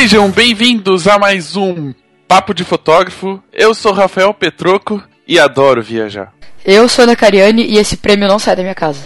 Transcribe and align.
Sejam 0.00 0.30
bem-vindos 0.30 1.06
a 1.06 1.18
mais 1.18 1.56
um 1.56 1.92
Papo 2.26 2.54
de 2.54 2.64
Fotógrafo. 2.64 3.38
Eu 3.52 3.74
sou 3.74 3.92
Rafael 3.92 4.32
Petroco 4.32 5.02
e 5.28 5.38
adoro 5.38 5.82
viajar. 5.82 6.32
Eu 6.64 6.88
sou 6.88 7.02
Ana 7.02 7.14
Cariani 7.14 7.66
e 7.66 7.76
esse 7.76 7.98
prêmio 7.98 8.26
não 8.26 8.38
sai 8.38 8.56
da 8.56 8.62
minha 8.62 8.74
casa. 8.74 9.02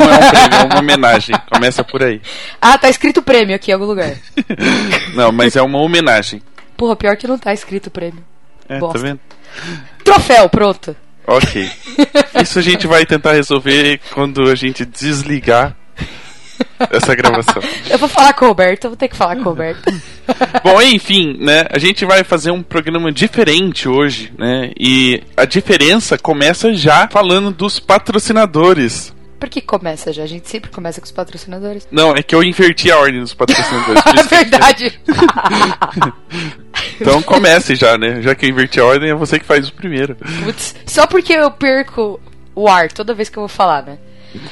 Não 0.00 0.12
é 0.12 0.16
um 0.16 0.30
prêmio, 0.30 0.58
é 0.58 0.64
uma 0.64 0.78
homenagem. 0.80 1.36
Começa 1.48 1.84
por 1.84 2.02
aí. 2.02 2.20
Ah, 2.60 2.76
tá 2.76 2.90
escrito 2.90 3.22
prêmio 3.22 3.54
aqui 3.54 3.70
em 3.70 3.74
algum 3.74 3.86
lugar. 3.86 4.16
Não, 5.14 5.30
mas 5.30 5.54
é 5.54 5.62
uma 5.62 5.78
homenagem. 5.78 6.42
Porra, 6.76 6.96
pior 6.96 7.16
que 7.16 7.28
não 7.28 7.38
tá 7.38 7.54
escrito 7.54 7.88
prêmio. 7.88 8.24
É, 8.68 8.74
tá 8.74 8.80
Bosta. 8.80 8.98
vendo? 8.98 9.20
Troféu, 10.02 10.48
pronto. 10.48 10.96
Ok. 11.24 11.70
Isso 12.42 12.58
a 12.58 12.62
gente 12.62 12.84
vai 12.88 13.06
tentar 13.06 13.34
resolver 13.34 14.00
quando 14.12 14.50
a 14.50 14.56
gente 14.56 14.84
desligar 14.84 15.76
essa 16.90 17.14
gravação. 17.14 17.62
Eu 17.88 17.98
vou 17.98 18.08
falar 18.08 18.32
com 18.32 18.44
o 18.44 18.48
Roberto, 18.48 18.84
eu 18.84 18.90
vou 18.90 18.96
ter 18.96 19.08
que 19.08 19.16
falar 19.16 19.36
com 19.36 19.42
o 19.42 19.44
Roberto. 19.44 19.82
Bom, 20.62 20.80
enfim, 20.82 21.36
né? 21.40 21.66
A 21.70 21.78
gente 21.78 22.04
vai 22.04 22.24
fazer 22.24 22.50
um 22.50 22.62
programa 22.62 23.10
diferente 23.12 23.88
hoje, 23.88 24.32
né? 24.38 24.70
E 24.78 25.22
a 25.36 25.44
diferença 25.44 26.16
começa 26.16 26.72
já 26.72 27.08
falando 27.08 27.50
dos 27.50 27.78
patrocinadores. 27.78 29.12
Por 29.38 29.48
que 29.48 29.62
começa 29.62 30.12
já? 30.12 30.22
A 30.22 30.26
gente 30.26 30.48
sempre 30.48 30.70
começa 30.70 31.00
com 31.00 31.06
os 31.06 31.10
patrocinadores. 31.10 31.88
Não, 31.90 32.14
é 32.14 32.22
que 32.22 32.34
eu 32.34 32.42
inverti 32.42 32.90
a 32.90 32.98
ordem 32.98 33.20
dos 33.20 33.32
patrocinadores. 33.32 34.02
É 34.20 34.22
verdade. 34.22 35.00
Então 37.00 37.22
comece 37.22 37.74
já, 37.74 37.96
né? 37.96 38.20
Já 38.20 38.34
que 38.34 38.44
eu 38.44 38.50
inverti 38.50 38.78
a 38.78 38.84
ordem, 38.84 39.10
é 39.10 39.14
você 39.14 39.38
que 39.38 39.46
faz 39.46 39.66
o 39.68 39.72
primeiro. 39.72 40.14
Putz, 40.44 40.74
só 40.86 41.06
porque 41.06 41.32
eu 41.32 41.50
perco 41.50 42.20
o 42.54 42.68
ar 42.68 42.92
toda 42.92 43.14
vez 43.14 43.30
que 43.30 43.38
eu 43.38 43.42
vou 43.42 43.48
falar, 43.48 43.82
né? 43.82 43.98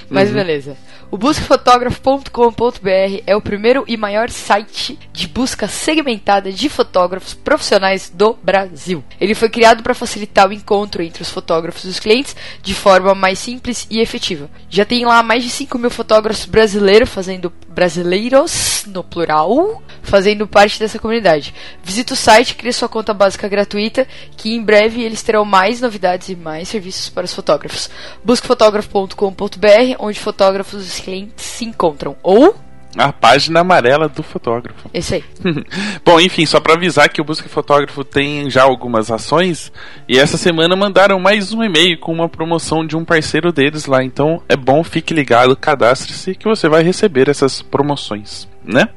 Mas 0.09 0.31
beleza. 0.31 0.77
O 1.11 1.17
buscafotógrafo.com.br 1.17 3.23
é 3.27 3.35
o 3.35 3.41
primeiro 3.41 3.83
e 3.89 3.97
maior 3.97 4.29
site 4.29 4.99
de 5.11 5.27
busca 5.27 5.67
segmentada 5.67 6.53
de 6.53 6.69
fotógrafos 6.69 7.33
profissionais 7.33 8.13
do 8.15 8.37
Brasil. 8.43 9.03
Ele 9.19 9.35
foi 9.35 9.49
criado 9.49 9.83
para 9.83 9.95
facilitar 9.95 10.47
o 10.47 10.53
encontro 10.53 11.03
entre 11.03 11.23
os 11.23 11.31
fotógrafos 11.31 11.85
e 11.85 11.89
os 11.89 11.99
clientes 11.99 12.37
de 12.63 12.75
forma 12.75 13.15
mais 13.15 13.39
simples 13.39 13.87
e 13.91 14.01
efetiva. 14.01 14.51
Já 14.69 14.85
tem 14.85 15.07
lá 15.07 15.23
mais 15.23 15.43
de 15.43 15.49
5 15.49 15.79
mil 15.79 15.91
fotógrafos 15.91 16.45
brasileiros 16.45 17.09
fazendo 17.09 17.51
brasileiros 17.79 18.83
no 18.89 19.05
plural 19.05 19.81
fazendo 20.03 20.49
parte 20.49 20.81
dessa 20.81 20.99
comunidade. 20.99 21.55
Visite 21.81 22.13
o 22.13 22.17
site, 22.17 22.57
crie 22.57 22.73
sua 22.73 22.89
conta 22.89 23.15
básica 23.15 23.47
gratuita, 23.47 24.05
que 24.37 24.53
em 24.53 24.61
breve 24.61 25.01
eles 25.01 25.23
terão 25.23 25.45
mais 25.45 25.81
novidades 25.81 26.29
e 26.29 26.35
mais 26.35 26.69
serviços 26.69 27.09
para 27.09 27.25
os 27.25 27.33
fotógrafos. 27.33 27.89
Busque 28.25 28.49
fotógrafo.com.br, 28.49 29.95
onde 30.01 30.19
fotógrafos 30.19 30.99
e 30.99 31.03
clientes 31.03 31.45
se 31.45 31.65
encontram. 31.65 32.17
Ou 32.21 32.57
A 32.97 33.13
página 33.13 33.61
amarela 33.61 34.09
do 34.09 34.23
fotógrafo. 34.23 34.89
esse 34.95 35.17
aí. 35.17 35.25
Bom, 36.05 36.19
enfim, 36.19 36.47
só 36.47 36.59
pra 36.59 36.75
avisar 36.75 37.09
que 37.09 37.21
o 37.21 37.25
Busca 37.25 37.49
Fotógrafo 37.49 38.03
tem 38.03 38.49
já 38.49 38.63
algumas 38.63 39.11
ações 39.11 39.71
e 40.09 40.19
essa 40.19 40.39
semana 40.39 40.75
mandaram 40.75 41.21
mais 41.21 41.53
um 41.53 41.63
e-mail 41.63 41.99
com 41.99 42.13
uma 42.13 42.29
promoção 42.29 42.87
de 42.87 42.97
um 42.97 43.05
parceiro 43.05 43.53
deles 43.53 43.87
lá. 43.87 44.03
Então 44.03 44.43
é 44.49 44.57
bom, 44.57 44.83
fique 44.83 45.13
ligado, 45.13 45.55
cadastre-se 45.55 46.35
que 46.35 46.49
você 46.49 46.69
vai 46.69 46.83
receber 46.83 47.29
essas 47.29 47.61
promoções, 47.61 48.49
né? 48.65 48.89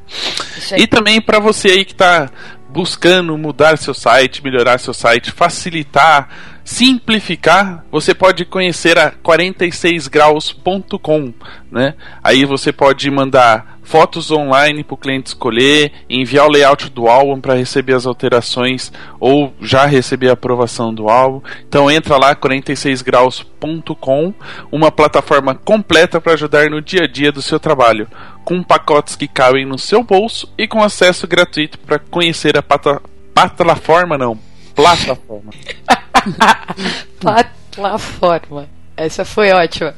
Isso 0.57 0.73
aí. 0.73 0.81
E 0.81 0.87
também 0.87 1.19
para 1.19 1.39
você 1.39 1.69
aí 1.69 1.85
que 1.85 1.91
está 1.91 2.29
buscando 2.69 3.37
mudar 3.37 3.77
seu 3.77 3.93
site, 3.93 4.43
melhorar 4.43 4.79
seu 4.79 4.93
site, 4.93 5.31
facilitar, 5.31 6.29
simplificar, 6.63 7.83
você 7.91 8.13
pode 8.13 8.45
conhecer 8.45 8.95
a 8.97 9.11
46graus.com, 9.11 11.33
né? 11.71 11.95
Aí 12.23 12.45
você 12.45 12.71
pode 12.71 13.09
mandar 13.09 13.79
fotos 13.83 14.29
online 14.31 14.85
para 14.85 14.93
o 14.93 14.97
cliente 14.97 15.27
escolher, 15.27 15.91
enviar 16.09 16.47
o 16.47 16.49
layout 16.49 16.89
do 16.89 17.09
álbum 17.09 17.41
para 17.41 17.55
receber 17.55 17.93
as 17.93 18.05
alterações 18.05 18.89
ou 19.19 19.53
já 19.59 19.85
receber 19.85 20.29
a 20.29 20.33
aprovação 20.33 20.93
do 20.93 21.09
álbum. 21.09 21.41
Então 21.67 21.91
entra 21.91 22.17
lá 22.17 22.33
46graus.com, 22.33 24.33
uma 24.71 24.89
plataforma 24.91 25.55
completa 25.55 26.21
para 26.21 26.31
ajudar 26.33 26.69
no 26.69 26.81
dia 26.81 27.03
a 27.03 27.07
dia 27.07 27.33
do 27.33 27.41
seu 27.41 27.59
trabalho, 27.59 28.07
com 28.45 28.63
pacotes 28.63 29.17
que 29.17 29.27
cabem 29.27 29.65
no 29.65 29.77
seu 29.77 30.03
bolso 30.03 30.49
e 30.57 30.65
com 30.67 30.81
acesso 30.81 31.27
gratuito 31.27 31.77
para 31.79 31.99
conhecer 31.99 32.57
a 32.57 32.63
plataforma 32.63 34.17
não, 34.17 34.39
plataforma. 34.73 35.51
Plataforma. 37.19 38.67
Essa 38.95 39.25
foi 39.25 39.51
ótima. 39.51 39.95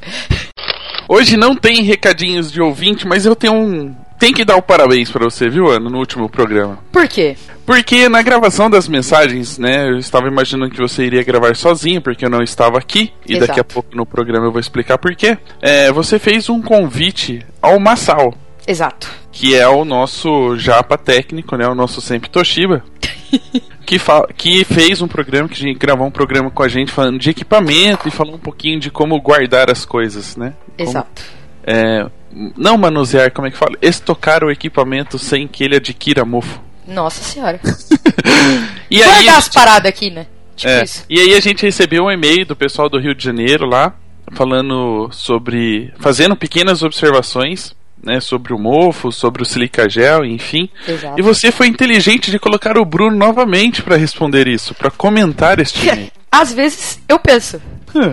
Hoje 1.08 1.36
não 1.36 1.54
tem 1.54 1.82
recadinhos 1.82 2.50
de 2.50 2.60
ouvinte, 2.62 3.06
mas 3.06 3.26
eu 3.26 3.36
tenho 3.36 3.54
um 3.54 3.94
tem 4.18 4.32
que 4.32 4.44
dar 4.44 4.56
o 4.56 4.62
parabéns 4.62 5.10
para 5.10 5.24
você, 5.24 5.50
viu, 5.50 5.68
Ana, 5.68 5.90
no 5.90 5.98
último 5.98 6.30
programa. 6.30 6.78
Por 6.90 7.06
quê? 7.06 7.36
Porque 7.66 8.08
na 8.08 8.22
gravação 8.22 8.70
das 8.70 8.88
mensagens, 8.88 9.58
né, 9.58 9.88
eu 9.88 9.98
estava 9.98 10.28
imaginando 10.28 10.70
que 10.70 10.80
você 10.80 11.04
iria 11.04 11.22
gravar 11.22 11.54
sozinho, 11.54 12.00
porque 12.00 12.24
eu 12.24 12.30
não 12.30 12.42
estava 12.42 12.78
aqui, 12.78 13.12
e 13.26 13.32
Exato. 13.32 13.48
daqui 13.48 13.60
a 13.60 13.64
pouco 13.64 13.94
no 13.94 14.06
programa 14.06 14.46
eu 14.46 14.50
vou 14.52 14.60
explicar 14.60 14.96
por 14.96 15.14
quê. 15.14 15.36
É, 15.60 15.92
você 15.92 16.18
fez 16.18 16.48
um 16.48 16.62
convite 16.62 17.44
ao 17.60 17.78
Massal, 17.78 18.32
Exato. 18.66 19.10
que 19.30 19.54
é 19.54 19.68
o 19.68 19.84
nosso 19.84 20.56
japa 20.56 20.96
técnico, 20.96 21.56
né, 21.56 21.66
o 21.66 21.74
nosso 21.74 22.00
sempre 22.00 22.30
Toshiba, 22.30 22.82
que, 23.84 23.98
que 24.36 24.64
fez 24.64 25.00
um 25.00 25.08
programa, 25.08 25.48
que 25.48 25.54
a 25.54 25.68
gente 25.68 25.78
gravou 25.78 26.06
um 26.06 26.10
programa 26.10 26.50
com 26.50 26.62
a 26.62 26.68
gente 26.68 26.90
falando 26.90 27.18
de 27.18 27.30
equipamento 27.30 28.08
e 28.08 28.10
falou 28.10 28.34
um 28.34 28.38
pouquinho 28.38 28.80
de 28.80 28.90
como 28.90 29.20
guardar 29.20 29.70
as 29.70 29.84
coisas, 29.84 30.36
né? 30.36 30.54
Como, 30.76 30.90
Exato. 30.90 31.22
é, 31.64 32.06
não 32.56 32.76
manusear, 32.76 33.30
como 33.32 33.46
é 33.46 33.50
que 33.50 33.56
fala? 33.56 33.76
Estocar 33.80 34.42
o 34.42 34.50
equipamento 34.50 35.18
sem 35.18 35.46
que 35.46 35.62
ele 35.62 35.76
adquira 35.76 36.24
mofo. 36.24 36.60
Nossa 36.86 37.22
senhora. 37.22 37.60
E 38.90 39.02
Vou 39.02 39.12
aí, 39.12 39.28
as 39.28 39.48
paradas 39.48 39.88
aqui, 39.88 40.10
né? 40.10 40.26
Tipo 40.54 40.70
É, 40.72 40.84
isso. 40.84 41.04
E 41.08 41.18
aí 41.18 41.34
a 41.34 41.40
gente 41.40 41.64
recebeu 41.64 42.04
um 42.04 42.10
e-mail 42.10 42.44
do 42.46 42.54
pessoal 42.54 42.88
do 42.88 42.98
Rio 43.00 43.14
de 43.14 43.24
Janeiro 43.24 43.66
lá, 43.66 43.94
falando 44.32 45.08
sobre. 45.10 45.92
fazendo 45.98 46.36
pequenas 46.36 46.82
observações. 46.82 47.74
Né, 48.04 48.20
sobre 48.20 48.52
o 48.52 48.58
mofo, 48.58 49.10
sobre 49.10 49.42
o 49.42 49.46
silica 49.46 49.88
gel, 49.88 50.26
enfim. 50.26 50.68
Exato. 50.86 51.18
E 51.18 51.22
você 51.22 51.50
foi 51.50 51.68
inteligente 51.68 52.30
de 52.30 52.38
colocar 52.38 52.76
o 52.76 52.84
Bruno 52.84 53.16
novamente 53.16 53.80
para 53.80 53.96
responder 53.96 54.46
isso, 54.46 54.74
para 54.74 54.90
comentar 54.90 55.58
este 55.58 55.88
e-mail. 55.88 56.12
Às 56.30 56.52
vezes 56.52 57.00
eu 57.08 57.18
penso. 57.18 57.60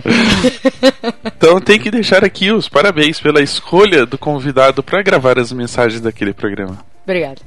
Então 1.37 1.59
tem 1.59 1.79
que 1.79 1.89
deixar 1.89 2.23
aqui 2.23 2.51
os 2.51 2.69
parabéns 2.69 3.19
pela 3.19 3.41
escolha 3.41 4.05
do 4.05 4.15
convidado 4.15 4.83
para 4.83 5.01
gravar 5.01 5.39
as 5.39 5.51
mensagens 5.51 5.99
daquele 5.99 6.33
programa. 6.33 6.85
Obrigado. 7.03 7.41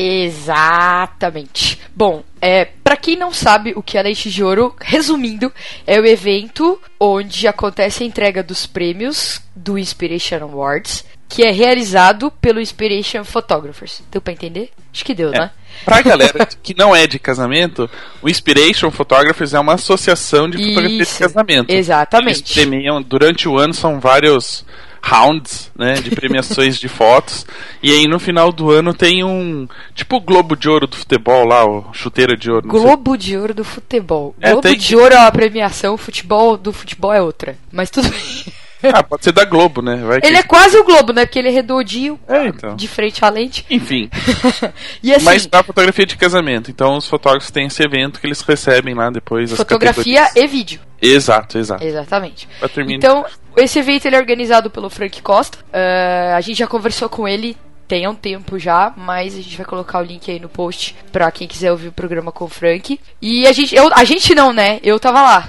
Exatamente. 0.00 1.80
Bom, 1.94 2.22
é, 2.40 2.66
para 2.84 2.96
quem 2.96 3.16
não 3.16 3.32
sabe 3.32 3.72
o 3.74 3.82
que 3.82 3.98
é 3.98 4.02
Lente 4.02 4.30
de 4.30 4.44
Ouro, 4.44 4.76
resumindo, 4.80 5.52
é 5.84 5.98
o 5.98 6.06
evento 6.06 6.80
onde 7.00 7.48
acontece 7.48 8.04
a 8.04 8.06
entrega 8.06 8.40
dos 8.40 8.64
prêmios 8.64 9.42
do 9.56 9.76
Inspiration 9.76 10.36
Awards, 10.42 11.04
que 11.28 11.42
é 11.42 11.50
realizado 11.50 12.30
pelo 12.30 12.60
Inspiration 12.60 13.24
Photographers. 13.24 14.00
Deu 14.08 14.20
pra 14.20 14.32
entender? 14.32 14.70
Acho 14.94 15.04
que 15.04 15.14
deu, 15.14 15.34
é. 15.34 15.38
né? 15.40 15.50
Pra 15.84 16.00
galera 16.02 16.46
que 16.62 16.76
não 16.76 16.94
é 16.94 17.08
de 17.08 17.18
casamento, 17.18 17.90
o 18.22 18.28
Inspiration 18.28 18.92
Photographers 18.92 19.52
é 19.52 19.58
uma 19.58 19.74
associação 19.74 20.48
de 20.48 20.58
fotografia 20.58 21.02
Isso, 21.02 21.14
de 21.14 21.18
casamento. 21.18 21.70
Exatamente. 21.70 22.38
Eles 22.38 22.52
premiam, 22.52 23.02
durante 23.02 23.48
o 23.48 23.58
ano 23.58 23.74
são 23.74 23.98
vários 23.98 24.64
rounds, 25.02 25.70
né, 25.76 25.94
de 25.94 26.10
premiações 26.10 26.78
de 26.78 26.88
fotos. 26.88 27.46
E 27.82 27.92
aí 27.92 28.06
no 28.06 28.18
final 28.18 28.52
do 28.52 28.70
ano 28.70 28.92
tem 28.92 29.24
um 29.24 29.66
tipo 29.94 30.16
o 30.16 30.20
Globo 30.20 30.56
de 30.56 30.68
Ouro 30.68 30.86
do 30.86 30.96
futebol 30.96 31.44
lá, 31.46 31.64
o 31.64 31.92
chuteira 31.92 32.36
de 32.36 32.50
ouro. 32.50 32.68
Globo 32.68 33.16
de 33.16 33.36
Ouro 33.36 33.54
do 33.54 33.64
futebol. 33.64 34.34
É, 34.40 34.52
Globo 34.52 34.76
de 34.76 34.96
Ouro 34.96 35.14
é 35.14 35.18
uma 35.18 35.32
premiação, 35.32 35.96
futebol 35.96 36.56
do 36.56 36.72
futebol 36.72 37.12
é 37.12 37.22
outra. 37.22 37.56
Mas 37.72 37.90
tudo 37.90 38.08
bem. 38.10 38.52
Ah, 38.92 39.02
pode 39.02 39.24
ser 39.24 39.32
da 39.32 39.44
Globo, 39.44 39.82
né? 39.82 39.96
Vai 39.96 40.18
ele 40.22 40.32
que... 40.32 40.38
é 40.38 40.42
quase 40.42 40.76
o 40.78 40.84
Globo, 40.84 41.12
né? 41.12 41.26
Porque 41.26 41.38
ele 41.38 41.48
é 41.48 41.50
redondinho, 41.50 42.18
é, 42.28 42.46
então. 42.46 42.76
de 42.76 42.88
frente 42.88 43.24
à 43.24 43.28
lente. 43.28 43.66
Enfim. 43.68 44.08
e 45.02 45.12
assim, 45.12 45.24
Mas 45.24 45.48
na 45.48 45.62
fotografia 45.62 46.06
de 46.06 46.16
casamento. 46.16 46.70
Então 46.70 46.96
os 46.96 47.08
fotógrafos 47.08 47.50
têm 47.50 47.66
esse 47.66 47.82
evento 47.82 48.20
que 48.20 48.26
eles 48.26 48.40
recebem 48.40 48.94
lá 48.94 49.10
depois. 49.10 49.52
Fotografia 49.52 50.28
e 50.34 50.46
vídeo. 50.46 50.80
Exato, 51.00 51.58
exato. 51.58 51.84
Exatamente. 51.84 52.48
Então, 52.88 53.24
esse 53.56 53.78
evento 53.78 54.06
ele 54.06 54.16
é 54.16 54.18
organizado 54.18 54.70
pelo 54.70 54.90
Frank 54.90 55.22
Costa. 55.22 55.58
Uh, 55.68 56.34
a 56.36 56.40
gente 56.40 56.58
já 56.58 56.66
conversou 56.66 57.08
com 57.08 57.26
ele 57.26 57.56
tem 57.88 58.06
um 58.06 58.14
tempo 58.14 58.58
já, 58.58 58.92
mas 58.94 59.34
a 59.34 59.40
gente 59.40 59.56
vai 59.56 59.64
colocar 59.64 59.98
o 59.98 60.02
link 60.02 60.30
aí 60.30 60.38
no 60.38 60.48
post 60.48 60.94
pra 61.10 61.30
quem 61.30 61.48
quiser 61.48 61.72
ouvir 61.72 61.88
o 61.88 61.92
programa 61.92 62.30
com 62.30 62.44
o 62.44 62.48
Frank. 62.48 63.00
E 63.20 63.46
a 63.46 63.52
gente, 63.52 63.74
eu, 63.74 63.88
a 63.94 64.04
gente 64.04 64.34
não, 64.34 64.52
né? 64.52 64.78
Eu 64.82 65.00
tava 65.00 65.22
lá. 65.22 65.48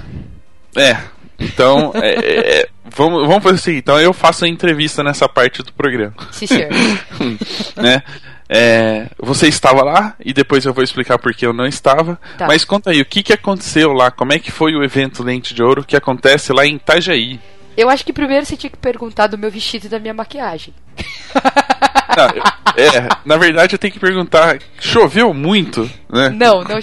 É, 0.74 0.96
então, 1.40 1.92
é, 1.94 2.14
é, 2.14 2.60
é, 2.60 2.68
vamos, 2.84 3.26
vamos 3.26 3.42
fazer 3.42 3.56
o 3.56 3.58
seguinte: 3.58 3.82
então 3.82 4.00
eu 4.00 4.12
faço 4.12 4.44
a 4.44 4.48
entrevista 4.48 5.02
nessa 5.02 5.28
parte 5.28 5.62
do 5.62 5.72
programa. 5.72 6.14
Sim, 6.30 6.46
senhor. 6.46 6.70
né? 7.76 8.02
É, 8.52 9.06
você 9.16 9.46
estava 9.46 9.84
lá 9.84 10.16
e 10.18 10.32
depois 10.32 10.66
eu 10.66 10.74
vou 10.74 10.82
explicar 10.82 11.18
por 11.18 11.32
que 11.32 11.46
eu 11.46 11.52
não 11.52 11.66
estava. 11.66 12.18
Tá. 12.36 12.46
Mas 12.46 12.64
conta 12.64 12.90
aí, 12.90 13.00
o 13.00 13.04
que, 13.04 13.22
que 13.22 13.32
aconteceu 13.32 13.92
lá? 13.92 14.10
Como 14.10 14.32
é 14.32 14.38
que 14.38 14.50
foi 14.50 14.74
o 14.74 14.82
evento 14.82 15.22
Lente 15.22 15.54
de 15.54 15.62
Ouro 15.62 15.84
que 15.84 15.96
acontece 15.96 16.52
lá 16.52 16.66
em 16.66 16.74
Itajaí? 16.74 17.40
Eu 17.76 17.88
acho 17.88 18.04
que 18.04 18.12
primeiro 18.12 18.44
você 18.44 18.56
tinha 18.56 18.70
que 18.70 18.76
perguntar 18.76 19.28
do 19.28 19.38
meu 19.38 19.50
vestido 19.50 19.86
e 19.86 19.88
da 19.88 20.00
minha 20.00 20.12
maquiagem. 20.12 20.74
Não, 22.16 22.26
é, 22.76 23.08
na 23.24 23.36
verdade 23.36 23.74
eu 23.74 23.78
tenho 23.78 23.92
que 23.92 24.00
perguntar, 24.00 24.58
choveu 24.80 25.32
muito, 25.34 25.90
né? 26.08 26.28
Não, 26.30 26.62
não. 26.62 26.78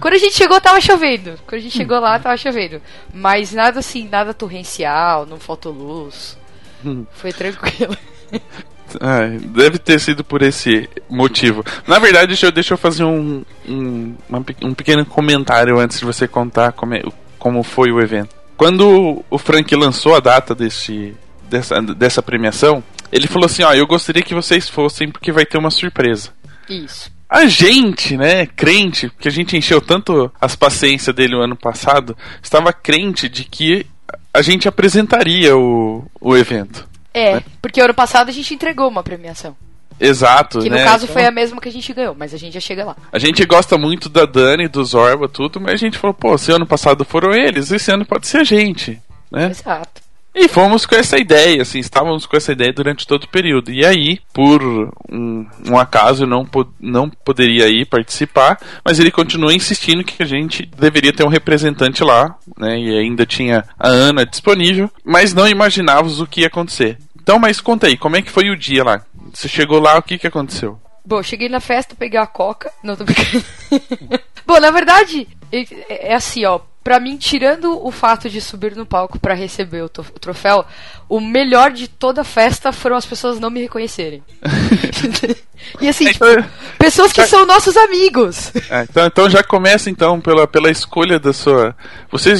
Quando 0.00 0.14
a 0.14 0.18
gente 0.18 0.34
chegou 0.34 0.60
tava 0.60 0.80
chovendo. 0.80 1.34
Quando 1.46 1.60
a 1.60 1.62
gente 1.62 1.76
chegou 1.76 1.98
lá 2.00 2.18
tava 2.18 2.36
chovendo. 2.36 2.80
Mas 3.12 3.52
nada 3.52 3.80
assim, 3.80 4.08
nada 4.08 4.32
torrencial, 4.32 5.26
não 5.26 5.38
faltou 5.38 5.72
luz. 5.72 6.36
Hum. 6.84 7.04
Foi 7.12 7.32
tranquilo. 7.32 7.96
Ah, 9.00 9.20
deve 9.38 9.78
ter 9.78 10.00
sido 10.00 10.24
por 10.24 10.40
esse 10.40 10.88
motivo. 11.10 11.62
Na 11.86 11.98
verdade, 11.98 12.28
deixa 12.28 12.46
eu, 12.46 12.52
deixa 12.52 12.72
eu 12.72 12.78
fazer 12.78 13.04
um, 13.04 13.44
um, 13.68 14.14
um 14.62 14.74
pequeno 14.74 15.04
comentário 15.04 15.78
antes 15.78 15.98
de 15.98 16.06
você 16.06 16.26
contar 16.26 16.72
como, 16.72 16.94
é, 16.94 17.02
como 17.38 17.62
foi 17.62 17.90
o 17.92 18.00
evento. 18.00 18.34
Quando 18.56 19.22
o 19.28 19.38
Frank 19.38 19.74
lançou 19.76 20.16
a 20.16 20.20
data 20.20 20.54
desse, 20.54 21.14
dessa, 21.50 21.80
dessa 21.82 22.22
premiação, 22.22 22.82
ele 23.12 23.26
falou 23.26 23.46
assim: 23.46 23.62
Ó, 23.62 23.72
eu 23.72 23.86
gostaria 23.86 24.22
que 24.22 24.34
vocês 24.34 24.68
fossem 24.68 25.10
porque 25.10 25.32
vai 25.32 25.44
ter 25.44 25.58
uma 25.58 25.70
surpresa. 25.70 26.30
Isso. 26.68 27.10
A 27.28 27.46
gente, 27.46 28.16
né, 28.16 28.46
crente, 28.46 29.08
porque 29.10 29.28
a 29.28 29.30
gente 29.30 29.56
encheu 29.56 29.80
tanto 29.82 30.32
as 30.40 30.56
paciências 30.56 31.14
dele 31.14 31.36
o 31.36 31.42
ano 31.42 31.56
passado, 31.56 32.16
estava 32.42 32.72
crente 32.72 33.28
de 33.28 33.44
que 33.44 33.84
a 34.32 34.40
gente 34.40 34.66
apresentaria 34.66 35.54
o, 35.54 36.06
o 36.20 36.36
evento. 36.36 36.88
É, 37.12 37.34
né? 37.34 37.42
porque 37.60 37.80
ano 37.80 37.92
passado 37.92 38.30
a 38.30 38.32
gente 38.32 38.54
entregou 38.54 38.88
uma 38.88 39.02
premiação. 39.02 39.54
Exato, 40.00 40.60
Que 40.60 40.70
no 40.70 40.76
né? 40.76 40.84
caso 40.84 41.04
então... 41.04 41.14
foi 41.14 41.26
a 41.26 41.30
mesma 41.30 41.60
que 41.60 41.68
a 41.68 41.72
gente 41.72 41.92
ganhou, 41.92 42.14
mas 42.16 42.32
a 42.32 42.36
gente 42.38 42.54
já 42.54 42.60
chega 42.60 42.84
lá. 42.84 42.96
A 43.12 43.18
gente 43.18 43.44
gosta 43.44 43.76
muito 43.76 44.08
da 44.08 44.24
Dani, 44.24 44.68
do 44.68 44.84
Zorba, 44.84 45.28
tudo, 45.28 45.60
mas 45.60 45.72
a 45.72 45.76
gente 45.76 45.98
falou, 45.98 46.14
pô, 46.14 46.38
se 46.38 46.52
ano 46.52 46.66
passado 46.66 47.04
foram 47.04 47.34
eles, 47.34 47.70
esse 47.72 47.90
ano 47.90 48.06
pode 48.06 48.28
ser 48.28 48.38
a 48.38 48.44
gente, 48.44 49.00
né? 49.30 49.50
Exato. 49.50 50.07
E 50.34 50.46
fomos 50.46 50.86
com 50.86 50.94
essa 50.94 51.18
ideia, 51.18 51.62
assim, 51.62 51.78
estávamos 51.78 52.26
com 52.26 52.36
essa 52.36 52.52
ideia 52.52 52.72
durante 52.72 53.06
todo 53.06 53.24
o 53.24 53.28
período. 53.28 53.72
E 53.72 53.84
aí, 53.84 54.20
por 54.32 54.62
um, 55.10 55.46
um 55.66 55.78
acaso, 55.78 56.26
não, 56.26 56.48
não 56.78 57.10
poderia 57.10 57.68
ir 57.68 57.86
participar, 57.86 58.58
mas 58.84 59.00
ele 59.00 59.10
continua 59.10 59.52
insistindo 59.52 60.04
que 60.04 60.22
a 60.22 60.26
gente 60.26 60.64
deveria 60.64 61.12
ter 61.12 61.24
um 61.24 61.28
representante 61.28 62.04
lá, 62.04 62.36
né? 62.56 62.78
E 62.78 62.98
ainda 62.98 63.26
tinha 63.26 63.64
a 63.78 63.88
Ana 63.88 64.24
disponível, 64.24 64.90
mas 65.04 65.34
não 65.34 65.48
imaginávamos 65.48 66.20
o 66.20 66.26
que 66.26 66.42
ia 66.42 66.46
acontecer. 66.46 66.98
Então, 67.20 67.38
mas 67.38 67.60
conta 67.60 67.86
aí, 67.86 67.96
como 67.96 68.16
é 68.16 68.22
que 68.22 68.30
foi 68.30 68.48
o 68.48 68.56
dia 68.56 68.84
lá? 68.84 69.02
Você 69.34 69.48
chegou 69.48 69.80
lá, 69.80 69.98
o 69.98 70.02
que, 70.02 70.18
que 70.18 70.26
aconteceu? 70.26 70.80
Bom, 71.04 71.22
cheguei 71.22 71.48
na 71.48 71.60
festa, 71.60 71.96
peguei 71.98 72.20
a 72.20 72.26
coca. 72.26 72.70
Não, 72.82 72.94
tô 72.94 73.04
brincando. 73.04 73.44
Bom, 74.46 74.60
na 74.60 74.70
verdade, 74.70 75.26
é, 75.50 76.10
é 76.10 76.14
assim, 76.14 76.44
ó. 76.44 76.60
Pra 76.82 77.00
mim, 77.00 77.16
tirando 77.16 77.84
o 77.84 77.90
fato 77.90 78.30
de 78.30 78.40
subir 78.40 78.74
no 78.74 78.86
palco 78.86 79.18
para 79.18 79.34
receber 79.34 79.82
o, 79.82 79.88
troféu, 79.88 80.64
o 81.08 81.20
melhor 81.20 81.70
de 81.70 81.88
toda 81.88 82.22
a 82.22 82.24
festa 82.24 82.72
foram 82.72 82.96
as 82.96 83.04
pessoas 83.04 83.38
não 83.38 83.50
me 83.50 83.60
reconhecerem. 83.60 84.22
E 85.80 85.88
assim, 85.88 86.06
tipo, 86.12 86.24
Então, 86.26 86.44
pessoas 86.78 87.12
que 87.12 87.20
já- 87.20 87.26
são 87.26 87.44
nossos 87.46 87.76
amigos. 87.76 88.52
é, 88.70 88.82
então, 88.82 89.06
então 89.06 89.30
já 89.30 89.42
começa 89.42 89.88
então 89.90 90.20
pela, 90.20 90.46
pela 90.46 90.70
escolha 90.70 91.18
da 91.18 91.32
sua. 91.32 91.74
Você 92.10 92.32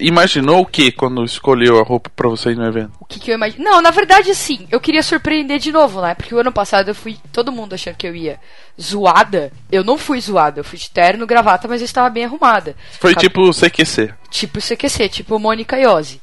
imaginou 0.00 0.60
o 0.62 0.66
que 0.66 0.90
quando 0.92 1.24
escolheu 1.24 1.78
a 1.78 1.82
roupa 1.82 2.10
pra 2.14 2.28
você 2.28 2.50
ir 2.50 2.56
no 2.56 2.66
evento? 2.66 2.92
O 3.00 3.04
que, 3.06 3.18
que 3.18 3.30
eu 3.30 3.34
imagino? 3.34 3.64
Não, 3.64 3.80
na 3.82 3.90
verdade, 3.90 4.34
sim. 4.34 4.66
Eu 4.70 4.80
queria 4.80 5.02
surpreender 5.02 5.58
de 5.58 5.72
novo, 5.72 6.00
né? 6.00 6.14
Porque 6.14 6.34
o 6.34 6.38
ano 6.38 6.52
passado 6.52 6.88
eu 6.88 6.94
fui. 6.94 7.16
Todo 7.32 7.52
mundo 7.52 7.74
achando 7.74 7.96
que 7.96 8.06
eu 8.06 8.14
ia 8.14 8.38
zoada. 8.80 9.52
Eu 9.70 9.82
não 9.84 9.96
fui 9.98 10.20
zoada. 10.20 10.60
Eu 10.60 10.64
fui 10.64 10.78
de 10.78 10.90
terno, 10.90 11.26
gravata, 11.26 11.66
mas 11.68 11.80
eu 11.80 11.84
estava 11.86 12.10
bem 12.10 12.24
arrumada. 12.24 12.74
Foi 13.00 13.14
Cab- 13.14 13.20
tipo 13.22 13.52
CQC. 13.52 14.12
Tipo 14.36 14.60
CQC, 14.60 15.08
tipo 15.08 15.38
Mônica 15.38 15.78
Iose. 15.78 16.20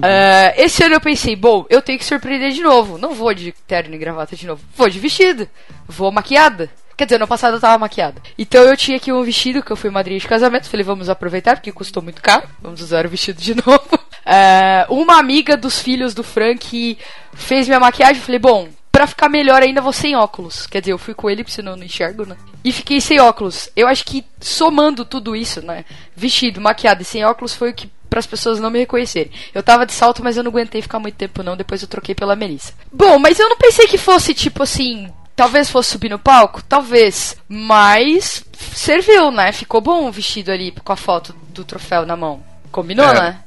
Ah, 0.00 0.54
esse 0.56 0.84
ano 0.84 0.94
eu 0.94 1.00
pensei, 1.00 1.34
bom, 1.34 1.66
eu 1.68 1.82
tenho 1.82 1.98
que 1.98 2.04
surpreender 2.04 2.52
de 2.52 2.62
novo. 2.62 2.96
Não 2.96 3.12
vou 3.12 3.34
de 3.34 3.50
terno 3.66 3.92
e 3.92 3.98
gravata 3.98 4.36
de 4.36 4.46
novo. 4.46 4.62
Vou 4.76 4.88
de 4.88 5.00
vestido. 5.00 5.48
Vou 5.88 6.12
maquiada. 6.12 6.70
Quer 6.96 7.06
dizer, 7.06 7.16
ano 7.16 7.26
passado 7.26 7.56
eu 7.56 7.60
tava 7.60 7.76
maquiada. 7.76 8.22
Então 8.38 8.62
eu 8.62 8.76
tinha 8.76 8.96
aqui 8.96 9.12
um 9.12 9.20
vestido 9.24 9.64
que 9.64 9.72
eu 9.72 9.76
fui 9.76 9.90
madrinha 9.90 10.20
de 10.20 10.28
casamento. 10.28 10.70
Falei, 10.70 10.84
vamos 10.84 11.08
aproveitar, 11.08 11.56
porque 11.56 11.72
custou 11.72 12.00
muito 12.00 12.22
caro. 12.22 12.46
Vamos 12.62 12.80
usar 12.80 13.04
o 13.04 13.08
vestido 13.08 13.42
de 13.42 13.56
novo. 13.66 13.98
Ah, 14.24 14.86
uma 14.88 15.18
amiga 15.18 15.56
dos 15.56 15.80
filhos 15.80 16.14
do 16.14 16.22
Frank 16.22 16.96
fez 17.34 17.66
minha 17.66 17.80
maquiagem. 17.80 18.22
Falei, 18.22 18.38
bom, 18.38 18.68
pra 18.96 19.06
ficar 19.06 19.28
melhor 19.28 19.62
ainda, 19.62 19.82
vou 19.82 19.92
sem 19.92 20.16
óculos. 20.16 20.66
Quer 20.66 20.80
dizer, 20.80 20.92
eu 20.92 20.98
fui 20.98 21.12
com 21.12 21.28
ele, 21.28 21.42
porque 21.44 21.54
senão 21.54 21.72
eu 21.72 21.76
não 21.76 21.84
enxergo, 21.84 22.24
né? 22.24 22.34
E 22.64 22.72
fiquei 22.72 22.98
sem 22.98 23.20
óculos. 23.20 23.68
Eu 23.76 23.86
acho 23.88 24.02
que 24.06 24.24
somando 24.40 25.04
tudo 25.04 25.36
isso, 25.36 25.60
né? 25.60 25.84
Vestido, 26.16 26.62
maquiado 26.62 27.02
e 27.02 27.04
sem 27.04 27.22
óculos 27.22 27.54
foi 27.54 27.70
o 27.72 27.74
que 27.74 27.90
para 28.08 28.20
as 28.20 28.26
pessoas 28.26 28.58
não 28.58 28.70
me 28.70 28.78
reconhecerem. 28.78 29.30
Eu 29.54 29.62
tava 29.62 29.84
de 29.84 29.92
salto, 29.92 30.24
mas 30.24 30.38
eu 30.38 30.42
não 30.42 30.50
aguentei 30.50 30.80
ficar 30.80 30.98
muito 30.98 31.16
tempo 31.16 31.42
não, 31.42 31.58
depois 31.58 31.82
eu 31.82 31.88
troquei 31.88 32.14
pela 32.14 32.34
Melissa. 32.34 32.72
Bom, 32.90 33.18
mas 33.18 33.38
eu 33.38 33.50
não 33.50 33.58
pensei 33.58 33.86
que 33.86 33.98
fosse 33.98 34.32
tipo 34.32 34.62
assim, 34.62 35.12
talvez 35.34 35.68
fosse 35.68 35.90
subir 35.90 36.08
no 36.08 36.18
palco, 36.18 36.62
talvez, 36.62 37.36
mas 37.46 38.46
serviu, 38.72 39.30
né? 39.30 39.52
Ficou 39.52 39.82
bom 39.82 40.06
o 40.08 40.12
vestido 40.12 40.50
ali 40.50 40.72
com 40.82 40.92
a 40.92 40.96
foto 40.96 41.34
do 41.50 41.64
troféu 41.66 42.06
na 42.06 42.16
mão. 42.16 42.42
Combinou, 42.72 43.06
É. 43.10 43.12
né? 43.20 43.40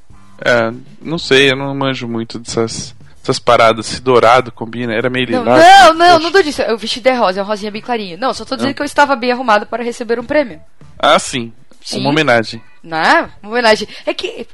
É, 0.45 0.71
não 1.01 1.17
sei, 1.17 1.49
eu 1.51 1.55
não 1.55 1.73
manjo 1.73 2.07
muito 2.07 2.37
dessas, 2.37 2.93
dessas 3.21 3.39
paradas. 3.39 3.85
Se 3.87 4.01
dourado 4.01 4.51
combina, 4.51 4.93
era 4.93 5.09
meio 5.09 5.29
Não, 5.31 5.39
lilás. 5.43 5.63
não, 5.63 5.93
não, 5.93 6.05
Poxa. 6.07 6.19
não 6.19 6.31
tô 6.31 6.41
disso. 6.41 6.61
O 6.73 6.77
vestido 6.77 7.07
é 7.07 7.13
rosa, 7.13 7.39
é 7.39 7.43
um 7.43 7.45
rosinha 7.45 7.71
bem 7.71 7.81
clarinho. 7.81 8.17
Não, 8.17 8.33
só 8.33 8.45
tô 8.45 8.55
dizendo 8.55 8.69
Não. 8.69 8.75
que 8.75 8.81
eu 8.81 8.85
estava 8.85 9.15
bem 9.15 9.31
arrumado 9.31 9.65
para 9.65 9.83
receber 9.83 10.19
um 10.19 10.23
prêmio. 10.25 10.59
Ah, 10.97 11.19
sim. 11.19 11.53
Sim. 11.81 12.01
Uma 12.01 12.09
homenagem. 12.09 12.61
Né? 12.81 13.29
Uma 13.43 13.51
homenagem. 13.51 13.87
É 14.05 14.13
que, 14.13 14.47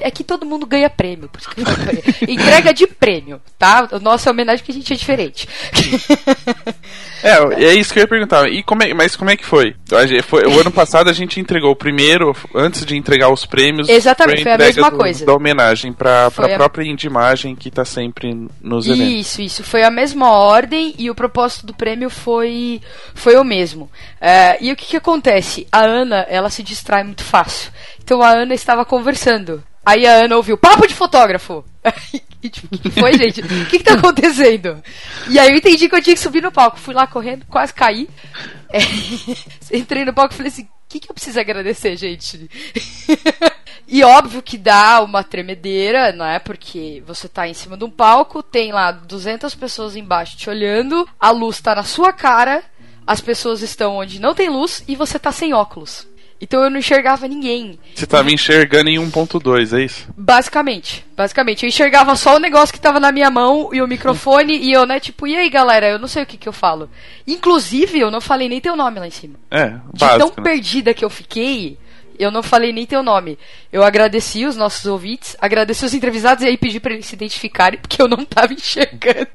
é 0.00 0.10
que 0.10 0.22
todo 0.22 0.46
mundo 0.46 0.64
ganha 0.66 0.88
prêmio. 0.88 1.28
Que. 1.28 2.30
Entrega 2.32 2.72
de 2.72 2.86
prêmio, 2.86 3.40
tá? 3.58 3.88
O 3.90 3.98
nosso 3.98 4.28
é 4.28 4.30
homenagem 4.32 4.58
porque 4.64 4.70
a 4.72 4.74
gente 4.74 4.92
é 4.92 4.96
diferente. 4.96 5.48
É, 7.22 7.66
é 7.66 7.74
isso 7.74 7.92
que 7.92 8.00
eu 8.00 8.02
ia 8.02 8.08
perguntar. 8.08 8.48
E 8.48 8.64
como 8.64 8.82
é, 8.82 8.92
mas 8.92 9.14
como 9.14 9.30
é 9.30 9.36
que 9.36 9.44
foi? 9.44 9.76
A 9.92 10.22
foi? 10.24 10.42
O 10.44 10.60
ano 10.60 10.72
passado 10.72 11.08
a 11.08 11.12
gente 11.12 11.38
entregou 11.38 11.70
o 11.70 11.76
primeiro, 11.76 12.34
antes 12.52 12.84
de 12.84 12.96
entregar 12.96 13.28
os 13.28 13.46
prêmios. 13.46 13.88
Exatamente, 13.88 14.42
foi 14.42 14.50
a 14.50 14.54
entrega 14.56 14.74
mesma 14.74 14.90
do- 14.90 14.96
coisa. 14.96 15.24
Da 15.24 15.32
homenagem 15.32 15.92
Foi 15.92 15.96
pra 15.96 16.26
a- 16.26 16.56
própria 16.58 16.84
Indimagem 16.84 17.54
que 17.54 17.70
tá 17.70 17.84
sempre 17.84 18.48
nos 18.60 18.88
eventos. 18.88 19.12
Isso, 19.14 19.42
isso. 19.42 19.62
Foi 19.62 19.84
a 19.84 19.90
mesma 19.90 20.32
ordem 20.32 20.96
e 20.98 21.10
o 21.10 21.14
propósito 21.14 21.64
do 21.64 21.72
prêmio 21.74 22.10
foi, 22.10 22.80
foi 23.14 23.36
o 23.36 23.44
mesmo. 23.44 23.88
É, 24.20 24.58
e 24.60 24.72
o 24.72 24.76
que, 24.76 24.86
que 24.86 24.96
acontece? 24.96 25.64
A 25.70 25.78
Ana, 25.84 26.26
ela 26.28 26.50
se 26.50 26.62
distrai 26.64 27.04
muito 27.04 27.22
fácil. 27.22 27.70
Então 28.02 28.22
a 28.22 28.30
Ana 28.30 28.54
estava 28.54 28.84
conversando. 28.84 29.62
Aí 29.84 30.06
a 30.06 30.24
Ana 30.24 30.36
ouviu, 30.36 30.56
papo 30.56 30.86
de 30.86 30.94
fotógrafo! 30.94 31.64
e 32.42 32.48
tipo, 32.48 32.74
o 32.74 32.78
que, 32.78 32.90
foi, 32.90 33.18
gente? 33.18 33.40
O 33.40 33.66
que, 33.66 33.78
que 33.78 33.84
tá 33.84 33.94
acontecendo? 33.94 34.82
E 35.28 35.38
aí 35.38 35.50
eu 35.50 35.56
entendi 35.56 35.88
que 35.88 35.94
eu 35.94 36.02
tinha 36.02 36.14
que 36.14 36.22
subir 36.22 36.42
no 36.42 36.52
palco. 36.52 36.78
Fui 36.78 36.94
lá 36.94 37.06
correndo, 37.06 37.44
quase 37.46 37.74
caí. 37.74 38.08
É, 38.70 38.78
entrei 39.76 40.04
no 40.04 40.14
palco 40.14 40.34
e 40.34 40.36
falei 40.36 40.52
assim, 40.52 40.62
o 40.62 40.68
que, 40.88 41.00
que 41.00 41.10
eu 41.10 41.14
preciso 41.14 41.40
agradecer, 41.40 41.96
gente? 41.96 42.48
E 43.88 44.02
óbvio 44.04 44.42
que 44.42 44.56
dá 44.56 45.02
uma 45.02 45.22
tremedeira, 45.22 46.12
não 46.12 46.24
é? 46.24 46.38
Porque 46.38 47.02
você 47.06 47.28
tá 47.28 47.48
em 47.48 47.52
cima 47.52 47.76
de 47.76 47.84
um 47.84 47.90
palco, 47.90 48.42
tem 48.42 48.72
lá 48.72 48.90
200 48.90 49.54
pessoas 49.54 49.96
embaixo 49.96 50.36
te 50.36 50.48
olhando, 50.48 51.06
a 51.20 51.30
luz 51.30 51.60
tá 51.60 51.74
na 51.74 51.84
sua 51.84 52.12
cara, 52.12 52.62
as 53.06 53.20
pessoas 53.20 53.60
estão 53.60 53.96
onde 53.96 54.20
não 54.20 54.34
tem 54.34 54.48
luz 54.48 54.82
e 54.86 54.96
você 54.96 55.18
tá 55.18 55.32
sem 55.32 55.52
óculos. 55.52 56.06
Então 56.42 56.60
eu 56.64 56.68
não 56.68 56.80
enxergava 56.80 57.28
ninguém. 57.28 57.78
Você 57.94 58.04
tava 58.04 58.32
enxergando 58.32 58.90
em 58.90 58.98
1.2, 58.98 59.78
é 59.78 59.84
isso? 59.84 60.08
Basicamente, 60.18 61.06
basicamente. 61.16 61.62
Eu 61.62 61.68
enxergava 61.68 62.16
só 62.16 62.34
o 62.34 62.40
negócio 62.40 62.74
que 62.74 62.80
tava 62.80 62.98
na 62.98 63.12
minha 63.12 63.30
mão 63.30 63.70
e 63.72 63.80
o 63.80 63.86
microfone 63.86 64.58
e 64.58 64.72
eu, 64.72 64.84
né, 64.84 64.98
tipo, 64.98 65.24
e 65.24 65.36
aí 65.36 65.48
galera, 65.48 65.88
eu 65.88 66.00
não 66.00 66.08
sei 66.08 66.24
o 66.24 66.26
que 66.26 66.36
que 66.36 66.48
eu 66.48 66.52
falo. 66.52 66.90
Inclusive, 67.28 68.00
eu 68.00 68.10
não 68.10 68.20
falei 68.20 68.48
nem 68.48 68.60
teu 68.60 68.74
nome 68.74 68.98
lá 68.98 69.06
em 69.06 69.12
cima. 69.12 69.36
É, 69.48 69.68
De 69.68 70.00
básico. 70.00 70.18
tão 70.18 70.44
né? 70.44 70.50
perdida 70.50 70.92
que 70.92 71.04
eu 71.04 71.10
fiquei, 71.10 71.78
eu 72.18 72.32
não 72.32 72.42
falei 72.42 72.72
nem 72.72 72.86
teu 72.86 73.04
nome. 73.04 73.38
Eu 73.72 73.84
agradeci 73.84 74.44
os 74.44 74.56
nossos 74.56 74.84
ouvintes, 74.84 75.36
agradeci 75.40 75.84
os 75.84 75.94
entrevistados 75.94 76.42
e 76.42 76.48
aí 76.48 76.56
pedi 76.58 76.80
pra 76.80 76.92
eles 76.92 77.06
se 77.06 77.14
identificarem, 77.14 77.78
porque 77.78 78.02
eu 78.02 78.08
não 78.08 78.24
tava 78.24 78.52
enxergando. 78.52 79.28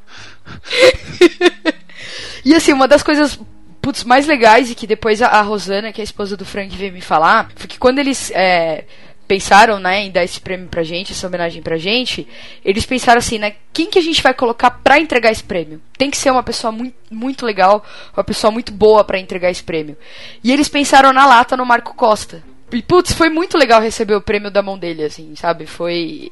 e 2.43 2.53
assim, 2.53 2.73
uma 2.73 2.87
das 2.87 3.01
coisas 3.01 3.39
putz, 3.87 4.03
mais 4.03 4.27
legais 4.27 4.69
e 4.69 4.75
que 4.75 4.85
depois 4.85 5.21
a, 5.21 5.27
a 5.27 5.41
Rosana, 5.41 5.93
que 5.93 6.01
é 6.01 6.03
a 6.03 6.03
esposa 6.03 6.35
do 6.35 6.43
Frank, 6.43 6.75
veio 6.75 6.91
me 6.91 6.99
falar, 6.99 7.49
foi 7.55 7.69
que 7.69 7.79
quando 7.79 7.99
eles 7.99 8.29
é, 8.31 8.83
pensaram, 9.25 9.79
né, 9.79 10.01
em 10.01 10.11
dar 10.11 10.25
esse 10.25 10.41
prêmio 10.41 10.67
pra 10.67 10.83
gente, 10.83 11.13
essa 11.13 11.25
homenagem 11.25 11.61
pra 11.61 11.77
gente, 11.77 12.27
eles 12.65 12.85
pensaram 12.85 13.19
assim, 13.19 13.39
né, 13.39 13.55
quem 13.71 13.89
que 13.89 13.97
a 13.97 14.01
gente 14.01 14.21
vai 14.21 14.33
colocar 14.33 14.71
pra 14.71 14.99
entregar 14.99 15.31
esse 15.31 15.41
prêmio? 15.41 15.81
Tem 15.97 16.11
que 16.11 16.17
ser 16.17 16.31
uma 16.31 16.43
pessoa 16.43 16.69
muito, 16.69 16.97
muito 17.09 17.45
legal, 17.45 17.81
uma 18.13 18.25
pessoa 18.25 18.51
muito 18.51 18.73
boa 18.73 19.05
pra 19.05 19.19
entregar 19.19 19.51
esse 19.51 19.63
prêmio. 19.63 19.95
E 20.43 20.51
eles 20.51 20.67
pensaram 20.67 21.13
na 21.13 21.25
lata 21.25 21.55
no 21.55 21.65
Marco 21.65 21.93
Costa. 21.95 22.43
E, 22.69 22.81
putz, 22.81 23.13
foi 23.13 23.29
muito 23.29 23.57
legal 23.57 23.81
receber 23.81 24.15
o 24.15 24.21
prêmio 24.21 24.51
da 24.51 24.61
mão 24.61 24.77
dele, 24.77 25.05
assim, 25.05 25.33
sabe? 25.37 25.65
Foi. 25.65 26.29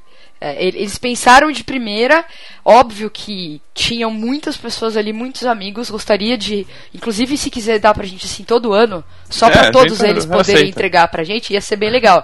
É, 0.47 0.63
ele- 0.63 0.77
eles 0.79 0.97
pensaram 0.97 1.51
de 1.51 1.63
primeira, 1.63 2.23
óbvio 2.63 3.09
que 3.09 3.61
tinham 3.73 4.11
muitas 4.11 4.55
pessoas 4.57 4.95
ali, 4.95 5.11
muitos 5.11 5.43
amigos, 5.45 5.89
gostaria 5.89 6.37
de, 6.37 6.67
inclusive 6.93 7.35
se 7.37 7.49
quiser 7.49 7.79
dar 7.79 7.93
pra 7.93 8.05
gente 8.05 8.25
assim 8.25 8.43
todo 8.43 8.73
ano, 8.73 9.03
só 9.29 9.47
É, 9.47 9.51
pra 9.51 9.61
a 9.69 9.71
todos 9.71 9.97
gente 9.97 10.09
eles 10.09 10.25
poderem 10.25 10.55
aceita. 10.55 10.69
entregar 10.69 11.07
pra 11.07 11.23
gente, 11.23 11.51
ia 11.53 11.61
ser 11.61 11.75
bem 11.77 11.89
legal. 11.89 12.23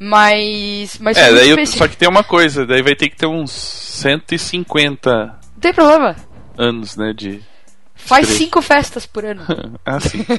Mas. 0.00 0.98
Mas 1.00 1.16
É, 1.16 1.32
daí 1.32 1.50
eu- 1.50 1.66
só 1.66 1.86
que 1.86 1.96
tem 1.96 2.08
uma 2.08 2.24
coisa, 2.24 2.66
daí 2.66 2.82
vai 2.82 2.96
ter 2.96 3.08
que 3.08 3.16
ter 3.16 3.26
uns 3.26 3.52
150 3.52 5.10
Não 5.54 5.60
tem 5.60 5.72
problema. 5.72 6.16
anos, 6.58 6.96
né, 6.96 7.12
de... 7.16 7.40
Faz 7.94 8.26
Três. 8.26 8.38
cinco 8.38 8.60
festas 8.60 9.06
por 9.06 9.24
ano. 9.24 9.46
ah, 9.86 10.00
sim. 10.00 10.24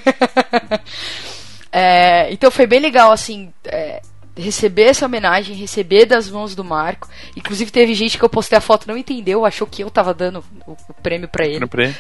É, 1.72 2.32
então 2.32 2.52
foi 2.52 2.68
bem 2.68 2.80
legal, 2.80 3.12
assim, 3.12 3.52
é, 3.66 4.00
receber 4.36 4.84
essa 4.84 5.06
homenagem, 5.06 5.56
receber 5.56 6.06
das 6.06 6.30
mãos 6.30 6.56
do 6.56 6.64
Marco. 6.64 7.08
Inclusive 7.36 7.70
teve 7.72 7.94
gente 7.94 8.18
que 8.18 8.24
eu 8.24 8.30
postei 8.30 8.58
a 8.58 8.62
foto 8.62 8.86
e 8.86 8.88
não 8.88 8.98
entendeu, 8.98 9.46
achou 9.46 9.68
que 9.68 9.84
eu 9.84 9.90
tava 9.92 10.14
dando 10.14 10.44
o, 10.66 10.72
o 10.72 10.94
prêmio 11.02 11.28
pra 11.28 11.46
ele. 11.46 11.60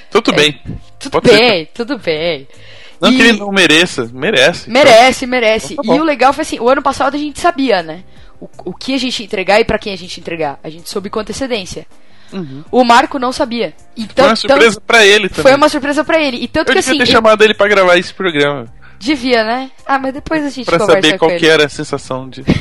Tudo 0.09 0.31
É, 0.31 0.35
bem. 0.35 0.59
Tudo 0.99 1.11
Pode 1.11 1.29
ser. 1.29 1.37
bem, 1.37 1.69
tudo 1.73 1.97
bem. 1.97 2.47
Não 2.99 3.11
E- 3.11 3.15
que 3.17 3.21
ele 3.21 3.37
não 3.39 3.51
mereça, 3.51 4.09
merece. 4.13 4.69
Merece, 4.69 5.25
merece. 5.27 5.73
Então 5.73 5.83
tá 5.85 5.95
e 5.95 5.99
o 5.99 6.03
legal 6.03 6.31
foi 6.33 6.41
assim, 6.43 6.59
o 6.59 6.69
ano 6.69 6.81
passado 6.81 7.15
a 7.15 7.19
gente 7.19 7.39
sabia, 7.39 7.83
né? 7.83 8.03
O, 8.39 8.49
o 8.65 8.73
que 8.73 8.93
a 8.93 8.97
gente 8.97 9.23
entregar 9.23 9.59
e 9.59 9.65
pra 9.65 9.77
quem 9.77 9.93
a 9.93 9.97
gente 9.97 10.19
entregar. 10.19 10.59
A 10.63 10.69
gente 10.69 10.89
soube 10.89 11.09
com 11.09 11.19
antecedência. 11.19 11.85
Uhum. 12.31 12.63
O 12.71 12.83
Marco 12.83 13.19
não 13.19 13.31
sabia. 13.31 13.73
Foi 13.95 14.03
Então, 14.05 14.25
uma 14.25 14.35
surpresa 14.35 14.81
pra 14.81 15.05
ele 15.05 15.29
também. 15.29 15.43
foi 15.43 15.53
uma 15.55 15.69
surpresa 15.69 16.03
pra 16.03 16.19
ele. 16.19 16.37
E 16.37 16.47
tanto 16.47 16.69
Eu 16.71 16.75
que 16.75 16.79
devia 16.81 16.91
assim, 16.93 16.97
ter 16.97 17.03
ele- 17.03 17.11
chamado 17.11 17.43
ele 17.43 17.53
pra 17.53 17.67
gravar 17.67 17.95
esse 17.97 18.11
programa. 18.13 18.65
Devia, 19.03 19.43
né? 19.43 19.72
Ah, 19.86 20.00
mas 20.00 20.13
depois 20.13 20.45
a 20.45 20.50
gente 20.50 20.65
Pra 20.65 20.79
conversa 20.79 21.01
saber 21.01 21.17
qual 21.17 21.31
que 21.38 21.48
era 21.48 21.65
a 21.65 21.69
sensação 21.69 22.29
de... 22.29 22.43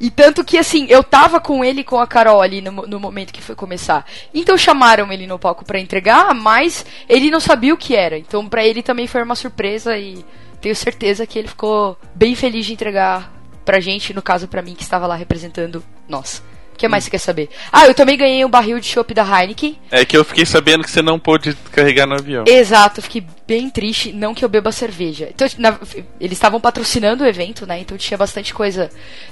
E 0.00 0.08
tanto 0.08 0.42
que, 0.42 0.56
assim, 0.56 0.86
eu 0.88 1.04
tava 1.04 1.38
com 1.38 1.62
ele 1.62 1.82
e 1.82 1.84
com 1.84 1.98
a 1.98 2.06
Carol 2.06 2.40
ali 2.40 2.62
no, 2.62 2.72
no 2.72 2.98
momento 2.98 3.34
que 3.34 3.42
foi 3.42 3.54
começar. 3.54 4.06
Então 4.32 4.56
chamaram 4.56 5.12
ele 5.12 5.26
no 5.26 5.38
palco 5.38 5.62
pra 5.62 5.78
entregar, 5.78 6.34
mas 6.34 6.86
ele 7.06 7.30
não 7.30 7.38
sabia 7.38 7.74
o 7.74 7.76
que 7.76 7.94
era. 7.94 8.16
Então 8.16 8.48
pra 8.48 8.64
ele 8.64 8.82
também 8.82 9.06
foi 9.06 9.22
uma 9.22 9.34
surpresa 9.34 9.98
e 9.98 10.24
tenho 10.58 10.74
certeza 10.74 11.26
que 11.26 11.38
ele 11.38 11.48
ficou 11.48 11.98
bem 12.14 12.34
feliz 12.34 12.64
de 12.64 12.72
entregar 12.72 13.30
pra 13.62 13.78
gente, 13.78 14.14
no 14.14 14.22
caso 14.22 14.48
pra 14.48 14.62
mim, 14.62 14.74
que 14.74 14.82
estava 14.82 15.06
lá 15.06 15.14
representando 15.14 15.84
nós. 16.08 16.42
O 16.72 16.78
que 16.80 16.88
mais 16.88 17.04
você 17.04 17.10
quer 17.10 17.18
saber? 17.18 17.50
Ah, 17.70 17.86
eu 17.86 17.92
também 17.92 18.16
ganhei 18.16 18.42
um 18.42 18.48
barril 18.48 18.80
de 18.80 18.86
chopp 18.86 19.12
da 19.12 19.22
Heineken. 19.22 19.78
É 19.90 20.02
que 20.02 20.16
eu 20.16 20.24
fiquei 20.24 20.46
sabendo 20.46 20.82
que 20.82 20.90
você 20.90 21.02
não 21.02 21.18
pôde 21.18 21.54
carregar 21.70 22.06
no 22.06 22.14
avião. 22.14 22.44
Exato, 22.46 23.02
fiquei 23.02 23.22
bem 23.50 23.68
triste, 23.68 24.12
não 24.12 24.32
que 24.32 24.44
eu 24.44 24.48
beba 24.48 24.70
cerveja. 24.70 25.28
Então, 25.28 25.44
na, 25.58 25.76
eles 26.20 26.38
estavam 26.38 26.60
patrocinando 26.60 27.24
o 27.24 27.26
evento, 27.26 27.66
né? 27.66 27.80
Então 27.80 27.98
tinha 27.98 28.16
bastante 28.16 28.54
coisa 28.54 28.88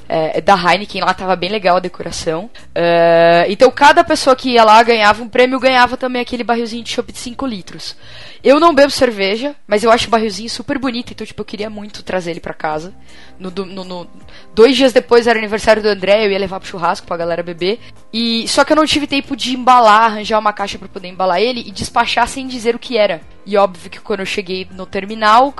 é, 0.08 0.40
da 0.40 0.56
Heineken 0.56 1.02
lá, 1.02 1.14
tava 1.14 1.36
bem 1.36 1.48
legal 1.48 1.76
a 1.76 1.80
decoração. 1.80 2.50
Uh, 2.70 3.46
então 3.48 3.70
cada 3.70 4.02
pessoa 4.02 4.34
que 4.34 4.50
ia 4.50 4.64
lá 4.64 4.82
ganhava 4.82 5.22
um 5.22 5.28
prêmio, 5.28 5.60
ganhava 5.60 5.96
também 5.96 6.20
aquele 6.20 6.42
barrilzinho 6.42 6.82
de 6.82 6.90
chopp 6.90 7.12
de 7.12 7.18
5 7.18 7.46
litros. 7.46 7.94
Eu 8.42 8.58
não 8.58 8.74
bebo 8.74 8.90
cerveja, 8.90 9.54
mas 9.66 9.84
eu 9.84 9.90
acho 9.90 10.08
o 10.08 10.10
barrilzinho 10.10 10.48
super 10.48 10.78
bonito, 10.78 11.12
então 11.12 11.26
tipo, 11.26 11.40
eu 11.40 11.44
queria 11.44 11.70
muito 11.70 12.02
trazer 12.02 12.32
ele 12.32 12.40
para 12.40 12.54
casa. 12.54 12.94
No, 13.38 13.50
no, 13.50 13.84
no, 13.84 14.08
dois 14.54 14.76
dias 14.76 14.92
depois 14.92 15.26
era 15.26 15.38
aniversário 15.38 15.82
do 15.82 15.88
André, 15.88 16.24
eu 16.26 16.30
ia 16.30 16.38
levar 16.38 16.58
pro 16.58 16.68
churrasco 16.68 17.06
pra 17.06 17.16
galera 17.16 17.42
beber. 17.42 17.78
E 18.12 18.46
só 18.48 18.64
que 18.64 18.72
eu 18.72 18.76
não 18.76 18.86
tive 18.86 19.06
tempo 19.06 19.36
de 19.36 19.54
embalar, 19.54 20.04
arranjar 20.04 20.38
uma 20.38 20.52
caixa 20.52 20.78
para 20.78 20.88
poder 20.88 21.08
embalar 21.08 21.40
ele 21.40 21.60
e 21.66 21.70
despachar 21.70 22.26
sem 22.26 22.46
dizer 22.46 22.74
o 22.74 22.78
que 22.78 22.96
era. 22.96 23.20
E 23.44 23.56
óbvio 23.56 23.90
que 23.90 23.98
quando 24.08 24.20
eu 24.20 24.26
cheguei 24.26 24.66
no 24.72 24.86
terminal, 24.86 25.54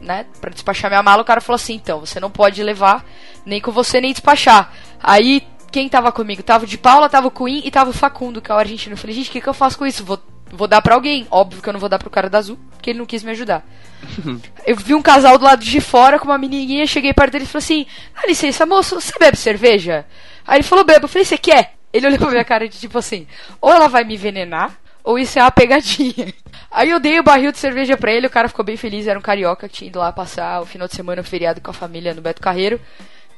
né, 0.00 0.26
para 0.40 0.50
despachar 0.50 0.90
minha 0.90 1.02
mala, 1.02 1.22
o 1.22 1.24
cara 1.24 1.40
falou 1.40 1.56
assim: 1.56 1.74
"Então, 1.74 2.00
você 2.00 2.18
não 2.18 2.30
pode 2.30 2.62
levar 2.62 3.04
nem 3.44 3.60
com 3.60 3.70
você 3.70 4.00
nem 4.00 4.12
despachar". 4.12 4.72
Aí 5.02 5.46
quem 5.70 5.88
tava 5.88 6.10
comigo? 6.10 6.42
Tava 6.42 6.66
de 6.66 6.78
Paula, 6.78 7.08
tava 7.08 7.28
o 7.28 7.30
Queen 7.30 7.62
e 7.64 7.70
tava 7.70 7.90
o 7.90 7.92
Facundo, 7.92 8.40
que 8.40 8.50
é 8.50 8.54
o 8.54 8.58
argentino. 8.58 8.94
Eu 8.94 8.98
falei, 8.98 9.14
gente, 9.14 9.28
o 9.28 9.32
que, 9.32 9.40
que 9.40 9.48
eu 9.48 9.54
faço 9.54 9.76
com 9.76 9.84
isso? 9.84 10.04
Vou 10.04 10.18
Vou 10.54 10.68
dar 10.68 10.80
para 10.80 10.94
alguém. 10.94 11.26
Óbvio 11.30 11.60
que 11.60 11.68
eu 11.68 11.72
não 11.72 11.80
vou 11.80 11.88
dar 11.88 11.98
pro 11.98 12.08
cara 12.08 12.30
da 12.30 12.38
azul, 12.38 12.58
porque 12.70 12.90
ele 12.90 12.98
não 12.98 13.06
quis 13.06 13.24
me 13.24 13.32
ajudar. 13.32 13.66
eu 14.64 14.76
vi 14.76 14.94
um 14.94 15.02
casal 15.02 15.36
do 15.36 15.44
lado 15.44 15.64
de 15.64 15.80
fora 15.80 16.18
com 16.18 16.26
uma 16.26 16.38
menininha, 16.38 16.86
cheguei 16.86 17.12
perto 17.12 17.32
dele 17.32 17.44
e 17.44 17.48
falei 17.48 17.64
assim: 17.64 17.86
Dá 18.14 18.26
licença, 18.26 18.64
moço, 18.64 19.00
você 19.00 19.12
bebe 19.18 19.36
cerveja? 19.36 20.06
Aí 20.46 20.58
ele 20.58 20.62
falou: 20.62 20.84
Bebo. 20.84 21.04
Eu 21.04 21.08
falei: 21.08 21.24
Você 21.24 21.36
quer? 21.36 21.74
Ele 21.92 22.06
olhou 22.06 22.18
pra 22.18 22.30
minha 22.30 22.44
cara 22.44 22.68
de 22.68 22.78
tipo 22.78 22.98
assim: 22.98 23.26
Ou 23.60 23.72
ela 23.72 23.88
vai 23.88 24.04
me 24.04 24.14
envenenar, 24.14 24.78
ou 25.04 25.18
isso 25.18 25.38
é 25.38 25.42
uma 25.42 25.50
pegadinha. 25.50 26.32
Aí 26.72 26.90
eu 26.90 26.98
dei 26.98 27.20
o 27.20 27.22
barril 27.22 27.52
de 27.52 27.58
cerveja 27.58 27.96
pra 27.96 28.12
ele, 28.12 28.26
o 28.26 28.30
cara 28.30 28.48
ficou 28.48 28.64
bem 28.64 28.76
feliz, 28.76 29.06
era 29.06 29.18
um 29.18 29.22
carioca 29.22 29.68
que 29.68 29.76
tinha 29.76 29.88
ido 29.88 29.98
lá 30.00 30.10
passar 30.10 30.60
o 30.60 30.66
final 30.66 30.88
de 30.88 30.94
semana, 30.94 31.22
feriado 31.22 31.60
com 31.60 31.70
a 31.70 31.74
família 31.74 32.14
no 32.14 32.22
Beto 32.22 32.40
Carreiro. 32.40 32.80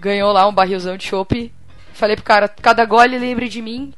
Ganhou 0.01 0.33
lá 0.33 0.49
um 0.49 0.55
barrilzão 0.55 0.97
de 0.97 1.05
chopp. 1.05 1.53
Falei 1.93 2.17
pro 2.17 2.25
cara, 2.25 2.49
cada 2.49 2.85
gole 2.85 3.19
lembre 3.19 3.49
de 3.49 3.61
mim 3.61 3.93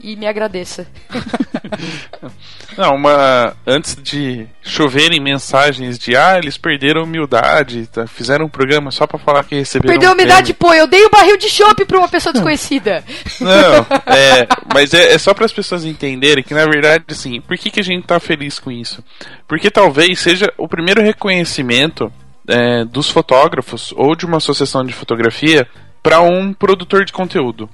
e 0.00 0.16
me 0.16 0.26
agradeça. 0.26 0.86
Não, 2.76 2.94
uma. 2.94 3.54
Antes 3.66 3.96
de 4.00 4.46
choverem 4.62 5.20
mensagens 5.20 5.98
de 5.98 6.16
ah, 6.16 6.38
eles 6.38 6.56
perderam 6.56 7.04
humildade, 7.04 7.86
tá, 7.86 8.06
fizeram 8.06 8.46
um 8.46 8.48
programa 8.48 8.90
só 8.90 9.06
para 9.06 9.18
falar 9.18 9.44
que 9.44 9.54
receberam. 9.54 9.92
Perdeu 9.92 10.10
um 10.10 10.12
humildade, 10.12 10.54
pô, 10.54 10.72
eu 10.72 10.86
dei 10.86 11.04
o 11.04 11.08
um 11.08 11.10
barril 11.10 11.36
de 11.36 11.48
chopp 11.48 11.84
pra 11.84 11.98
uma 11.98 12.08
pessoa 12.08 12.32
desconhecida. 12.32 13.04
Não, 13.40 14.14
é. 14.14 14.46
Mas 14.72 14.94
é, 14.94 15.12
é 15.12 15.18
só 15.18 15.34
para 15.34 15.44
as 15.44 15.52
pessoas 15.52 15.84
entenderem 15.84 16.44
que, 16.44 16.54
na 16.54 16.64
verdade, 16.64 17.04
assim, 17.08 17.40
por 17.40 17.56
que, 17.58 17.70
que 17.70 17.80
a 17.80 17.84
gente 17.84 18.06
tá 18.06 18.18
feliz 18.20 18.58
com 18.58 18.70
isso? 18.70 19.04
Porque 19.46 19.70
talvez 19.70 20.20
seja 20.20 20.52
o 20.56 20.68
primeiro 20.68 21.02
reconhecimento 21.02 22.12
é, 22.48 22.84
dos 22.84 23.10
fotógrafos 23.10 23.92
ou 23.96 24.14
de 24.14 24.24
uma 24.24 24.38
associação 24.38 24.84
de 24.84 24.92
fotografia 24.92 25.66
para 26.02 26.20
um 26.20 26.52
produtor 26.52 27.04
de 27.04 27.12
conteúdo. 27.12 27.68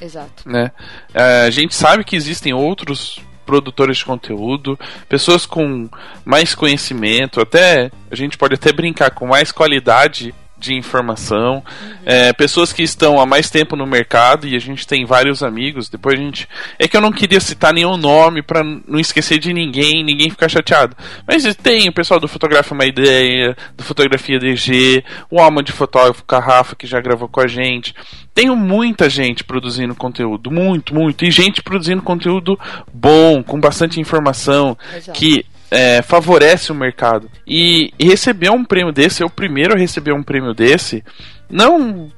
Exato. 0.00 0.48
Né? 0.48 0.70
É, 1.12 1.42
a 1.42 1.50
gente 1.50 1.74
sabe 1.74 2.04
que 2.04 2.16
existem 2.16 2.52
outros 2.52 3.20
produtores 3.44 3.96
de 3.96 4.04
conteúdo, 4.04 4.78
pessoas 5.08 5.46
com 5.46 5.88
mais 6.22 6.54
conhecimento, 6.54 7.40
até 7.40 7.90
a 8.10 8.14
gente 8.14 8.36
pode 8.36 8.54
até 8.54 8.70
brincar 8.72 9.10
com 9.10 9.26
mais 9.26 9.50
qualidade 9.50 10.34
de 10.58 10.74
informação, 10.74 11.56
uhum. 11.56 11.96
é, 12.04 12.32
pessoas 12.32 12.72
que 12.72 12.82
estão 12.82 13.20
há 13.20 13.26
mais 13.26 13.48
tempo 13.48 13.76
no 13.76 13.86
mercado 13.86 14.46
e 14.46 14.56
a 14.56 14.58
gente 14.58 14.86
tem 14.86 15.04
vários 15.04 15.42
amigos. 15.42 15.88
Depois 15.88 16.18
a 16.18 16.22
gente 16.22 16.48
é 16.78 16.88
que 16.88 16.96
eu 16.96 17.00
não 17.00 17.12
queria 17.12 17.40
citar 17.40 17.72
nenhum 17.72 17.96
nome 17.96 18.42
para 18.42 18.62
não 18.64 18.98
esquecer 18.98 19.38
de 19.38 19.52
ninguém, 19.52 20.04
ninguém 20.04 20.30
ficar 20.30 20.48
chateado. 20.48 20.96
Mas 21.26 21.44
tem 21.56 21.88
o 21.88 21.92
pessoal 21.92 22.18
do 22.18 22.28
Fotografa 22.28 22.74
Uma 22.74 22.86
Ideia, 22.86 23.56
do 23.76 23.84
Fotografia 23.84 24.38
DG, 24.38 25.04
o 25.30 25.40
Alma 25.40 25.62
de 25.62 25.72
Fotógrafo 25.72 26.24
Carrafa 26.24 26.74
que 26.74 26.86
já 26.86 27.00
gravou 27.00 27.28
com 27.28 27.40
a 27.40 27.46
gente. 27.46 27.94
Tenho 28.34 28.54
muita 28.54 29.08
gente 29.08 29.42
produzindo 29.42 29.94
conteúdo, 29.94 30.50
muito, 30.50 30.94
muito, 30.94 31.24
e 31.24 31.30
gente 31.30 31.62
produzindo 31.62 32.02
conteúdo 32.02 32.58
bom, 32.92 33.42
com 33.42 33.60
bastante 33.60 34.00
informação, 34.00 34.76
Exato. 34.94 35.18
que 35.18 35.44
é, 35.70 36.02
favorece 36.02 36.72
o 36.72 36.74
mercado. 36.74 37.30
E, 37.46 37.92
receber 38.00 38.50
um 38.50 38.64
prêmio 38.64 38.92
desse, 38.92 39.22
eu 39.22 39.30
primeiro 39.30 39.74
a 39.74 39.78
receber 39.78 40.12
um 40.12 40.22
prêmio 40.22 40.54
desse, 40.54 41.04
não. 41.50 42.10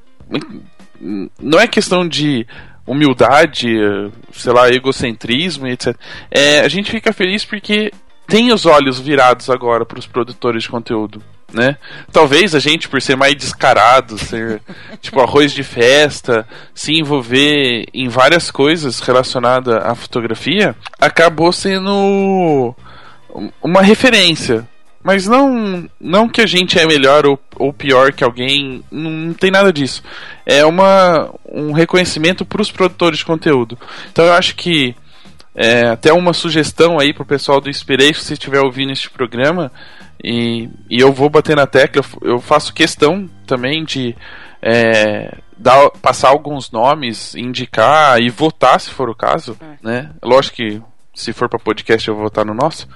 Não 1.40 1.58
é 1.58 1.66
questão 1.66 2.06
de 2.06 2.46
humildade, 2.86 3.68
sei 4.32 4.52
lá, 4.52 4.68
egocentrismo, 4.68 5.66
etc. 5.66 5.96
É, 6.30 6.60
a 6.60 6.68
gente 6.68 6.90
fica 6.90 7.12
feliz 7.12 7.44
porque 7.44 7.92
tem 8.26 8.52
os 8.52 8.66
olhos 8.66 9.00
virados 9.00 9.48
agora 9.48 9.84
para 9.84 9.98
os 9.98 10.06
produtores 10.06 10.62
de 10.62 10.68
conteúdo. 10.68 11.22
Né? 11.52 11.76
Talvez 12.12 12.54
a 12.54 12.60
gente, 12.60 12.88
por 12.88 13.02
ser 13.02 13.16
mais 13.16 13.34
descarado, 13.34 14.16
ser 14.18 14.62
tipo 15.00 15.20
arroz 15.20 15.52
de 15.52 15.64
festa, 15.64 16.46
se 16.72 16.92
envolver 16.92 17.86
em 17.92 18.08
várias 18.08 18.50
coisas 18.50 19.00
relacionadas 19.00 19.74
à 19.74 19.94
fotografia, 19.94 20.76
acabou 21.00 21.52
sendo 21.52 22.74
uma 23.62 23.82
referência. 23.82 24.66
Mas 25.02 25.26
não, 25.26 25.88
não 25.98 26.28
que 26.28 26.42
a 26.42 26.46
gente 26.46 26.78
é 26.78 26.86
melhor 26.86 27.24
ou, 27.24 27.38
ou 27.56 27.72
pior 27.72 28.12
que 28.12 28.22
alguém, 28.22 28.84
não, 28.90 29.10
não 29.10 29.34
tem 29.34 29.50
nada 29.50 29.72
disso. 29.72 30.02
É 30.44 30.64
uma, 30.64 31.32
um 31.50 31.72
reconhecimento 31.72 32.44
para 32.44 32.60
os 32.60 32.70
produtores 32.70 33.20
de 33.20 33.24
conteúdo. 33.24 33.78
Então 34.12 34.26
eu 34.26 34.34
acho 34.34 34.54
que 34.56 34.94
é, 35.54 35.88
até 35.88 36.12
uma 36.12 36.34
sugestão 36.34 36.98
aí 36.98 37.14
pro 37.14 37.24
pessoal 37.24 37.60
do 37.60 37.70
Inspiration, 37.70 38.20
se 38.20 38.34
estiver 38.34 38.60
ouvindo 38.60 38.92
este 38.92 39.08
programa, 39.08 39.72
e, 40.22 40.68
e 40.88 41.00
eu 41.00 41.12
vou 41.12 41.30
bater 41.30 41.56
na 41.56 41.66
tecla, 41.66 42.04
eu 42.22 42.38
faço 42.38 42.74
questão 42.74 43.28
também 43.46 43.84
de 43.84 44.14
é, 44.62 45.34
dar, 45.56 45.90
passar 46.02 46.28
alguns 46.28 46.70
nomes, 46.70 47.34
indicar 47.34 48.20
e 48.20 48.28
votar 48.28 48.78
se 48.80 48.90
for 48.90 49.08
o 49.08 49.14
caso, 49.14 49.56
é. 49.60 49.86
né? 49.86 50.10
Lógico 50.22 50.56
que 50.56 50.82
se 51.20 51.32
for 51.32 51.48
para 51.48 51.58
podcast 51.58 52.08
eu 52.08 52.14
vou 52.14 52.24
votar 52.24 52.44
no 52.44 52.54
nosso. 52.54 52.88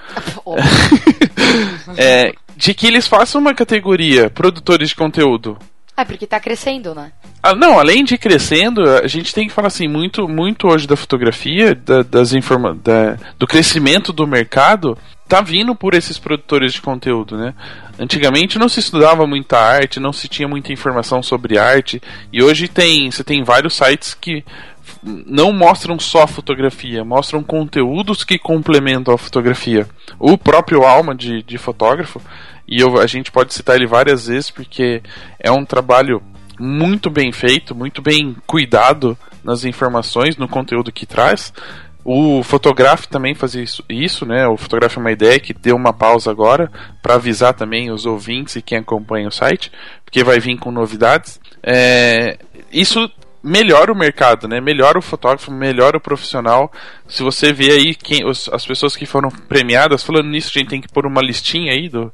é, 1.97 2.33
de 2.57 2.75
que 2.75 2.87
eles 2.87 3.07
façam 3.07 3.41
uma 3.41 3.55
categoria 3.55 4.31
produtores 4.31 4.91
de 4.91 4.97
conteúdo. 4.97 5.59
É 5.97 6.05
porque 6.05 6.27
tá 6.27 6.41
crescendo, 6.41 6.93
né? 6.93 7.13
Ah, 7.41 7.55
não, 7.55 7.79
além 7.79 8.03
de 8.03 8.19
crescendo, 8.19 8.83
a 8.83 9.07
gente 9.07 9.33
tem 9.33 9.47
que 9.47 9.53
falar 9.53 9.69
assim 9.69 9.87
muito, 9.87 10.27
muito 10.27 10.67
hoje 10.67 10.89
da 10.89 10.97
fotografia, 10.97 11.75
da, 11.75 12.03
das 12.03 12.33
informa 12.33 12.75
da, 12.75 13.17
do 13.39 13.47
crescimento 13.47 14.13
do 14.13 14.27
mercado, 14.27 14.99
tá 15.29 15.41
vindo 15.41 15.73
por 15.75 15.95
esses 15.95 16.19
produtores 16.19 16.73
de 16.73 16.83
conteúdo, 16.83 17.37
né? 17.37 17.55
Antigamente 17.97 18.59
não 18.59 18.69
se 18.69 18.81
estudava 18.81 19.25
muita 19.25 19.57
arte, 19.57 20.01
não 20.01 20.13
se 20.13 20.27
tinha 20.27 20.49
muita 20.49 20.73
informação 20.73 21.23
sobre 21.23 21.57
arte, 21.57 22.03
e 22.33 22.43
hoje 22.43 22.67
tem, 22.67 23.09
você 23.09 23.23
tem 23.23 23.45
vários 23.45 23.77
sites 23.77 24.15
que 24.15 24.45
não 25.05 25.53
mostram 25.53 25.99
só 25.99 26.27
fotografia, 26.27 27.05
mostram 27.05 27.43
conteúdos 27.43 28.25
que 28.25 28.39
complementam 28.39 29.15
a 29.15 29.19
fotografia. 29.19 29.87
O 30.19 30.39
próprio 30.39 30.83
Alma 30.83 31.15
de, 31.15 31.43
de 31.43 31.59
fotógrafo, 31.59 32.21
e 32.67 32.81
eu, 32.81 32.99
a 32.99 33.07
gente 33.07 33.31
pode 33.31 33.53
citar 33.53 33.77
ele 33.77 33.87
várias 33.87 34.27
vezes 34.27 34.51
porque 34.51 35.03
é 35.39 35.51
um 35.53 35.65
trabalho 35.65 36.23
muito 36.59 37.11
bem 37.11 37.33
feito, 37.33 37.75
muito 37.75 38.01
bem 38.01 38.35
cuidado 38.47 39.19
nas 39.43 39.65
informações, 39.65 40.37
no 40.37 40.49
conteúdo 40.49 40.93
que 40.93 41.05
traz. 41.05 41.53
O 42.05 42.43
Fotograf 42.43 43.07
também 43.09 43.35
fazia 43.35 43.63
isso, 43.63 43.83
isso 43.89 44.27
né? 44.27 44.47
O 44.47 44.57
Fotograf 44.57 44.97
é 44.97 45.01
uma 45.01 45.13
ideia 45.13 45.41
que 45.41 45.55
deu 45.55 45.75
uma 45.75 45.93
pausa 45.93 46.31
agora 46.31 46.71
para 47.03 47.15
avisar 47.15 47.55
também 47.55 47.91
os 47.91 48.05
ouvintes 48.05 48.57
e 48.57 48.63
quem 48.63 48.79
acompanha 48.79 49.29
o 49.29 49.33
site, 49.33 49.73
porque 50.05 50.23
vai 50.23 50.39
vir 50.39 50.59
com 50.59 50.71
novidades. 50.71 51.41
É, 51.63 52.39
isso 52.71 53.11
melhora 53.45 53.93
o 53.93 53.97
mercado, 53.97 54.49
né? 54.49 54.59
Melhora 54.59 54.99
o 54.99 55.03
fotógrafo, 55.03 55.53
melhora 55.53 55.99
o 55.99 56.01
profissional. 56.01 56.73
Se 57.07 57.23
você 57.23 57.53
vê 57.53 57.71
aí 57.73 57.95
quem, 57.95 58.25
os, 58.25 58.49
as 58.49 58.65
pessoas 58.65 58.97
que 58.97 59.05
foram 59.05 59.29
premiadas, 59.31 60.03
falando 60.03 60.29
nisso, 60.29 60.51
a 60.55 60.59
gente 60.59 60.71
tem 60.71 60.81
que 60.81 60.89
pôr 60.89 61.05
uma 61.05 61.21
listinha 61.21 61.73
aí 61.73 61.91
do, 61.91 62.11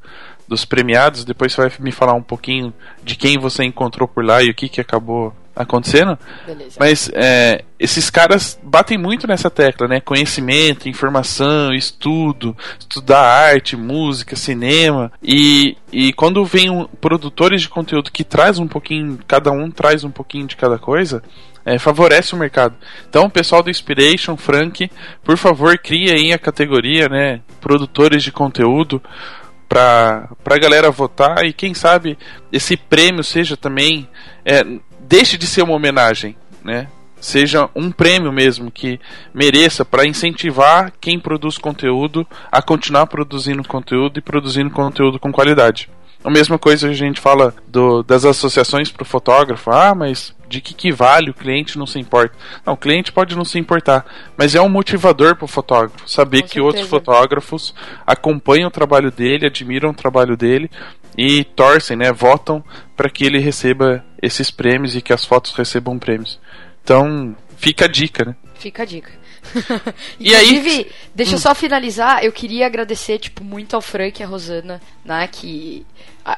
dos 0.48 0.64
premiados. 0.64 1.24
Depois 1.24 1.52
você 1.52 1.68
vai 1.68 1.72
me 1.78 1.92
falar 1.92 2.14
um 2.14 2.22
pouquinho 2.22 2.74
de 3.04 3.14
quem 3.14 3.38
você 3.38 3.62
encontrou 3.62 4.08
por 4.08 4.24
lá 4.24 4.42
e 4.42 4.50
o 4.50 4.54
que, 4.54 4.68
que 4.68 4.80
acabou 4.80 5.32
acontecendo. 5.54 6.18
Beleza. 6.46 6.76
Mas 6.78 7.10
é, 7.12 7.64
esses 7.78 8.10
caras 8.10 8.58
batem 8.62 8.96
muito 8.96 9.26
nessa 9.26 9.50
tecla, 9.50 9.88
né? 9.88 10.00
Conhecimento, 10.00 10.88
informação, 10.88 11.72
estudo, 11.72 12.56
estudar 12.78 13.20
arte, 13.20 13.76
música, 13.76 14.36
cinema. 14.36 15.12
E, 15.22 15.76
e 15.92 16.12
quando 16.12 16.44
vem 16.44 16.70
um, 16.70 16.86
produtores 17.00 17.62
de 17.62 17.68
conteúdo 17.68 18.10
que 18.10 18.24
traz 18.24 18.58
um 18.58 18.68
pouquinho, 18.68 19.18
cada 19.26 19.50
um 19.50 19.70
traz 19.70 20.04
um 20.04 20.10
pouquinho 20.10 20.46
de 20.46 20.56
cada 20.56 20.78
coisa, 20.78 21.22
é, 21.64 21.78
favorece 21.78 22.34
o 22.34 22.38
mercado. 22.38 22.74
Então, 23.08 23.28
pessoal 23.28 23.62
do 23.62 23.70
Inspiration, 23.70 24.36
Frank, 24.36 24.90
por 25.22 25.36
favor, 25.36 25.76
cria 25.78 26.14
aí 26.14 26.32
a 26.32 26.38
categoria, 26.38 27.08
né? 27.08 27.40
Produtores 27.60 28.22
de 28.22 28.32
conteúdo 28.32 29.02
para 29.70 30.28
a 30.44 30.58
galera 30.58 30.90
votar 30.90 31.44
e 31.44 31.52
quem 31.52 31.74
sabe 31.74 32.18
esse 32.50 32.76
prêmio 32.76 33.22
seja 33.22 33.56
também 33.56 34.08
é, 34.44 34.64
deixe 35.10 35.36
de 35.36 35.44
ser 35.44 35.62
uma 35.62 35.74
homenagem, 35.74 36.36
né? 36.64 36.86
seja 37.20 37.68
um 37.74 37.90
prêmio 37.90 38.32
mesmo 38.32 38.70
que 38.70 38.98
mereça 39.34 39.84
para 39.84 40.06
incentivar 40.06 40.92
quem 41.00 41.18
produz 41.18 41.58
conteúdo 41.58 42.26
a 42.50 42.62
continuar 42.62 43.06
produzindo 43.08 43.66
conteúdo 43.66 44.18
e 44.18 44.22
produzindo 44.22 44.70
conteúdo 44.70 45.18
com 45.18 45.30
qualidade. 45.32 45.90
A 46.24 46.30
mesma 46.30 46.58
coisa 46.58 46.88
a 46.88 46.94
gente 46.94 47.20
fala 47.20 47.52
do, 47.66 48.02
das 48.04 48.24
associações 48.24 48.90
para 48.90 49.02
o 49.02 49.06
fotógrafo. 49.06 49.70
Ah, 49.70 49.94
mas 49.94 50.34
de 50.50 50.60
que, 50.60 50.74
que 50.74 50.90
vale 50.90 51.30
o 51.30 51.34
cliente 51.34 51.78
não 51.78 51.86
se 51.86 51.98
importa? 51.98 52.36
Não, 52.66 52.74
o 52.74 52.76
cliente 52.76 53.12
pode 53.12 53.36
não 53.36 53.44
se 53.44 53.56
importar, 53.56 54.04
mas 54.36 54.56
é 54.56 54.60
um 54.60 54.68
motivador 54.68 55.36
para 55.36 55.44
o 55.44 55.48
fotógrafo 55.48 56.10
saber 56.10 56.42
que 56.42 56.60
outros 56.60 56.88
fotógrafos 56.88 57.72
acompanham 58.04 58.66
o 58.66 58.70
trabalho 58.70 59.12
dele, 59.12 59.46
admiram 59.46 59.90
o 59.90 59.94
trabalho 59.94 60.36
dele 60.36 60.68
e 61.16 61.44
torcem, 61.44 61.96
né, 61.96 62.12
votam 62.12 62.64
para 62.96 63.08
que 63.08 63.24
ele 63.24 63.38
receba 63.38 64.04
esses 64.20 64.50
prêmios 64.50 64.96
e 64.96 65.00
que 65.00 65.12
as 65.12 65.24
fotos 65.24 65.54
recebam 65.54 65.98
prêmios. 65.98 66.40
Então, 66.82 67.36
fica 67.56 67.84
a 67.84 67.88
dica, 67.88 68.24
né? 68.24 68.34
Fica 68.54 68.82
a 68.82 68.86
dica. 68.86 69.12
e 70.18 70.34
aí, 70.34 70.86
deixa 71.14 71.32
eu 71.32 71.36
hum. 71.36 71.40
só 71.40 71.54
finalizar, 71.54 72.24
eu 72.24 72.32
queria 72.32 72.66
agradecer 72.66 73.18
tipo 73.18 73.42
muito 73.42 73.74
ao 73.74 73.82
Frank 73.82 74.20
e 74.20 74.24
a 74.24 74.26
Rosana, 74.26 74.80
né, 75.04 75.28
que 75.30 75.86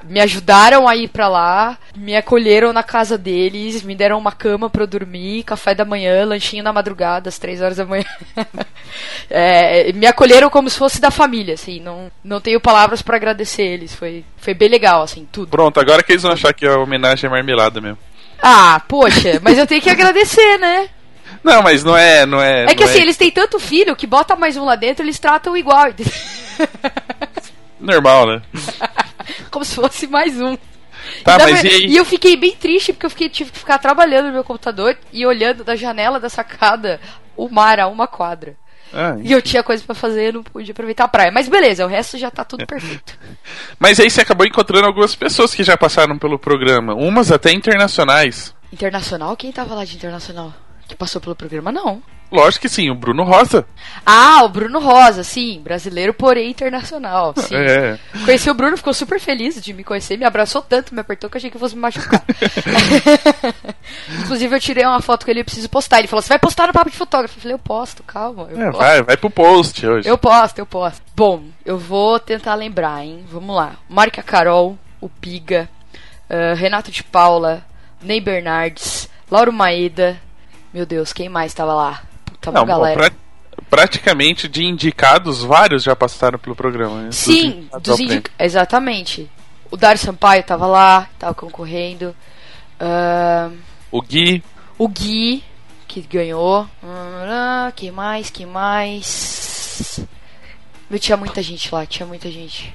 me 0.05 0.21
ajudaram 0.21 0.89
a 0.89 0.97
ir 0.97 1.09
para 1.09 1.29
lá, 1.29 1.79
me 1.97 2.17
acolheram 2.17 2.73
na 2.73 2.83
casa 2.83 3.19
deles, 3.19 3.83
me 3.83 3.95
deram 3.95 4.19
uma 4.19 4.33
cama 4.33 4.71
para 4.71 4.85
eu 4.85 4.87
dormir, 4.87 5.43
café 5.43 5.75
da 5.75 5.85
manhã, 5.85 6.25
lanchinho 6.25 6.63
na 6.63 6.73
madrugada, 6.73 7.29
às 7.29 7.39
três 7.39 7.61
horas 7.61 7.77
da 7.77 7.85
manhã. 7.85 8.05
é, 9.29 9.93
me 9.93 10.07
acolheram 10.07 10.49
como 10.49 10.71
se 10.71 10.79
fosse 10.79 11.01
da 11.01 11.11
família, 11.11 11.55
assim, 11.55 11.81
não, 11.81 12.11
não 12.23 12.41
tenho 12.41 12.61
palavras 12.61 13.03
para 13.03 13.17
agradecer 13.17 13.63
eles, 13.63 13.95
foi, 13.95 14.25
foi 14.37 14.55
bem 14.55 14.69
legal, 14.69 15.03
assim, 15.03 15.27
tudo. 15.31 15.49
Pronto, 15.49 15.79
agora 15.81 16.03
que 16.03 16.13
eles 16.13 16.23
vão 16.23 16.33
achar 16.33 16.55
que 16.55 16.67
a 16.67 16.79
homenagem 16.79 17.27
é 17.27 17.31
marmelada 17.31 17.81
mesmo. 17.81 17.99
Ah, 18.41 18.83
poxa, 18.89 19.41
mas 19.43 19.59
eu 19.59 19.67
tenho 19.67 19.83
que 19.83 19.91
agradecer, 19.91 20.59
né? 20.59 20.89
Não, 21.43 21.63
mas 21.63 21.83
não 21.83 21.97
é. 21.97 22.25
Não 22.25 22.41
é, 22.41 22.65
é 22.65 22.75
que 22.75 22.85
assim, 22.85 22.99
é... 22.99 23.03
eles 23.03 23.17
têm 23.17 23.31
tanto 23.31 23.59
filho 23.59 23.97
que 23.97 24.07
bota 24.07 24.37
mais 24.37 24.57
um 24.57 24.65
lá 24.65 24.77
dentro, 24.77 25.05
eles 25.05 25.19
tratam 25.19 25.57
igual. 25.57 25.87
Normal, 27.81 28.27
né? 28.27 28.43
Como 29.51 29.65
se 29.65 29.75
fosse 29.75 30.07
mais 30.07 30.41
um. 30.41 30.57
Tá, 31.25 31.35
e, 31.35 31.39
mas 31.39 31.65
e, 31.65 31.69
aí? 31.69 31.87
e 31.87 31.97
eu 31.97 32.05
fiquei 32.05 32.37
bem 32.37 32.53
triste 32.53 32.93
porque 32.93 33.07
eu 33.07 33.11
fiquei, 33.11 33.29
tive 33.29 33.51
que 33.51 33.59
ficar 33.59 33.79
trabalhando 33.79 34.27
no 34.27 34.33
meu 34.33 34.45
computador 34.45 34.97
e 35.13 35.27
olhando 35.27 35.65
da 35.65 35.75
janela 35.75 36.21
da 36.21 36.29
sacada 36.29 37.01
o 37.37 37.49
mar 37.49 37.81
a 37.81 37.89
uma 37.89 38.07
quadra. 38.07 38.57
Ah, 38.95 39.17
e 39.23 39.33
eu 39.33 39.41
tinha 39.41 39.63
coisa 39.63 39.83
para 39.83 39.95
fazer, 39.95 40.35
não 40.35 40.43
pude 40.43 40.71
aproveitar 40.71 41.05
a 41.05 41.09
praia. 41.09 41.33
Mas 41.33 41.49
beleza, 41.49 41.85
o 41.85 41.89
resto 41.89 42.19
já 42.19 42.31
tá 42.31 42.45
tudo 42.45 42.65
perfeito. 42.69 43.19
Mas 43.79 43.99
aí 43.99 44.11
você 44.11 44.21
acabou 44.21 44.47
encontrando 44.47 44.87
algumas 44.87 45.15
pessoas 45.15 45.55
que 45.55 45.65
já 45.65 45.77
passaram 45.77 46.19
pelo 46.19 46.39
programa, 46.39 46.95
umas 46.95 47.33
até 47.33 47.53
internacionais. 47.53 48.55
Internacional? 48.73 49.37
Quem 49.37 49.51
tava 49.51 49.75
lá 49.75 49.85
de 49.85 49.97
internacional? 49.97 50.53
Que 50.93 50.97
passou 50.99 51.23
pelo 51.23 51.35
programa, 51.35 51.73
não. 51.73 52.03
Lógico 52.31 52.63
que 52.63 52.69
sim, 52.69 52.91
o 52.91 52.95
Bruno 52.95 53.25
Rosa. 53.25 53.67
Ah, 54.05 54.43
o 54.45 54.49
Bruno 54.51 54.79
Rosa, 54.79 55.25
sim, 55.25 55.59
brasileiro, 55.63 56.13
porém 56.13 56.51
internacional. 56.51 57.33
Sim. 57.35 57.57
É. 57.57 57.99
Conheci 58.27 58.51
o 58.51 58.55
Bruno, 58.55 58.77
ficou 58.77 58.93
super 58.93 59.19
feliz 59.19 59.61
de 59.63 59.73
me 59.73 59.83
conhecer, 59.83 60.19
me 60.19 60.27
abraçou 60.27 60.61
tanto, 60.61 60.95
me 60.95 61.01
apertou 61.01 61.31
que 61.31 61.37
eu 61.37 61.39
achei 61.39 61.51
que 61.51 61.57
eu 61.57 61.61
fosse 61.61 61.75
me 61.75 61.81
machucar. 61.81 62.23
Inclusive, 64.21 64.55
eu 64.55 64.61
tirei 64.61 64.85
uma 64.85 65.01
foto 65.01 65.25
com 65.25 65.31
ele 65.31 65.41
e 65.41 65.45
preciso 65.45 65.71
postar. 65.71 65.99
Ele 65.99 66.09
falou: 66.09 66.21
Você 66.21 66.29
vai 66.29 66.39
postar 66.39 66.67
no 66.67 66.75
papo 66.75 66.91
de 66.91 66.97
fotógrafo? 66.99 67.39
Eu 67.39 67.41
falei: 67.41 67.55
Eu 67.55 67.59
posto, 67.59 68.03
calma. 68.03 68.49
Eu 68.51 68.61
é, 68.61 68.65
posto. 68.67 68.79
vai, 68.79 69.03
vai 69.03 69.17
pro 69.17 69.31
post 69.31 69.87
hoje. 69.87 70.07
Eu 70.07 70.19
posto, 70.19 70.59
eu 70.59 70.67
posto. 70.67 71.03
Bom, 71.17 71.45
eu 71.65 71.79
vou 71.79 72.21
tentar 72.21 72.55
lembrar, 72.55 73.03
hein? 73.03 73.25
Vamos 73.31 73.57
lá. 73.57 73.77
Marca 73.89 74.23
Carol, 74.23 74.79
o 75.01 75.09
Piga, 75.09 75.71
uh, 76.29 76.55
Renato 76.55 76.91
de 76.91 77.03
Paula, 77.03 77.63
Ney 78.03 78.21
Bernardes, 78.21 79.09
Lauro 79.31 79.53
Maeda. 79.53 80.21
Meu 80.73 80.87
Deus, 80.87 81.13
quem 81.13 81.29
mais 81.29 81.53
estava 81.53 81.75
lá? 81.75 82.03
Tava 82.41 82.59
Não, 82.59 82.67
galera. 82.67 82.99
Pra, 82.99 83.11
praticamente 83.69 84.49
de 84.49 84.65
indicados, 84.65 85.43
vários 85.43 85.83
já 85.83 85.95
passaram 85.95 86.39
pelo 86.39 86.57
programa. 86.57 87.03
Né? 87.03 87.13
Sim, 87.13 87.69
dos, 87.73 87.83
dos 87.83 88.01
indicados. 88.01 88.33
Exatamente. 88.39 89.31
O 89.71 89.77
Dário 89.77 90.01
Sampaio 90.01 90.43
tava 90.43 90.67
lá, 90.67 91.09
tava 91.19 91.35
concorrendo. 91.35 92.15
Uh... 92.81 93.57
O 93.91 94.01
Gui. 94.01 94.43
O 94.79 94.89
Gui, 94.89 95.45
que 95.87 96.01
ganhou. 96.01 96.63
Uh, 96.83 97.73
que 97.77 97.91
mais? 97.91 98.31
Que 98.31 98.47
mais? 98.47 100.01
Eu 100.91 100.99
tinha 100.99 101.17
muita 101.17 101.43
gente 101.43 101.75
lá, 101.75 101.87
tinha 101.87 102.07
muita 102.07 102.31
gente. 102.31 102.75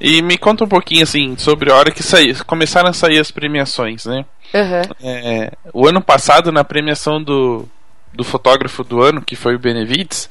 E 0.00 0.20
me 0.20 0.36
conta 0.36 0.64
um 0.64 0.68
pouquinho 0.68 1.02
assim 1.02 1.36
sobre 1.38 1.72
a 1.72 1.74
hora 1.74 1.90
que 1.90 2.02
saí, 2.02 2.34
começaram 2.44 2.90
a 2.90 2.92
sair 2.92 3.18
as 3.18 3.30
premiações, 3.30 4.04
né? 4.04 4.24
Uhum. 4.56 4.82
É, 5.02 5.52
o 5.72 5.86
ano 5.86 6.00
passado, 6.00 6.50
na 6.50 6.64
premiação 6.64 7.22
do 7.22 7.68
do 8.16 8.24
fotógrafo 8.24 8.82
do 8.82 9.02
ano, 9.02 9.20
que 9.20 9.36
foi 9.36 9.54
o 9.54 9.58
Benevides, 9.58 10.28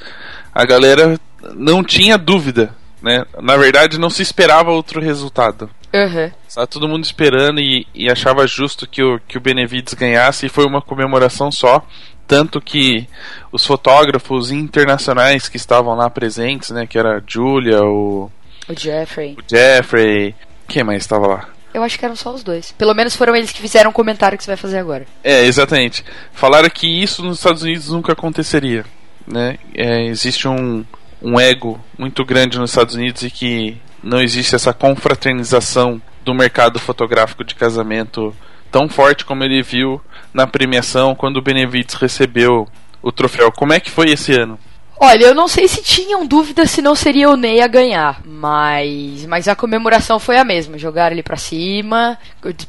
a 0.54 0.66
galera 0.66 1.20
não 1.54 1.84
tinha 1.84 2.18
dúvida, 2.18 2.74
né? 3.02 3.24
Na 3.40 3.56
verdade, 3.56 4.00
não 4.00 4.10
se 4.10 4.24
esperava 4.24 4.72
outro 4.72 5.00
resultado. 5.00 5.70
Uhum. 5.94 6.32
Estava 6.48 6.68
todo 6.68 6.88
mundo 6.88 7.06
esperando 7.06 7.60
e, 7.60 7.88
e, 7.94 8.10
achava 8.12 8.46
justo 8.48 8.88
que 8.88 9.02
o, 9.02 9.20
que 9.20 9.38
o 9.38 9.42
Benevides 9.42 9.94
ganhasse 9.94 10.48
e 10.48 10.50
foi 10.50 10.66
uma 10.66 10.82
comemoração 10.82 11.52
só. 11.52 11.86
Tanto 12.28 12.60
que 12.60 13.08
os 13.52 13.64
fotógrafos 13.64 14.50
internacionais 14.50 15.48
que 15.48 15.58
estavam 15.58 15.94
lá 15.94 16.10
presentes, 16.10 16.72
né? 16.72 16.88
Que 16.88 16.98
era 16.98 17.18
a 17.18 17.22
Julia, 17.26 17.82
o. 17.84 18.32
O 18.68 18.74
Jeffrey. 18.76 19.38
O 19.38 19.44
Jeffrey. 19.48 20.34
Quem 20.68 20.84
mais 20.84 21.04
estava 21.04 21.28
lá? 21.28 21.50
Eu 21.76 21.84
acho 21.84 22.00
que 22.00 22.06
eram 22.06 22.16
só 22.16 22.34
os 22.34 22.42
dois. 22.42 22.72
Pelo 22.72 22.94
menos 22.94 23.18
foram 23.18 23.36
eles 23.36 23.52
que 23.52 23.60
fizeram 23.60 23.90
o 23.90 23.94
comentário 23.94 24.38
que 24.38 24.46
você 24.46 24.52
vai 24.52 24.56
fazer 24.56 24.78
agora. 24.78 25.06
É, 25.22 25.44
exatamente. 25.44 26.06
Falaram 26.32 26.70
que 26.70 26.88
isso 26.88 27.22
nos 27.22 27.40
Estados 27.40 27.64
Unidos 27.64 27.90
nunca 27.90 28.14
aconteceria. 28.14 28.86
Né? 29.28 29.58
É, 29.74 30.06
existe 30.06 30.48
um, 30.48 30.86
um 31.22 31.38
ego 31.38 31.78
muito 31.98 32.24
grande 32.24 32.58
nos 32.58 32.70
Estados 32.70 32.96
Unidos 32.96 33.24
e 33.24 33.30
que 33.30 33.78
não 34.02 34.22
existe 34.22 34.56
essa 34.56 34.74
confraternização 34.74 36.02
do 36.24 36.34
mercado 36.34 36.80
fotográfico 36.80 37.44
de 37.44 37.56
casamento 37.56 38.34
tão 38.72 38.88
forte 38.88 39.26
como 39.26 39.44
ele 39.44 39.62
viu 39.62 40.02
na 40.34 40.48
premiação 40.48 41.14
quando 41.14 41.38
o 41.38 41.42
Benevides 41.42 41.96
recebeu 41.96 42.70
o 43.02 43.12
troféu. 43.12 43.52
Como 43.52 43.74
é 43.74 43.82
que 43.82 43.92
foi 43.92 44.12
esse 44.12 44.32
ano? 44.32 44.58
Olha, 44.98 45.26
eu 45.26 45.36
não 45.36 45.48
sei 45.48 45.68
se 45.68 45.84
tinham 45.84 46.26
dúvida 46.26 46.66
se 46.66 46.82
não 46.82 46.96
seria 46.96 47.30
o 47.30 47.36
Ney 47.36 47.62
a 47.62 47.68
ganhar, 47.68 48.22
mas 48.26 49.26
mas 49.26 49.48
a 49.48 49.56
comemoração 49.56 50.20
foi 50.20 50.38
a 50.38 50.44
mesma. 50.46 50.78
Jogaram 50.78 51.14
ele 51.14 51.24
pra 51.24 51.36
cima, 51.36 52.18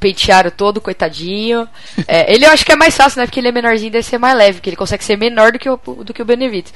pentearam 0.00 0.50
todo, 0.50 0.80
coitadinho. 0.80 1.68
É, 2.08 2.32
ele 2.32 2.44
eu 2.44 2.50
acho 2.50 2.64
que 2.64 2.70
é 2.72 2.76
mais 2.76 2.96
fácil, 2.96 3.18
né? 3.18 3.26
Porque 3.26 3.40
ele 3.40 3.48
é 3.48 3.52
menorzinho, 3.52 3.90
deve 3.90 4.06
ser 4.06 4.18
mais 4.18 4.36
leve, 4.36 4.54
porque 4.54 4.70
ele 4.70 4.76
consegue 4.76 5.02
ser 5.02 5.16
menor 5.16 5.50
do 5.50 5.58
que 5.58 5.68
o, 5.68 5.76
do 5.76 6.14
que 6.14 6.22
o 6.22 6.24
Benevides. 6.24 6.72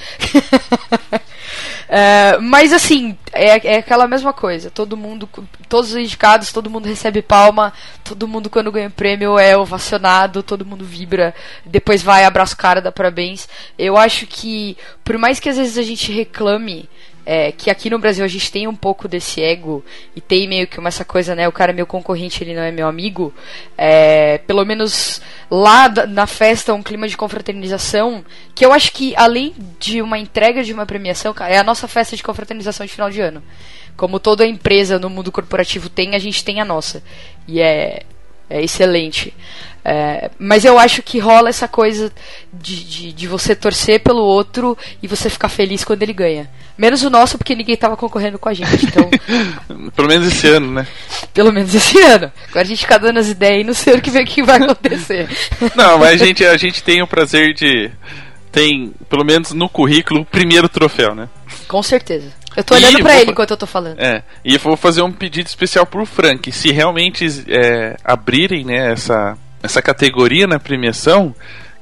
é, 1.88 2.36
mas 2.38 2.72
assim, 2.72 3.16
é, 3.32 3.74
é 3.74 3.78
aquela 3.78 4.08
mesma 4.08 4.32
coisa. 4.32 4.70
Todo 4.70 4.96
mundo, 4.96 5.28
todos 5.68 5.90
os 5.90 5.96
indicados, 5.96 6.52
todo 6.52 6.70
mundo 6.70 6.86
recebe 6.86 7.22
palma, 7.22 7.72
todo 8.10 8.26
mundo 8.26 8.50
quando 8.50 8.72
ganha 8.72 8.88
o 8.88 8.92
prêmio 8.92 9.38
é 9.38 9.56
ovacionado, 9.56 10.42
todo 10.42 10.66
mundo 10.66 10.84
vibra, 10.84 11.32
depois 11.64 12.02
vai, 12.02 12.24
abraça 12.24 12.54
o 12.54 12.56
cara, 12.56 12.80
dá 12.80 12.90
parabéns. 12.90 13.48
Eu 13.78 13.96
acho 13.96 14.26
que, 14.26 14.76
por 15.04 15.16
mais 15.16 15.38
que 15.38 15.48
às 15.48 15.56
vezes 15.56 15.78
a 15.78 15.82
gente 15.82 16.10
reclame 16.10 16.88
é, 17.24 17.52
que 17.52 17.70
aqui 17.70 17.88
no 17.88 18.00
Brasil 18.00 18.24
a 18.24 18.28
gente 18.28 18.50
tem 18.50 18.66
um 18.66 18.74
pouco 18.74 19.06
desse 19.06 19.40
ego 19.40 19.84
e 20.16 20.20
tem 20.20 20.48
meio 20.48 20.66
que 20.66 20.80
uma 20.80 20.88
essa 20.88 21.04
coisa, 21.04 21.36
né? 21.36 21.46
O 21.46 21.52
cara 21.52 21.70
é 21.70 21.74
meu 21.74 21.86
concorrente, 21.86 22.42
ele 22.42 22.52
não 22.52 22.62
é 22.62 22.72
meu 22.72 22.88
amigo. 22.88 23.32
É, 23.78 24.38
pelo 24.38 24.64
menos 24.64 25.22
lá 25.48 25.88
na 26.08 26.26
festa, 26.26 26.74
um 26.74 26.82
clima 26.82 27.06
de 27.06 27.16
confraternização 27.16 28.24
que 28.52 28.64
eu 28.66 28.72
acho 28.72 28.90
que 28.90 29.14
além 29.14 29.54
de 29.78 30.02
uma 30.02 30.18
entrega 30.18 30.64
de 30.64 30.72
uma 30.72 30.84
premiação, 30.84 31.32
é 31.46 31.58
a 31.58 31.62
nossa 31.62 31.86
festa 31.86 32.16
de 32.16 32.24
confraternização 32.24 32.84
de 32.84 32.92
final 32.92 33.08
de 33.08 33.20
ano. 33.20 33.40
Como 34.00 34.18
toda 34.18 34.46
empresa 34.46 34.98
no 34.98 35.10
mundo 35.10 35.30
corporativo 35.30 35.90
tem, 35.90 36.14
a 36.14 36.18
gente 36.18 36.42
tem 36.42 36.58
a 36.58 36.64
nossa. 36.64 37.02
E 37.46 37.60
é, 37.60 38.04
é 38.48 38.62
excelente. 38.62 39.34
É, 39.84 40.30
mas 40.38 40.64
eu 40.64 40.78
acho 40.78 41.02
que 41.02 41.18
rola 41.18 41.50
essa 41.50 41.68
coisa 41.68 42.10
de, 42.50 42.82
de, 42.82 43.12
de, 43.12 43.28
você 43.28 43.54
torcer 43.54 44.00
pelo 44.00 44.22
outro 44.22 44.74
e 45.02 45.06
você 45.06 45.28
ficar 45.28 45.50
feliz 45.50 45.84
quando 45.84 46.02
ele 46.02 46.14
ganha. 46.14 46.48
Menos 46.78 47.02
o 47.02 47.10
nosso, 47.10 47.36
porque 47.36 47.54
ninguém 47.54 47.76
tava 47.76 47.94
concorrendo 47.94 48.38
com 48.38 48.48
a 48.48 48.54
gente. 48.54 48.86
Então... 48.86 49.10
Pelo 49.94 50.08
menos 50.08 50.28
esse 50.28 50.48
ano, 50.48 50.72
né? 50.72 50.86
Pelo 51.34 51.52
menos 51.52 51.74
esse 51.74 52.00
ano. 52.00 52.32
Agora 52.48 52.62
a 52.62 52.68
gente 52.68 52.80
fica 52.80 52.98
dando 52.98 53.18
as 53.18 53.28
ideias 53.28 53.60
e 53.60 53.66
não 53.66 53.74
sei 53.74 53.96
o 53.96 54.00
que, 54.00 54.24
que 54.24 54.42
vai 54.42 54.56
acontecer. 54.62 55.28
não, 55.76 55.98
mas 55.98 56.22
a 56.22 56.24
gente, 56.24 56.42
a 56.42 56.56
gente 56.56 56.82
tem 56.82 57.02
o 57.02 57.06
prazer 57.06 57.52
de. 57.52 57.90
Tem, 58.52 58.92
pelo 59.08 59.24
menos 59.24 59.52
no 59.52 59.68
currículo, 59.68 60.22
o 60.22 60.24
primeiro 60.24 60.68
troféu, 60.68 61.14
né? 61.14 61.28
Com 61.68 61.82
certeza. 61.82 62.32
Eu 62.56 62.64
tô 62.64 62.74
olhando 62.74 63.00
para 63.00 63.20
ele 63.20 63.30
enquanto 63.30 63.52
eu 63.52 63.56
tô 63.56 63.66
falando. 63.66 63.98
É, 63.98 64.22
e 64.44 64.54
eu 64.54 64.60
vou 64.60 64.76
fazer 64.76 65.02
um 65.02 65.12
pedido 65.12 65.46
especial 65.46 65.86
pro 65.86 66.04
Frank. 66.04 66.50
Se 66.50 66.72
realmente 66.72 67.24
é, 67.48 67.96
abrirem 68.04 68.64
né, 68.64 68.92
essa, 68.92 69.36
essa 69.62 69.80
categoria 69.80 70.46
na 70.48 70.58
premiação, 70.58 71.34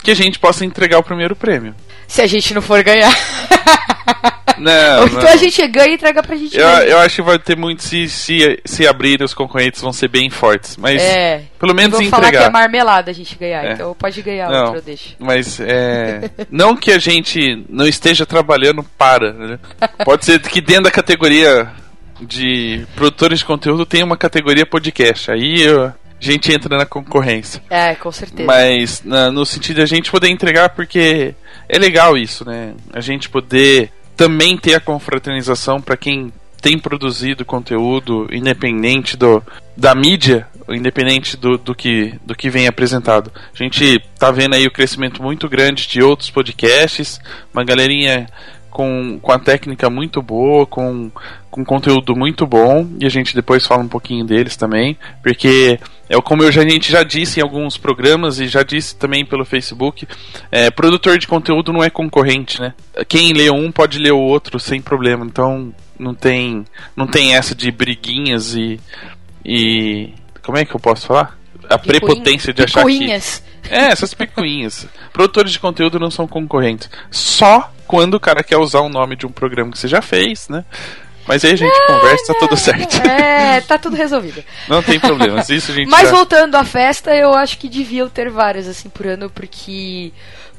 que 0.03 0.11
a 0.11 0.15
gente 0.15 0.39
possa 0.39 0.65
entregar 0.65 0.99
o 0.99 1.03
primeiro 1.03 1.35
prêmio. 1.35 1.75
Se 2.07 2.21
a 2.21 2.27
gente 2.27 2.53
não 2.53 2.63
for 2.63 2.83
ganhar. 2.83 3.13
Não, 4.61 5.07
então 5.07 5.23
não. 5.23 5.29
a 5.29 5.37
gente 5.37 5.67
ganha 5.69 5.89
e 5.91 5.95
entrega 5.95 6.23
pra 6.23 6.37
gente 6.37 6.57
Eu, 6.57 6.67
mesmo. 6.67 6.83
eu 6.85 6.99
acho 6.99 7.17
que 7.17 7.23
vai 7.23 7.39
ter 7.39 7.57
muito 7.57 7.83
se, 7.83 8.09
se, 8.09 8.59
se 8.65 8.87
abrir, 8.87 9.23
os 9.23 9.35
concorrentes 9.35 9.81
vão 9.81 9.93
ser 9.93 10.09
bem 10.09 10.29
fortes. 10.31 10.77
Mas 10.77 11.01
É. 11.03 11.43
pelo 11.59 11.75
menos 11.75 11.99
Vou 11.99 12.09
falar 12.09 12.31
que 12.31 12.37
é 12.37 12.41
entregar. 12.41 12.51
marmelada 12.53 13.11
a 13.11 13.15
gente 13.15 13.37
ganhar, 13.37 13.65
É. 13.65 13.73
então 13.73 13.95
pode 13.95 14.21
ganhar 14.23 14.49
Não. 14.51 14.61
outro, 14.65 14.77
eu 14.79 14.83
deixo. 14.83 15.15
Mas 15.19 15.59
é. 15.61 16.31
não 16.51 16.77
que 16.77 16.91
a 16.93 16.99
gente 16.99 17.65
não 17.69 17.87
esteja 17.87 18.25
trabalhando 18.27 18.83
para. 18.97 19.33
Né? 19.33 19.59
Pode 20.05 20.25
ser 20.25 20.41
que 20.41 20.61
dentro 20.61 20.85
da 20.85 20.91
categoria 20.91 21.69
de 22.21 22.85
produtores 22.97 23.39
de 23.41 23.45
conteúdo 23.45 23.87
tenha 23.87 24.05
uma 24.05 24.17
categoria 24.17 24.67
podcast. 24.67 25.31
Aí 25.31 25.63
eu- 25.63 25.85
a 25.87 25.95
gente 26.21 26.53
entra 26.53 26.77
na 26.77 26.85
concorrência. 26.85 27.63
É, 27.71 27.95
com 27.95 28.11
certeza. 28.11 28.45
Mas 28.45 29.03
na- 29.05 29.31
no 29.31 29.47
sentido 29.47 29.77
de 29.77 29.83
a 29.83 29.87
gente 29.87 30.11
poder 30.11 30.29
entregar, 30.29 30.71
porque 30.71 31.33
é 31.69 31.79
legal 31.79 32.17
isso, 32.17 32.45
né? 32.45 32.73
A 32.93 33.01
gente 33.01 33.29
poder 33.29 33.93
também 34.19 34.59
ter 34.59 34.75
a 34.75 34.81
confraternização 34.81 35.81
para 35.81 35.97
quem 35.97 36.33
tem 36.61 36.77
produzido 36.77 37.45
conteúdo 37.45 38.27
independente 38.33 39.17
do, 39.17 39.41
da 39.77 39.95
mídia, 39.95 40.45
independente 40.69 41.37
do, 41.37 41.57
do, 41.57 41.73
que, 41.73 42.13
do 42.27 42.35
que 42.35 42.51
vem 42.51 42.67
apresentado. 42.67 43.31
A 43.55 43.57
gente 43.57 44.03
tá 44.19 44.33
vendo 44.33 44.57
aí 44.57 44.67
o 44.67 44.73
crescimento 44.73 45.23
muito 45.23 45.49
grande 45.49 45.87
de 45.87 46.03
outros 46.03 46.31
podcasts, 46.31 47.21
uma 47.55 47.63
galerinha 47.63 48.27
com, 48.71 49.21
com 49.23 49.31
a 49.31 49.39
técnica 49.39 49.89
muito 49.89 50.21
boa, 50.21 50.67
com, 50.67 51.13
com 51.49 51.65
conteúdo 51.65 52.17
muito 52.17 52.45
bom, 52.45 52.89
e 52.99 53.07
a 53.07 53.09
gente 53.09 53.37
depois 53.37 53.65
fala 53.65 53.85
um 53.85 53.89
pouquinho 53.89 54.25
deles 54.25 54.57
também, 54.57 54.99
porque 55.23 55.79
é 56.09 56.21
como 56.21 56.43
eu 56.43 56.51
já, 56.51 56.63
a 56.63 56.69
gente 56.69 56.91
já 56.91 57.03
disse 57.03 57.39
em 57.41 57.43
alguns 57.43 57.77
programas 57.77 58.41
e 58.41 58.49
já 58.49 58.63
disse 58.63 58.97
também 58.97 59.25
pelo 59.25 59.45
Facebook, 59.45 60.07
é, 60.51 60.71
produtor 60.71 61.19
de 61.19 61.27
conteúdo 61.27 61.73
não 61.73 61.83
é 61.85 61.91
concorrente, 61.91 62.61
né? 62.61 62.75
Quem 63.07 63.33
lê 63.33 63.51
um 63.51 63.71
pode 63.71 63.99
ler 63.99 64.13
o 64.13 64.19
outro 64.19 64.59
sem 64.59 64.81
problema, 64.81 65.25
então 65.27 65.73
não 65.99 66.15
tem, 66.15 66.65
não 66.97 67.07
tem 67.07 67.35
essa 67.37 67.55
de 67.55 67.71
briguinhas 67.71 68.55
e, 68.55 68.81
e 69.45 70.13
como 70.43 70.57
é 70.59 70.65
que 70.65 70.75
eu 70.75 70.81
posso 70.81 71.07
falar? 71.07 71.37
A 71.69 71.77
Picuinha- 71.79 72.01
prepotência 72.01 72.53
de 72.55 72.63
achar 72.63 72.85
que 72.85 72.93
picuinhas. 72.93 73.43
é, 73.69 73.87
essas 73.91 74.15
picuinhas. 74.15 74.87
Produtores 75.13 75.53
de 75.53 75.61
conteúdo 75.61 75.99
não 75.99 76.11
são 76.11 76.27
concorrentes. 76.27 76.89
Só 77.11 77.71
quando 77.87 78.15
o 78.15 78.21
cara 78.21 78.43
quer 78.43 78.57
usar 78.57 78.81
o 78.81 78.89
nome 78.89 79.17
de 79.17 79.27
um 79.27 79.31
programa 79.31 79.73
que 79.73 79.79
você 79.79 79.89
já 79.89 80.01
fez, 80.01 80.49
né? 80.49 80.65
Mas 81.29 81.45
aí 81.45 81.53
a 81.53 81.57
gente 81.57 81.87
conversa, 81.87 82.33
tá 82.33 82.41
tudo 82.41 82.57
certo. 82.57 83.07
É, 83.07 83.61
tá 83.61 83.77
tudo 83.77 83.95
resolvido. 83.95 84.43
Não 84.67 84.83
tem 84.83 84.99
problemas. 84.99 85.51
Isso 85.51 85.71
a 85.71 85.75
gente 85.75 85.91
Mas 85.91 86.09
já... 86.09 86.15
voltando 86.15 86.55
à 86.55 86.65
festa, 86.65 87.15
eu 87.15 87.35
acho 87.35 87.59
que 87.59 87.69
deviam 87.69 88.09
ter 88.09 88.31
várias, 88.31 88.67
assim, 88.67 88.89
por 88.89 89.07
ano, 89.07 89.29
porque, 89.29 90.11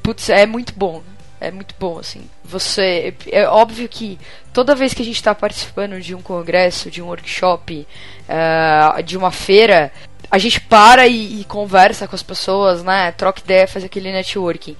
putz, 0.04 0.30
é 0.30 0.46
muito 0.46 0.72
bom. 0.76 1.02
É 1.42 1.50
muito 1.50 1.74
bom, 1.80 1.98
assim. 1.98 2.22
Você. 2.44 3.16
É 3.32 3.48
óbvio 3.48 3.90
que 3.90 4.20
toda 4.54 4.76
vez 4.76 4.94
que 4.94 5.02
a 5.02 5.06
gente 5.06 5.24
tá 5.24 5.34
participando 5.34 6.00
de 6.00 6.14
um 6.14 6.22
congresso, 6.22 6.92
de 6.92 7.02
um 7.02 7.08
workshop, 7.08 7.88
eh, 8.28 9.02
de 9.04 9.18
uma 9.18 9.32
feira, 9.32 9.92
a 10.30 10.38
gente 10.38 10.60
para 10.62 11.08
e, 11.08 11.42
e 11.42 11.46
conversa 11.46 12.08
com 12.08 12.16
as 12.16 12.22
pessoas, 12.22 12.84
né? 12.84 13.12
Troca 13.14 13.42
ideia, 13.42 13.68
faz 13.68 13.84
aquele 13.84 14.12
networking. 14.12 14.76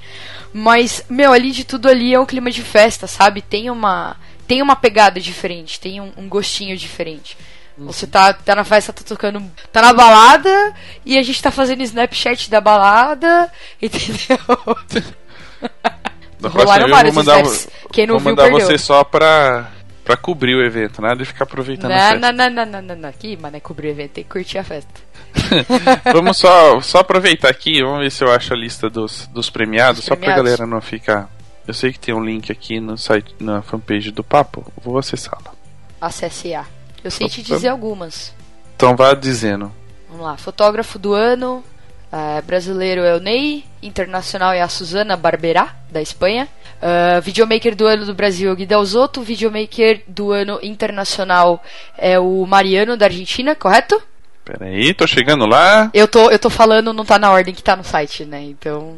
Mas, 0.54 1.04
meu, 1.10 1.32
ali 1.32 1.52
de 1.52 1.64
tudo 1.64 1.88
ali 1.88 2.14
é 2.14 2.20
um 2.20 2.26
clima 2.26 2.52
de 2.52 2.62
festa, 2.62 3.08
sabe? 3.08 3.42
Tem 3.42 3.70
uma. 3.70 4.18
Tem 4.50 4.62
uma 4.64 4.76
pegada 4.76 5.20
diferente, 5.20 5.80
tem 5.80 6.02
um, 6.02 6.12
um 6.18 6.28
gostinho 6.28 6.76
diferente. 6.76 7.38
Você 7.78 8.06
tá, 8.08 8.34
tá 8.34 8.56
na 8.56 8.64
festa, 8.66 8.92
tá 8.92 9.04
tocando. 9.06 9.42
tá 9.72 9.82
na 9.82 9.94
balada 9.94 10.74
e 11.06 11.18
a 11.18 11.22
gente 11.24 11.42
tá 11.42 11.52
fazendo 11.52 11.82
Snapchat 11.84 12.50
da 12.50 12.60
balada, 12.60 13.50
entendeu? 13.82 14.38
Da 16.40 16.50
Rolaram 16.50 16.90
vários 16.90 17.14
vou 17.14 17.24
mandar, 17.24 17.42
snaps. 17.44 17.70
Quem 17.92 18.08
não 18.08 18.16
vou 18.16 18.20
viu, 18.22 18.30
mandar 18.32 18.44
perdeu. 18.50 18.66
você 18.68 18.78
só 18.78 19.04
pra, 19.04 19.70
pra 20.04 20.18
cobrir 20.18 20.56
o 20.56 20.66
evento, 20.66 21.02
nada 21.02 21.18
de 21.18 21.26
ficar 21.26 21.44
aproveitando 21.44 21.92
a 21.92 21.96
Não, 21.96 22.02
festa. 22.02 22.20
não, 22.20 22.34
não, 22.34 22.50
não, 22.50 22.66
não, 22.66 22.82
não, 22.82 22.96
não. 22.96 23.10
Aqui, 23.10 23.38
mano, 23.38 23.56
é 23.58 23.60
cobrir 23.60 23.90
o 23.90 23.92
evento, 23.92 24.12
tem 24.12 24.24
que 24.24 24.30
curtir 24.30 24.58
a 24.58 24.64
festa. 24.64 24.92
Vamos 26.12 26.38
só, 26.38 26.82
só 26.82 27.00
aproveitar 27.00 27.50
aqui, 27.50 27.84
vamos 27.84 28.00
ver 28.00 28.10
se 28.12 28.24
eu 28.24 28.32
acho 28.32 28.52
a 28.52 28.58
lista 28.58 28.90
dos, 28.90 29.28
dos 29.28 29.48
premiados, 29.50 29.98
Dos 30.00 30.06
só 30.06 30.16
pra 30.16 30.26
premiados. 30.26 30.44
galera 30.44 30.66
não 30.66 30.82
ficar. 30.82 31.30
Eu 31.70 31.74
sei 31.76 31.94
que 31.94 32.00
tem 32.00 32.16
um 32.16 32.26
link 32.26 32.52
aqui 32.52 32.80
no 32.80 32.98
site, 32.98 33.36
na 33.40 33.62
fanpage 33.62 34.10
do 34.10 34.24
Papo, 34.24 34.66
vou 34.82 34.98
acessá-la. 34.98 35.52
Acesse 36.02 36.52
A. 36.56 36.66
Eu 37.04 37.12
sei 37.12 37.30
te 37.30 37.42
Opa. 37.42 37.54
dizer 37.54 37.68
algumas. 37.68 38.34
Então 38.76 38.96
vá 38.96 39.14
dizendo. 39.14 39.72
Vamos 40.10 40.26
lá. 40.26 40.36
Fotógrafo 40.36 40.98
do 40.98 41.14
ano. 41.14 41.64
eh, 42.12 42.42
brasileiro 42.42 43.02
é 43.02 43.16
o 43.16 43.20
Ney. 43.20 43.66
Internacional 43.84 44.52
é 44.52 44.62
a 44.64 44.68
Suzana 44.68 45.16
Barberá, 45.16 45.76
da 45.92 46.02
Espanha. 46.02 46.48
Ah, 46.82 47.20
videomaker 47.20 47.76
do 47.76 47.86
ano 47.86 48.04
do 48.04 48.16
Brasil 48.16 48.50
é 48.50 48.54
o 48.54 48.56
Gui 48.56 48.66
Delzotto. 48.66 49.22
Videomaker 49.22 50.02
do 50.08 50.32
ano 50.32 50.60
internacional 50.64 51.64
é 51.96 52.18
o 52.18 52.48
Mariano, 52.48 52.98
da 52.98 53.06
Argentina, 53.06 53.54
correto? 53.54 54.02
Pera 54.44 54.66
aí, 54.66 54.92
tô 54.96 55.06
chegando 55.06 55.46
lá. 55.46 55.92
Eu 55.94 56.08
tô, 56.08 56.32
eu 56.32 56.40
tô 56.40 56.50
falando, 56.50 56.94
não 56.94 57.06
tá 57.06 57.20
na 57.20 57.32
ordem 57.32 57.54
que 57.54 57.62
tá 57.62 57.76
no 57.76 57.84
site, 57.84 58.26
né? 58.26 58.42
Então. 58.42 58.98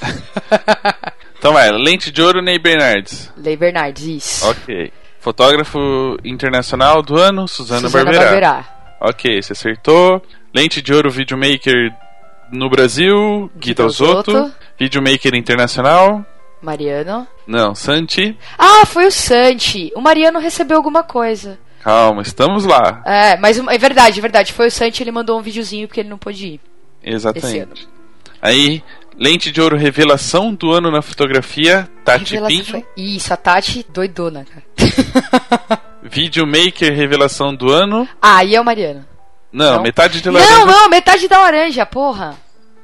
Então 1.42 1.54
vai, 1.54 1.72
lente 1.72 2.12
de 2.12 2.22
ouro 2.22 2.40
Ney 2.40 2.56
Bernardes. 2.56 3.32
Lei 3.36 3.56
Bernardes, 3.56 4.04
isso. 4.04 4.48
Ok. 4.48 4.92
Fotógrafo 5.18 6.16
internacional 6.24 7.02
do 7.02 7.18
ano, 7.18 7.48
Suzana, 7.48 7.80
Suzana 7.80 8.04
Barberá. 8.04 8.24
Barberá. 8.26 8.64
Ok, 9.00 9.42
você 9.42 9.52
acertou. 9.52 10.22
Lente 10.54 10.80
de 10.80 10.94
ouro 10.94 11.10
videomaker 11.10 11.92
no 12.52 12.70
Brasil, 12.70 13.50
Gui 13.56 13.70
Gui 13.70 13.74
Dalzotto. 13.74 14.32
Dalzotto. 14.32 14.56
Videomaker 14.78 15.34
internacional. 15.34 16.24
Mariano. 16.62 17.26
Não, 17.44 17.74
Santi. 17.74 18.38
Ah, 18.56 18.86
foi 18.86 19.06
o 19.06 19.10
Santi. 19.10 19.90
O 19.96 20.00
Mariano 20.00 20.38
recebeu 20.38 20.76
alguma 20.76 21.02
coisa. 21.02 21.58
Calma, 21.82 22.22
estamos 22.22 22.64
lá. 22.64 23.02
É, 23.04 23.36
mas 23.36 23.58
é 23.58 23.78
verdade, 23.78 24.20
é 24.20 24.22
verdade. 24.22 24.52
Foi 24.52 24.68
o 24.68 24.70
Santi, 24.70 25.02
ele 25.02 25.10
mandou 25.10 25.40
um 25.40 25.42
videozinho 25.42 25.88
porque 25.88 25.98
ele 25.98 26.08
não 26.08 26.18
pôde 26.18 26.46
ir. 26.46 26.60
Exatamente. 27.02 27.88
Aí, 28.40 28.82
lente 29.22 29.52
de 29.52 29.60
ouro 29.60 29.76
revelação 29.76 30.52
do 30.52 30.72
ano 30.72 30.90
na 30.90 31.00
fotografia, 31.00 31.88
Tati 32.04 32.34
Revelação 32.34 32.48
Pinho. 32.48 32.64
foi- 32.64 32.84
Isso, 32.96 33.32
a 33.32 33.36
Tati, 33.36 33.86
doidona, 33.88 34.44
cara. 34.44 34.64
Videomaker 36.02 36.92
revelação 36.94 37.54
do 37.54 37.70
ano. 37.70 38.08
ah, 38.20 38.44
e 38.44 38.54
é 38.56 38.60
o 38.60 38.64
Mariano. 38.64 39.06
Não, 39.52 39.76
Não. 39.76 39.82
metade 39.82 40.20
de 40.20 40.28
Não, 40.30 40.40
laranja. 40.40 40.64
não, 40.66 40.88
metade 40.88 41.28
da 41.28 41.38
laranja, 41.38 41.86
porra. 41.86 42.36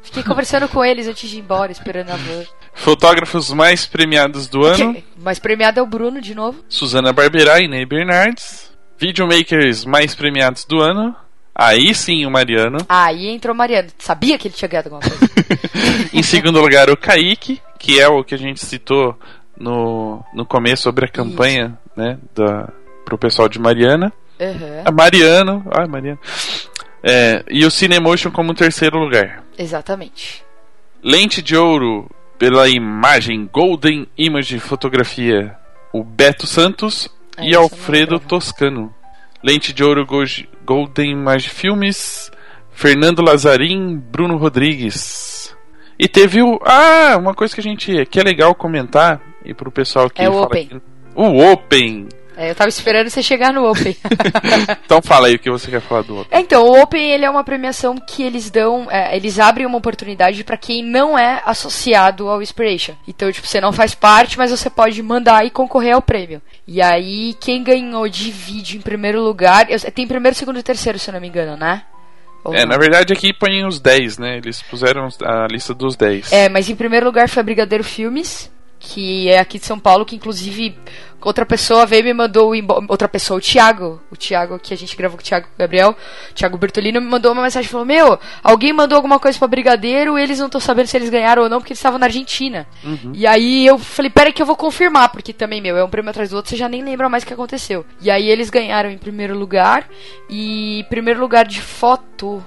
Fiquei 0.03 0.22
conversando 0.22 0.68
com 0.68 0.85
eles 0.85 1.07
antes 1.09 1.29
de 1.29 1.37
ir 1.37 1.40
embora, 1.40 1.72
esperando 1.72 2.11
a 2.11 2.16
van. 2.16 2.44
Fotógrafos 2.74 3.53
mais 3.53 3.85
premiados 3.87 4.46
do 4.48 4.64
ano. 4.64 4.96
Mas 5.18 5.38
premiado 5.38 5.81
é 5.81 5.83
o 5.83 5.87
Bruno 5.87 6.20
de 6.20 6.35
novo. 6.35 6.62
Suzana 6.68 7.12
Barberá 7.12 7.61
e 7.61 7.68
Ney 7.68 7.85
Bernardes. 7.85 8.70
Videomakers 8.98 9.85
mais 9.85 10.14
premiados 10.14 10.64
do 10.64 10.81
ano. 10.81 11.14
Aí 11.58 11.92
sim 11.92 12.24
o 12.24 12.30
Mariano. 12.30 12.78
Aí 12.88 13.26
entrou 13.26 13.52
o 13.52 13.58
Mariano. 13.58 13.88
Sabia 13.98 14.38
que 14.38 14.46
ele 14.46 14.54
tinha 14.54 14.68
ganhado 14.68 14.94
alguma 14.94 15.02
coisa. 15.02 15.28
em 16.14 16.22
segundo 16.22 16.60
lugar, 16.60 16.88
o 16.88 16.96
Kaique, 16.96 17.60
que 17.80 17.98
é 18.00 18.06
o 18.06 18.22
que 18.22 18.34
a 18.36 18.38
gente 18.38 18.64
citou 18.64 19.18
no, 19.56 20.24
no 20.32 20.46
começo 20.46 20.84
sobre 20.84 21.06
a 21.06 21.08
campanha, 21.08 21.76
né, 21.96 22.16
da, 22.32 22.68
pro 23.04 23.18
pessoal 23.18 23.48
de 23.48 23.58
Mariana. 23.58 24.12
Aham, 24.40 24.82
A 24.84 24.92
Mariano, 24.92 25.64
ah, 25.72 25.84
Mariano. 25.88 26.20
É, 27.02 27.44
e 27.50 27.64
o 27.64 27.70
Cinemotion 27.70 28.30
como 28.30 28.54
terceiro 28.54 28.98
lugar. 28.98 29.42
exatamente. 29.58 30.44
Lente 31.02 31.42
de 31.42 31.56
ouro 31.56 32.08
pela 32.38 32.68
imagem 32.68 33.48
Golden 33.52 34.06
Image 34.16 34.60
Fotografia, 34.60 35.56
o 35.92 36.04
Beto 36.04 36.46
Santos 36.46 37.08
É, 37.36 37.44
e 37.44 37.50
isso 37.50 37.58
Alfredo. 37.60 38.20
Toscano. 38.20 38.94
Lente 39.48 39.72
de 39.72 39.82
ouro 39.82 40.04
Go- 40.04 40.24
Golden 40.66 41.12
Image 41.12 41.48
Filmes, 41.48 42.30
Fernando 42.70 43.22
Lazarim, 43.22 43.96
Bruno 43.96 44.37
Rodrigues. 44.37 45.56
E 45.98 46.06
teve 46.06 46.42
o. 46.42 46.61
Ah, 46.62 47.16
uma 47.18 47.32
coisa 47.34 47.54
que 47.54 47.61
a 47.61 47.64
gente. 47.64 48.04
que 48.04 48.20
é 48.20 48.22
legal 48.22 48.54
comentar, 48.54 49.22
e 49.42 49.54
pro 49.54 49.70
pessoal 49.72 50.11
que. 50.11 50.20
É 50.20 50.28
o 50.28 50.32
fala 50.34 50.44
Open. 50.44 50.66
que- 50.68 50.80
o 51.14 51.50
Open! 51.50 52.08
É, 52.38 52.51
eu 52.51 52.55
tava 52.55 52.68
esperando 52.68 53.11
você 53.11 53.20
chegar 53.20 53.53
no 53.53 53.68
Open. 53.68 53.96
Então 54.85 55.03
fala 55.03 55.27
aí 55.27 55.35
o 55.35 55.38
que 55.38 55.51
você 55.51 55.70
quer 55.70 55.81
falar 55.81 56.03
do 56.03 56.20
Open. 56.20 56.38
É, 56.38 56.40
Então, 56.40 56.64
o 56.64 56.81
Open 56.81 57.11
ele 57.11 57.24
é 57.24 57.31
uma 57.31 57.42
premiação 57.42 57.96
que 57.96 58.22
eles 58.22 58.48
dão, 58.48 58.87
é, 58.90 59.14
eles 59.16 59.40
abrem 59.40 59.66
uma 59.66 59.77
oportunidade 59.77 60.44
pra 60.44 60.57
quem 60.57 60.83
não 60.85 61.18
é 61.18 61.42
associado 61.44 62.29
ao 62.29 62.40
Inspiration. 62.40 62.94
Então, 63.09 63.31
tipo, 63.33 63.46
você 63.46 63.61
não 63.61 63.72
faz 63.72 63.94
parte, 63.94 64.38
mas 64.38 64.53
você 64.53 64.70
pode 64.70 65.03
mandar 65.03 65.44
e 65.44 65.51
concorrer 65.51 65.94
ao 65.94 66.01
prêmio. 66.01 66.40
E 66.66 66.81
aí, 66.81 67.35
quem 67.40 67.62
ganhou 67.64 68.09
de 68.09 68.31
vídeo 68.31 68.79
em 68.79 68.83
primeiro 68.83 69.20
lugar, 69.20 69.66
tem 69.92 70.07
primeiro, 70.07 70.37
segundo 70.37 70.61
e 70.61 70.62
terceiro, 70.62 70.98
se 70.98 71.11
eu 71.11 71.14
não 71.14 71.20
me 71.20 71.29
engano, 71.29 71.57
né? 71.57 71.83
Ou 72.44 72.55
É, 72.55 72.61
não? 72.61 72.68
na 72.68 72.79
verdade 72.79 73.12
aqui 73.12 73.33
põem 73.33 73.66
os 73.66 73.81
10, 73.81 74.16
né? 74.16 74.37
Eles 74.37 74.62
puseram 74.62 75.09
a 75.24 75.46
lista 75.51 75.74
dos 75.74 75.96
10. 75.96 76.33
É, 76.33 76.48
mas 76.48 76.70
em 76.70 76.77
primeiro 76.77 77.07
lugar 77.07 77.29
foi 77.29 77.40
a 77.40 77.44
Brigadeiro 77.44 77.83
Filmes. 77.83 78.51
Que 78.78 79.28
é 79.28 79.38
aqui 79.38 79.58
de 79.58 79.66
São 79.66 79.78
Paulo, 79.78 80.04
que 80.04 80.16
inclusive 80.16 80.76
outra 81.20 81.44
pessoa 81.44 81.84
veio 81.84 82.00
e 82.00 82.04
me 82.04 82.14
mandou 82.14 82.52
outra 82.88 83.08
pessoa, 83.08 83.38
o 83.38 83.40
Thiago, 83.40 84.00
o 84.10 84.16
Thiago 84.16 84.58
que 84.58 84.72
a 84.72 84.76
gente 84.76 84.96
gravou 84.96 85.16
com 85.16 85.22
o 85.22 85.24
Thiago 85.24 85.48
Gabriel, 85.58 85.96
o 86.30 86.34
Thiago 86.34 86.56
Bertolino 86.56 87.00
me 87.00 87.08
mandou 87.08 87.32
uma 87.32 87.42
mensagem 87.42 87.68
falou: 87.68 87.86
"Meu, 87.86 88.18
alguém 88.42 88.72
mandou 88.72 88.96
alguma 88.96 89.18
coisa 89.18 89.38
para 89.38 89.48
Brigadeiro, 89.48 90.16
eles 90.16 90.38
não 90.38 90.46
estão 90.46 90.60
sabendo 90.60 90.86
se 90.86 90.96
eles 90.96 91.10
ganharam 91.10 91.42
ou 91.42 91.48
não 91.48 91.58
porque 91.58 91.72
eles 91.72 91.78
estavam 91.78 91.98
na 91.98 92.06
Argentina". 92.06 92.66
Uhum. 92.84 93.12
E 93.14 93.26
aí 93.26 93.66
eu 93.66 93.78
falei: 93.78 94.10
"Pera 94.10 94.32
que 94.32 94.40
eu 94.40 94.46
vou 94.46 94.56
confirmar, 94.56 95.10
porque 95.10 95.32
também, 95.32 95.60
meu, 95.60 95.76
é 95.76 95.84
um 95.84 95.90
prêmio 95.90 96.10
atrás 96.10 96.30
do 96.30 96.36
outro, 96.36 96.50
você 96.50 96.56
já 96.56 96.68
nem 96.68 96.82
lembra 96.84 97.08
mais 97.08 97.24
o 97.24 97.26
que 97.26 97.34
aconteceu". 97.34 97.84
E 98.00 98.10
aí 98.10 98.28
eles 98.28 98.50
ganharam 98.50 98.90
em 98.90 98.98
primeiro 98.98 99.36
lugar 99.36 99.88
e 100.30 100.84
primeiro 100.88 101.20
lugar 101.20 101.44
de 101.44 101.60
foto 101.60 102.42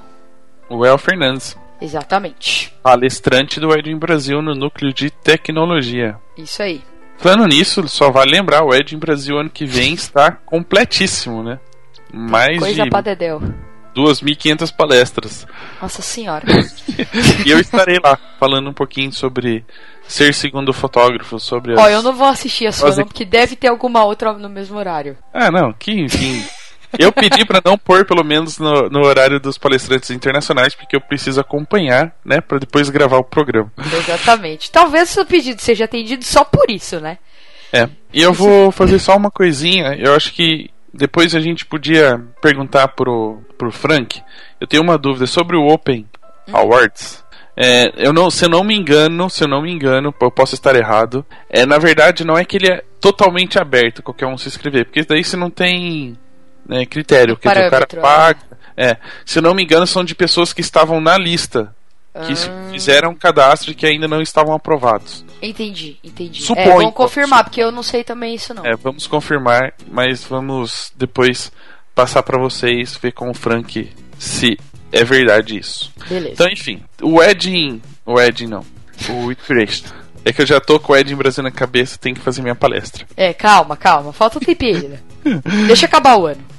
o 0.71 0.85
El 0.85 0.97
Fernandes. 0.97 1.57
Exatamente. 1.81 2.71
Palestrante 2.83 3.59
do 3.59 3.73
Edwin 3.73 3.97
Brasil 3.97 4.41
no 4.41 4.53
núcleo 4.53 4.93
de 4.93 5.09
tecnologia. 5.09 6.15
Isso 6.37 6.61
aí. 6.61 6.81
Falando 7.17 7.47
nisso, 7.47 7.87
só 7.87 8.11
vale 8.11 8.31
lembrar, 8.31 8.63
o 8.63 8.73
Edwin 8.73 8.97
Brasil 8.97 9.37
ano 9.37 9.49
que 9.49 9.65
vem 9.65 9.93
está 9.93 10.31
completíssimo, 10.31 11.43
né? 11.43 11.59
Mais 12.13 12.59
Coisa 12.59 12.83
de 12.83 12.89
pra 12.89 13.01
Dedéu. 13.01 13.41
2.500 13.95 14.73
palestras. 14.75 15.47
Nossa 15.81 16.01
senhora. 16.01 16.45
e 17.45 17.51
eu 17.51 17.59
estarei 17.59 17.99
lá 18.03 18.17
falando 18.39 18.69
um 18.69 18.73
pouquinho 18.73 19.11
sobre 19.11 19.65
ser 20.07 20.33
segundo 20.33 20.73
fotógrafo, 20.73 21.39
sobre 21.39 21.75
Ó, 21.77 21.87
eu 21.87 22.01
não 22.01 22.13
vou 22.13 22.27
assistir 22.27 22.67
a 22.67 22.71
sua, 22.71 22.95
não, 22.95 23.05
porque 23.05 23.25
deve 23.25 23.55
ter 23.55 23.67
alguma 23.67 24.03
outra 24.03 24.33
no 24.33 24.49
mesmo 24.49 24.77
horário. 24.77 25.17
Ah, 25.33 25.51
não, 25.51 25.73
que 25.73 25.91
enfim. 25.91 26.43
Eu 26.97 27.11
pedi 27.11 27.45
para 27.45 27.61
não 27.63 27.77
pôr, 27.77 28.05
pelo 28.05 28.23
menos, 28.23 28.57
no, 28.57 28.89
no, 28.89 29.05
horário 29.05 29.39
dos 29.39 29.57
palestrantes 29.57 30.09
internacionais, 30.09 30.75
porque 30.75 30.95
eu 30.95 31.01
preciso 31.01 31.39
acompanhar, 31.39 32.13
né, 32.23 32.41
para 32.41 32.59
depois 32.59 32.89
gravar 32.89 33.17
o 33.17 33.23
programa. 33.23 33.71
Exatamente. 33.97 34.71
Talvez 34.71 35.09
o 35.09 35.13
seu 35.13 35.25
pedido 35.25 35.61
seja 35.61 35.85
atendido 35.85 36.23
só 36.23 36.43
por 36.43 36.69
isso, 36.69 36.99
né? 36.99 37.17
É. 37.71 37.87
E 38.13 38.21
eu 38.21 38.33
vou 38.33 38.71
fazer 38.71 38.99
só 38.99 39.15
uma 39.15 39.31
coisinha. 39.31 39.95
Eu 39.97 40.13
acho 40.15 40.33
que 40.33 40.69
depois 40.93 41.33
a 41.33 41.39
gente 41.39 41.65
podia 41.65 42.21
perguntar 42.41 42.89
pro, 42.89 43.41
pro 43.57 43.71
Frank. 43.71 44.21
Eu 44.59 44.67
tenho 44.67 44.83
uma 44.83 44.97
dúvida 44.97 45.25
sobre 45.25 45.55
o 45.55 45.67
Open 45.67 46.05
hum. 46.47 46.55
Awards. 46.55 47.23
É, 47.55 47.91
eu 47.97 48.13
não, 48.13 48.29
se 48.29 48.45
eu 48.45 48.49
não 48.49 48.63
me 48.63 48.75
engano, 48.75 49.29
se 49.29 49.43
eu 49.43 49.47
não 49.47 49.61
me 49.61 49.71
engano, 49.71 50.13
eu 50.21 50.31
posso 50.31 50.55
estar 50.55 50.75
errado. 50.75 51.25
É, 51.49 51.65
na 51.65 51.77
verdade, 51.77 52.25
não 52.25 52.37
é 52.37 52.45
que 52.45 52.57
ele 52.57 52.71
é 52.71 52.83
totalmente 52.99 53.59
aberto, 53.59 54.03
qualquer 54.03 54.27
um 54.27 54.37
se 54.37 54.47
inscrever, 54.47 54.85
porque 54.85 55.03
daí 55.03 55.23
você 55.23 55.35
não 55.35 55.49
tem 55.49 56.17
né, 56.71 56.85
critério. 56.85 57.35
que 57.35 57.47
o 57.47 57.51
cara 57.51 57.87
paga. 58.01 58.39
É, 58.77 58.95
se 59.25 59.37
eu 59.39 59.43
não 59.43 59.53
me 59.53 59.63
engano, 59.63 59.85
são 59.85 60.03
de 60.03 60.15
pessoas 60.15 60.53
que 60.53 60.61
estavam 60.61 61.01
na 61.01 61.17
lista. 61.17 61.75
Que 62.13 62.33
ah. 62.33 62.69
fizeram 62.71 63.15
cadastro 63.15 63.71
e 63.71 63.73
que 63.73 63.85
ainda 63.85 64.05
não 64.05 64.21
estavam 64.21 64.53
aprovados. 64.53 65.23
Entendi, 65.41 65.97
entendi. 66.03 66.41
Supõe, 66.41 66.63
é, 66.63 66.67
vamos 66.67 66.93
confirmar, 66.93 67.45
porque 67.45 67.61
eu 67.61 67.71
não 67.71 67.81
sei 67.81 68.03
também 68.03 68.35
isso 68.35 68.53
não. 68.53 68.65
É, 68.65 68.75
vamos 68.75 69.07
confirmar, 69.07 69.73
mas 69.87 70.25
vamos 70.25 70.91
depois 70.93 71.53
passar 71.95 72.21
para 72.21 72.37
vocês, 72.37 72.97
ver 73.01 73.13
com 73.13 73.29
o 73.29 73.33
Frank 73.33 73.89
se 74.19 74.57
é 74.91 75.05
verdade 75.05 75.57
isso. 75.57 75.89
Beleza. 76.09 76.33
Então, 76.33 76.47
enfim, 76.49 76.83
o 77.01 77.23
Edin. 77.23 77.81
O 78.05 78.19
Edin 78.19 78.47
não. 78.47 78.65
O 79.09 79.31
Inspiration. 79.31 79.85
É 80.25 80.33
que 80.33 80.41
eu 80.41 80.45
já 80.45 80.59
tô 80.59 80.81
com 80.81 80.91
o 80.91 80.95
Edin 80.97 81.15
Brasil 81.15 81.41
na 81.41 81.49
cabeça, 81.49 81.97
tem 81.97 82.13
que 82.13 82.19
fazer 82.19 82.41
minha 82.41 82.55
palestra. 82.55 83.05
É, 83.15 83.33
calma, 83.33 83.77
calma. 83.77 84.11
Falta 84.11 84.37
um 84.37 84.41
tempinho 84.41 84.75
ainda. 84.75 85.01
Deixa 85.65 85.85
acabar 85.85 86.17
o 86.17 86.27
ano. 86.27 86.50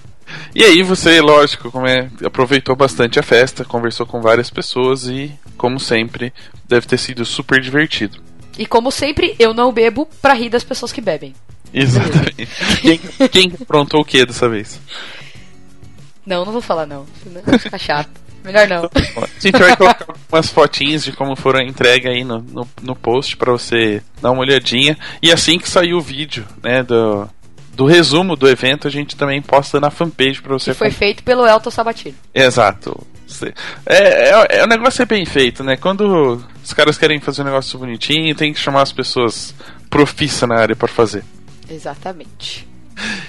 E 0.54 0.62
aí 0.64 0.82
você, 0.82 1.20
lógico, 1.20 1.70
como 1.70 1.86
é, 1.86 2.08
aproveitou 2.24 2.76
bastante 2.76 3.18
a 3.18 3.22
festa, 3.22 3.64
conversou 3.64 4.06
com 4.06 4.20
várias 4.20 4.50
pessoas 4.50 5.06
e, 5.06 5.32
como 5.56 5.80
sempre, 5.80 6.32
deve 6.68 6.86
ter 6.86 6.98
sido 6.98 7.24
super 7.24 7.60
divertido. 7.60 8.18
E 8.58 8.66
como 8.66 8.90
sempre, 8.90 9.34
eu 9.38 9.54
não 9.54 9.72
bebo 9.72 10.06
pra 10.20 10.34
rir 10.34 10.50
das 10.50 10.64
pessoas 10.64 10.92
que 10.92 11.00
bebem. 11.00 11.34
Exatamente. 11.72 12.48
quem, 12.82 12.98
quem 13.28 13.52
aprontou 13.60 14.00
o 14.00 14.04
que 14.04 14.26
dessa 14.26 14.48
vez? 14.48 14.78
Não, 16.24 16.44
não 16.44 16.52
vou 16.52 16.60
falar 16.60 16.86
não. 16.86 17.06
Senão 17.22 17.58
fica 17.58 17.78
chato. 17.78 18.10
Melhor 18.44 18.68
não. 18.68 18.84
A 18.84 19.40
gente 19.40 19.58
vai 19.58 19.76
colocar 19.76 20.06
umas 20.30 20.50
fotinhas 20.50 21.04
de 21.04 21.12
como 21.12 21.36
foram 21.36 21.60
entregue 21.60 22.08
aí 22.08 22.24
no, 22.24 22.38
no, 22.40 22.68
no 22.82 22.96
post 22.96 23.36
para 23.36 23.52
você 23.52 24.02
dar 24.20 24.32
uma 24.32 24.40
olhadinha. 24.40 24.98
E 25.22 25.32
assim 25.32 25.58
que 25.58 25.70
sair 25.70 25.94
o 25.94 26.00
vídeo, 26.00 26.44
né, 26.62 26.82
do, 26.82 27.28
do 27.74 27.86
resumo 27.86 28.36
do 28.36 28.48
evento 28.48 28.86
a 28.86 28.90
gente 28.90 29.16
também 29.16 29.40
posta 29.40 29.80
na 29.80 29.90
fanpage 29.90 30.42
para 30.42 30.52
você. 30.52 30.72
Que 30.72 30.78
foi 30.78 30.90
feito 30.90 31.22
pelo 31.22 31.46
Elton 31.46 31.70
Sabatino. 31.70 32.16
Exato. 32.34 33.06
É, 33.86 34.30
é, 34.30 34.46
é, 34.58 34.64
o 34.64 34.66
negócio 34.66 35.02
é 35.02 35.06
bem 35.06 35.24
feito, 35.24 35.64
né? 35.64 35.76
Quando 35.76 36.42
os 36.62 36.72
caras 36.72 36.98
querem 36.98 37.18
fazer 37.20 37.42
um 37.42 37.46
negócio 37.46 37.78
bonitinho, 37.78 38.34
tem 38.34 38.52
que 38.52 38.60
chamar 38.60 38.82
as 38.82 38.92
pessoas 38.92 39.54
profissa 39.88 40.46
na 40.46 40.56
área 40.56 40.76
para 40.76 40.88
fazer. 40.88 41.24
Exatamente. 41.68 42.68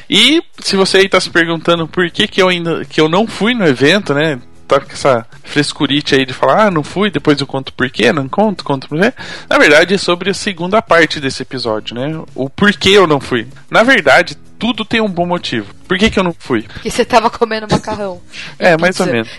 E 0.10 0.41
se 0.60 0.75
você 0.75 0.97
aí 0.97 1.10
tá 1.10 1.19
se 1.19 1.29
perguntando 1.29 1.88
por 1.88 2.10
que, 2.12 2.27
que 2.27 2.41
eu 2.41 2.49
ainda 2.49 2.84
que 2.84 2.99
eu 2.99 3.08
não 3.08 3.25
fui 3.25 3.53
no 3.53 3.65
evento, 3.65 4.13
né? 4.13 4.41
Tá 4.67 4.80
com 4.80 4.91
essa 4.91 5.26
frescurite 5.43 6.15
aí 6.15 6.26
de 6.26 6.34
falar, 6.34 6.67
ah, 6.67 6.71
não 6.71 6.84
fui, 6.84 7.10
depois 7.12 7.39
eu 7.39 7.47
conto 7.47 7.73
porquê, 7.73 8.12
não 8.12 8.28
conto, 8.28 8.63
conto 8.63 8.88
porquê. 8.88 9.13
Na 9.49 9.58
verdade, 9.58 9.93
é 9.93 9.97
sobre 9.97 10.30
a 10.30 10.34
segunda 10.34 10.82
parte 10.82 11.19
desse 11.19 11.43
episódio, 11.43 11.95
né? 11.95 12.21
O 12.34 12.49
porquê 12.49 12.89
eu 12.89 13.08
não 13.08 13.19
fui. 13.19 13.47
Na 13.69 13.84
verdade, 13.84 14.38
tudo 14.58 14.86
tem 14.86 15.02
um 15.02 15.10
bom 15.10 15.26
motivo. 15.26 15.73
Por 15.88 15.97
que, 15.97 16.10
que 16.10 16.17
eu 16.17 16.23
não 16.23 16.36
fui? 16.38 16.62
Porque 16.63 16.89
você 16.89 17.04
tava 17.04 17.30
comendo 17.30 17.67
macarrão. 17.69 18.21
é, 18.58 18.78
mais 18.78 18.99
ou 18.99 19.08
menos. 19.08 19.30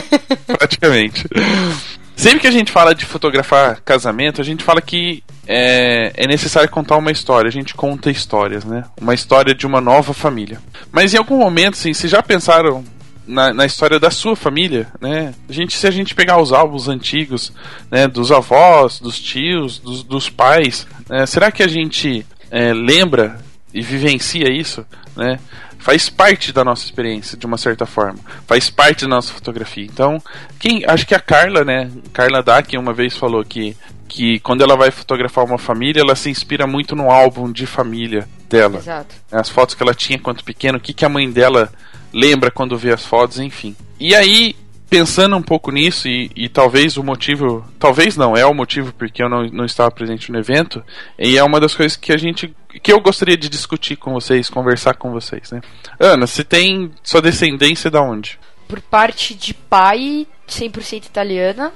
Praticamente. 0.46 1.28
Sempre 2.16 2.40
que 2.40 2.46
a 2.46 2.50
gente 2.50 2.72
fala 2.72 2.94
de 2.94 3.04
fotografar 3.04 3.80
casamento, 3.80 4.40
a 4.40 4.44
gente 4.44 4.64
fala 4.64 4.80
que 4.80 5.22
é, 5.46 6.12
é, 6.14 6.26
necessário 6.26 6.68
contar 6.68 6.96
uma 6.96 7.10
história. 7.10 7.48
A 7.48 7.52
gente 7.52 7.74
conta 7.74 8.10
histórias, 8.10 8.64
né? 8.64 8.84
Uma 9.00 9.14
história 9.14 9.54
de 9.54 9.66
uma 9.66 9.80
nova 9.80 10.12
família. 10.12 10.60
Mas 10.92 11.14
em 11.14 11.18
algum 11.18 11.38
momento, 11.38 11.74
assim, 11.74 11.92
vocês 11.92 12.10
já 12.10 12.22
pensaram 12.22 12.84
na, 13.30 13.52
na, 13.52 13.66
história 13.66 13.98
da 13.98 14.10
sua 14.10 14.36
família, 14.36 14.88
né? 15.00 15.34
A 15.48 15.52
gente, 15.52 15.76
se 15.76 15.86
a 15.86 15.90
gente 15.90 16.14
pegar 16.14 16.40
os 16.40 16.52
álbuns 16.52 16.88
antigos, 16.88 17.52
né, 17.90 18.06
dos 18.06 18.30
avós, 18.30 18.98
dos 18.98 19.18
tios, 19.18 19.78
dos, 19.78 20.02
dos 20.02 20.28
pais, 20.28 20.86
né, 21.08 21.24
será 21.26 21.50
que 21.50 21.62
a 21.62 21.68
gente 21.68 22.26
é, 22.50 22.72
lembra 22.72 23.40
e 23.72 23.80
vivencia 23.80 24.50
isso, 24.50 24.84
né? 25.16 25.38
Faz 25.78 26.10
parte 26.10 26.52
da 26.52 26.62
nossa 26.62 26.84
experiência, 26.84 27.38
de 27.38 27.46
uma 27.46 27.56
certa 27.56 27.86
forma. 27.86 28.18
Faz 28.46 28.68
parte 28.68 29.04
da 29.04 29.08
nossa 29.08 29.32
fotografia. 29.32 29.84
Então, 29.84 30.22
quem, 30.58 30.84
acho 30.86 31.06
que 31.06 31.14
a 31.14 31.20
Carla, 31.20 31.64
né? 31.64 31.90
Carla 32.12 32.42
Dack 32.42 32.76
uma 32.76 32.92
vez 32.92 33.16
falou 33.16 33.42
que 33.42 33.74
que 34.10 34.40
quando 34.40 34.62
ela 34.62 34.76
vai 34.76 34.90
fotografar 34.90 35.44
uma 35.44 35.56
família, 35.56 36.00
ela 36.00 36.16
se 36.16 36.28
inspira 36.28 36.66
muito 36.66 36.96
no 36.96 37.10
álbum 37.10 37.50
de 37.50 37.64
família 37.64 38.28
dela. 38.48 38.78
Exato. 38.78 39.14
As 39.30 39.48
fotos 39.48 39.76
que 39.76 39.82
ela 39.82 39.94
tinha 39.94 40.18
quando 40.18 40.42
pequena, 40.42 40.76
o 40.76 40.80
que, 40.80 40.92
que 40.92 41.04
a 41.04 41.08
mãe 41.08 41.30
dela 41.30 41.72
lembra 42.12 42.50
quando 42.50 42.76
vê 42.76 42.92
as 42.92 43.04
fotos, 43.04 43.38
enfim. 43.38 43.76
E 43.98 44.14
aí, 44.14 44.56
pensando 44.88 45.36
um 45.36 45.42
pouco 45.42 45.70
nisso, 45.70 46.08
e, 46.08 46.30
e, 46.34 46.48
talvez 46.48 46.96
o 46.96 47.04
motivo. 47.04 47.64
Talvez 47.78 48.16
não, 48.16 48.36
é 48.36 48.44
o 48.44 48.52
motivo 48.52 48.92
porque 48.92 49.22
eu 49.22 49.28
não, 49.28 49.44
não 49.44 49.64
estava 49.64 49.90
presente 49.90 50.32
no 50.32 50.38
evento, 50.38 50.82
e 51.18 51.38
é 51.38 51.44
uma 51.44 51.60
das 51.60 51.74
coisas 51.74 51.96
que 51.96 52.12
a 52.12 52.16
gente. 52.16 52.54
que 52.82 52.92
eu 52.92 53.00
gostaria 53.00 53.36
de 53.36 53.48
discutir 53.48 53.96
com 53.96 54.12
vocês, 54.12 54.50
conversar 54.50 54.94
com 54.94 55.12
vocês, 55.12 55.50
né? 55.52 55.60
Ana, 55.98 56.26
você 56.26 56.42
tem 56.42 56.90
sua 57.02 57.22
descendência 57.22 57.90
da 57.90 58.02
onde? 58.02 58.38
Por 58.66 58.80
parte 58.80 59.34
de 59.34 59.54
pai, 59.54 60.26
100% 60.48 61.06
italiana. 61.06 61.72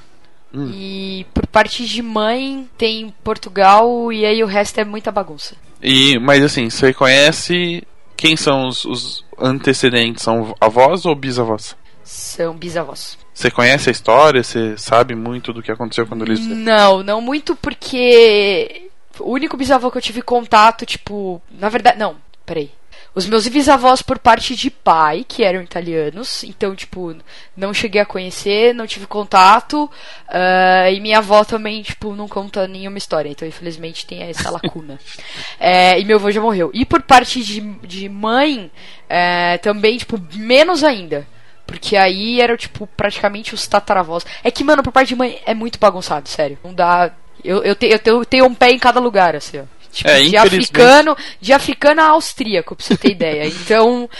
Hum. 0.52 0.70
E 0.72 1.26
por 1.34 1.48
parte 1.48 1.84
de 1.84 2.00
mãe 2.00 2.68
tem 2.78 3.12
Portugal 3.24 4.12
e 4.12 4.24
aí 4.24 4.40
o 4.44 4.46
resto 4.46 4.78
é 4.78 4.84
muita 4.84 5.10
bagunça. 5.10 5.56
E 5.82 6.16
mas 6.20 6.44
assim, 6.44 6.70
você 6.70 6.94
conhece 6.94 7.82
quem 8.16 8.36
são 8.36 8.68
os, 8.68 8.84
os 8.84 9.24
antecedentes? 9.38 10.22
São 10.22 10.54
avós 10.60 11.04
ou 11.04 11.14
bisavós? 11.14 11.76
São 12.02 12.54
bisavós. 12.54 13.18
Você 13.32 13.50
conhece 13.50 13.88
a 13.88 13.92
história? 13.92 14.42
Você 14.42 14.76
sabe 14.76 15.14
muito 15.14 15.52
do 15.52 15.62
que 15.62 15.72
aconteceu 15.72 16.06
quando 16.06 16.22
eles. 16.24 16.40
Não, 16.46 17.02
não 17.02 17.20
muito 17.20 17.56
porque. 17.56 18.90
O 19.18 19.30
único 19.32 19.56
bisavô 19.56 19.90
que 19.90 19.98
eu 19.98 20.02
tive 20.02 20.22
contato, 20.22 20.86
tipo. 20.86 21.42
Na 21.50 21.68
verdade. 21.68 21.98
Não, 21.98 22.16
peraí. 22.46 22.70
Os 23.14 23.26
meus 23.26 23.46
bisavós 23.46 24.02
por 24.02 24.18
parte 24.18 24.56
de 24.56 24.68
pai, 24.70 25.24
que 25.26 25.44
eram 25.44 25.62
italianos, 25.62 26.42
então, 26.42 26.74
tipo, 26.74 27.16
não 27.56 27.72
cheguei 27.72 28.00
a 28.00 28.06
conhecer, 28.06 28.74
não 28.74 28.88
tive 28.88 29.06
contato, 29.06 29.84
uh, 29.84 30.90
e 30.92 30.98
minha 30.98 31.18
avó 31.18 31.44
também, 31.44 31.80
tipo, 31.82 32.16
não 32.16 32.26
conta 32.26 32.66
nenhuma 32.66 32.98
história, 32.98 33.28
então, 33.28 33.46
infelizmente, 33.46 34.04
tem 34.04 34.22
essa 34.22 34.50
lacuna. 34.50 34.98
é, 35.60 36.00
e 36.00 36.04
meu 36.04 36.16
avô 36.16 36.28
já 36.32 36.40
morreu. 36.40 36.72
E 36.74 36.84
por 36.84 37.02
parte 37.02 37.40
de, 37.44 37.60
de 37.86 38.08
mãe, 38.08 38.68
é, 39.08 39.58
também, 39.58 39.96
tipo, 39.96 40.20
menos 40.34 40.82
ainda. 40.82 41.24
Porque 41.66 41.96
aí 41.96 42.40
eram, 42.40 42.56
tipo, 42.56 42.86
praticamente 42.86 43.54
os 43.54 43.66
tataravós. 43.66 44.26
É 44.42 44.50
que, 44.50 44.64
mano, 44.64 44.82
por 44.82 44.92
parte 44.92 45.08
de 45.08 45.16
mãe 45.16 45.40
é 45.46 45.54
muito 45.54 45.78
bagunçado, 45.78 46.28
sério. 46.28 46.58
Não 46.62 46.74
dá. 46.74 47.12
Eu, 47.42 47.62
eu, 47.62 47.74
te, 47.74 47.86
eu, 47.86 47.98
te, 47.98 48.10
eu 48.10 48.24
tenho 48.24 48.46
um 48.46 48.54
pé 48.54 48.70
em 48.70 48.78
cada 48.78 49.00
lugar, 49.00 49.34
assim, 49.36 49.60
ó. 49.60 49.64
Tipo, 49.94 50.10
é, 50.10 50.22
de 50.22 50.36
africano, 50.36 51.16
de 51.40 51.52
africano 51.52 52.00
a 52.00 52.06
austríaco, 52.06 52.74
pra 52.74 52.84
você 52.84 52.96
ter 52.96 53.12
ideia. 53.12 53.44
Então. 53.64 54.10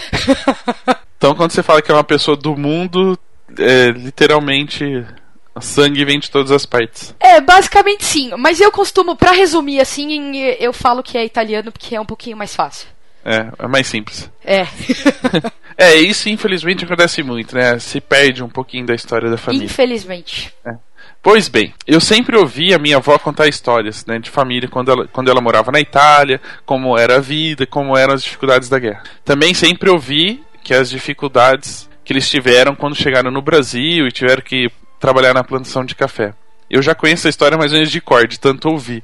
então, 1.16 1.35
quando 1.35 1.51
você 1.51 1.62
fala 1.62 1.83
que 1.83 1.91
é 1.91 1.95
uma 1.95 2.05
pessoa 2.05 2.37
do 2.37 2.57
mundo, 2.57 3.18
é, 3.59 3.91
literalmente 3.91 5.05
sangue 5.61 6.05
vem 6.05 6.18
de 6.18 6.31
todas 6.31 6.51
as 6.51 6.64
partes. 6.64 7.14
É, 7.20 7.41
basicamente 7.41 8.05
sim. 8.05 8.31
Mas 8.39 8.61
eu 8.61 8.70
costumo, 8.70 9.16
pra 9.16 9.33
resumir 9.33 9.81
assim, 9.81 10.37
eu 10.59 10.72
falo 10.72 11.03
que 11.03 11.18
é 11.18 11.25
italiano 11.25 11.70
porque 11.70 11.95
é 11.95 12.01
um 12.01 12.07
pouquinho 12.07 12.37
mais 12.37 12.55
fácil. 12.55 12.89
É, 13.25 13.49
é 13.59 13.66
mais 13.66 13.87
simples. 13.87 14.31
É. 14.45 14.66
é, 15.79 15.95
isso 15.95 16.29
infelizmente 16.29 16.85
acontece 16.85 17.22
muito, 17.22 17.55
né? 17.55 17.79
Se 17.79 18.01
perde 18.01 18.43
um 18.43 18.49
pouquinho 18.49 18.87
da 18.87 18.95
história 18.95 19.31
da 19.31 19.39
família. 19.39 19.64
Infelizmente. 19.64 20.53
É. 20.64 20.75
Pois 21.25 21.49
bem, 21.49 21.72
eu 21.87 22.03
sempre 22.03 22.37
ouvi 22.37 22.75
a 22.75 22.79
minha 22.79 22.99
avó 22.99 23.18
contar 23.18 23.49
histórias 23.49 24.05
né, 24.05 24.18
de 24.18 24.29
família 24.29 24.68
quando 24.68 24.91
ela, 24.91 25.09
quando 25.09 25.31
ela 25.31 25.41
morava 25.41 25.72
na 25.72 25.81
Itália, 25.81 26.39
como 26.66 26.99
era 26.99 27.16
a 27.16 27.18
vida, 27.18 27.66
como 27.66 27.97
eram 27.97 28.12
as 28.12 28.22
dificuldades 28.22 28.68
da 28.68 28.79
guerra. 28.79 29.03
Também 29.25 29.55
sempre 29.55 29.89
ouvi 29.89 30.45
que 30.62 30.75
as 30.75 30.91
dificuldades 30.91 31.89
que 32.05 32.12
eles 32.12 32.29
tiveram 32.29 32.75
quando 32.75 32.95
chegaram 32.95 33.31
no 33.31 33.41
Brasil 33.41 34.07
e 34.07 34.12
tiveram 34.12 34.43
que 34.43 34.70
trabalhar 35.01 35.33
na 35.33 35.43
plantação 35.43 35.83
de 35.83 35.95
café. 35.95 36.35
Eu 36.68 36.83
já 36.83 36.95
conheço 36.95 37.27
a 37.27 37.31
história 37.31 37.57
mais 37.57 37.72
ou 37.72 37.79
menos 37.79 37.91
de 37.91 38.03
cor, 38.03 38.29
de 38.29 38.39
tanto 38.39 38.68
ouvir. 38.68 39.03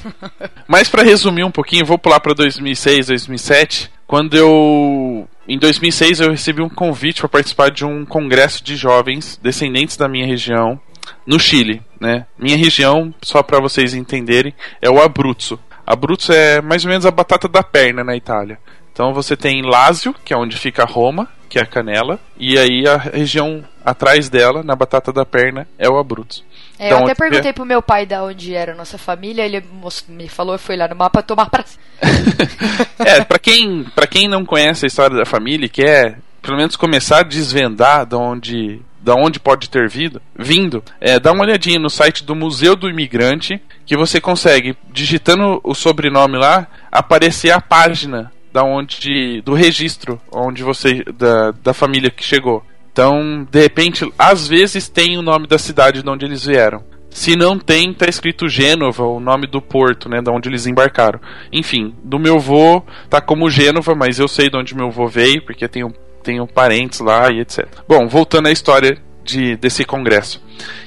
Mas 0.66 0.88
para 0.88 1.02
resumir 1.02 1.44
um 1.44 1.50
pouquinho, 1.50 1.84
vou 1.84 1.98
pular 1.98 2.20
para 2.20 2.32
2006, 2.32 3.08
2007, 3.08 3.90
quando 4.06 4.34
eu 4.34 5.28
em 5.46 5.58
2006 5.58 6.20
eu 6.20 6.30
recebi 6.30 6.62
um 6.62 6.70
convite 6.70 7.20
para 7.20 7.28
participar 7.28 7.70
de 7.70 7.84
um 7.84 8.06
congresso 8.06 8.64
de 8.64 8.74
jovens 8.74 9.38
descendentes 9.42 9.98
da 9.98 10.08
minha 10.08 10.26
região 10.26 10.80
no 11.26 11.38
Chile, 11.38 11.82
né? 12.00 12.26
Minha 12.38 12.56
região, 12.56 13.14
só 13.22 13.42
para 13.42 13.60
vocês 13.60 13.94
entenderem, 13.94 14.54
é 14.80 14.90
o 14.90 15.00
Abruzzo. 15.00 15.58
Abruzzo 15.86 16.32
é 16.32 16.60
mais 16.60 16.84
ou 16.84 16.90
menos 16.90 17.06
a 17.06 17.10
batata 17.10 17.48
da 17.48 17.62
perna 17.62 18.04
na 18.04 18.16
Itália. 18.16 18.58
Então 18.92 19.12
você 19.12 19.36
tem 19.36 19.62
Lazio, 19.62 20.14
que 20.24 20.34
é 20.34 20.36
onde 20.36 20.56
fica 20.56 20.84
Roma, 20.84 21.28
que 21.48 21.58
é 21.58 21.62
a 21.62 21.66
canela, 21.66 22.20
e 22.38 22.58
aí 22.58 22.86
a 22.86 22.96
região 22.96 23.64
atrás 23.84 24.28
dela, 24.28 24.62
na 24.62 24.76
batata 24.76 25.12
da 25.12 25.24
perna, 25.24 25.66
é 25.78 25.88
o 25.88 25.98
Abruzzo. 25.98 26.44
É, 26.78 26.86
então, 26.86 27.00
eu 27.00 27.04
até 27.04 27.14
perguntei 27.14 27.50
é... 27.50 27.52
pro 27.52 27.64
meu 27.64 27.82
pai 27.82 28.06
da 28.06 28.24
onde 28.24 28.54
era 28.54 28.72
a 28.72 28.74
nossa 28.74 28.98
família, 28.98 29.44
ele 29.44 29.62
me 30.08 30.28
falou, 30.28 30.58
foi 30.58 30.76
lá 30.76 30.88
no 30.88 30.96
mapa 30.96 31.22
tomar 31.22 31.50
pra... 31.50 31.64
é, 33.04 33.22
pra 33.22 33.38
quem, 33.38 33.84
pra 33.94 34.06
quem 34.06 34.28
não 34.28 34.44
conhece 34.44 34.84
a 34.84 34.88
história 34.88 35.16
da 35.16 35.24
família 35.24 35.66
e 35.66 35.70
quer, 35.70 36.18
pelo 36.40 36.56
menos, 36.56 36.76
começar 36.76 37.20
a 37.20 37.22
desvendar 37.22 38.06
de 38.06 38.16
onde 38.16 38.82
da 39.02 39.14
onde 39.14 39.40
pode 39.40 39.68
ter 39.68 39.88
vindo, 39.88 40.22
vindo, 40.38 40.82
é, 41.00 41.18
dá 41.18 41.32
uma 41.32 41.44
olhadinha 41.44 41.78
no 41.78 41.90
site 41.90 42.24
do 42.24 42.34
Museu 42.34 42.76
do 42.76 42.88
Imigrante, 42.88 43.60
que 43.84 43.96
você 43.96 44.20
consegue, 44.20 44.76
digitando 44.92 45.60
o 45.64 45.74
sobrenome 45.74 46.38
lá, 46.38 46.68
aparecer 46.90 47.50
a 47.50 47.60
página 47.60 48.32
da 48.52 48.62
onde 48.62 49.40
do 49.42 49.54
registro 49.54 50.20
onde 50.30 50.62
você 50.62 51.02
da, 51.16 51.50
da 51.50 51.74
família 51.74 52.10
que 52.10 52.22
chegou. 52.22 52.62
Então, 52.92 53.46
de 53.50 53.60
repente, 53.60 54.06
às 54.18 54.46
vezes 54.46 54.88
tem 54.88 55.16
o 55.16 55.22
nome 55.22 55.46
da 55.46 55.58
cidade 55.58 56.02
de 56.02 56.10
onde 56.10 56.26
eles 56.26 56.44
vieram. 56.44 56.84
Se 57.08 57.36
não 57.36 57.58
tem, 57.58 57.92
tá 57.92 58.06
escrito 58.06 58.48
Gênova, 58.48 59.04
o 59.04 59.20
nome 59.20 59.46
do 59.46 59.60
porto, 59.60 60.08
né, 60.08 60.20
da 60.22 60.32
onde 60.32 60.48
eles 60.48 60.66
embarcaram. 60.66 61.20
Enfim, 61.52 61.94
do 62.02 62.18
meu 62.18 62.38
vô 62.38 62.82
tá 63.08 63.20
como 63.20 63.50
Gênova, 63.50 63.94
mas 63.94 64.18
eu 64.18 64.28
sei 64.28 64.48
de 64.48 64.56
onde 64.56 64.74
meu 64.74 64.90
vô 64.90 65.06
veio, 65.06 65.42
porque 65.44 65.68
tenho, 65.68 65.92
tenho 66.22 66.46
parentes 66.46 67.00
lá 67.00 67.30
e 67.30 67.40
etc. 67.40 67.66
Bom, 67.88 68.08
voltando 68.08 68.48
à 68.48 68.52
história 68.52 68.98
de, 69.24 69.56
desse 69.56 69.84
congresso. 69.84 70.42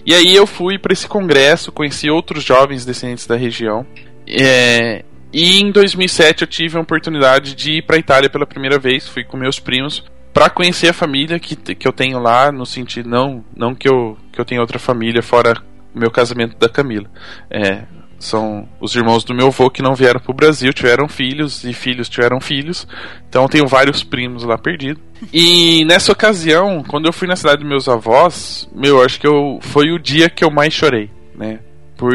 E 0.06 0.14
aí 0.14 0.36
eu 0.36 0.46
fui 0.46 0.78
para 0.78 0.94
esse 0.94 1.08
congresso, 1.08 1.72
conheci 1.72 2.10
outros 2.10 2.44
jovens 2.44 2.86
descendentes 2.86 3.28
da 3.28 3.36
região. 3.36 3.86
É, 4.28 5.04
e 5.32 5.60
em 5.60 5.72
2007 5.72 6.42
eu 6.42 6.48
tive 6.48 6.78
a 6.78 6.82
oportunidade 6.82 7.56
de 7.56 7.78
ir 7.78 7.82
para 7.84 7.98
Itália 7.98 8.30
pela 8.30 8.46
primeira 8.46 8.80
vez, 8.80 9.08
fui 9.08 9.24
com 9.24 9.38
meus 9.38 9.60
primos 9.60 10.04
para 10.34 10.50
conhecer 10.50 10.90
a 10.90 10.94
família 10.94 11.40
que, 11.40 11.56
que 11.56 11.88
eu 11.88 11.94
tenho 11.94 12.20
lá, 12.20 12.52
no 12.52 12.66
sentido 12.66 13.10
não 13.10 13.44
não 13.56 13.74
que 13.74 13.88
eu 13.88 14.18
que 14.34 14.40
eu 14.40 14.44
tenho 14.44 14.60
outra 14.60 14.78
família 14.78 15.24
fora 15.24 15.54
o 15.94 16.00
meu 16.00 16.12
casamento 16.12 16.58
da 16.58 16.68
Camila. 16.68 17.10
É, 17.50 17.84
são 18.26 18.68
os 18.80 18.96
irmãos 18.96 19.24
do 19.24 19.34
meu 19.34 19.48
avô 19.48 19.70
que 19.70 19.82
não 19.82 19.96
vieram 19.96 20.20
para 20.20 20.32
o 20.32 20.36
Brasil, 20.36 20.74
tiveram 20.74 21.08
filhos 21.08 21.64
e 21.64 21.74
filhos 21.74 22.10
tiveram 22.10 22.42
filhos. 22.42 22.88
Então 23.30 23.48
tenho 23.48 23.68
vários 23.68 24.04
primos 24.04 24.44
lá 24.44 24.58
perdidos. 24.58 25.02
E 25.32 25.86
nessa 25.86 26.12
ocasião, 26.12 26.84
quando 26.84 27.06
eu 27.06 27.14
fui 27.14 27.28
na 27.28 27.36
cidade 27.36 27.60
dos 27.60 27.70
meus 27.70 27.88
avós, 27.88 28.68
meu, 28.74 29.04
acho 29.04 29.20
que 29.20 29.28
eu 29.28 29.60
foi 29.62 29.92
o 29.92 30.00
dia 30.00 30.30
que 30.30 30.44
eu 30.44 30.52
mais 30.52 30.74
chorei, 30.74 31.10
né? 31.36 31.60
Por 31.98 32.14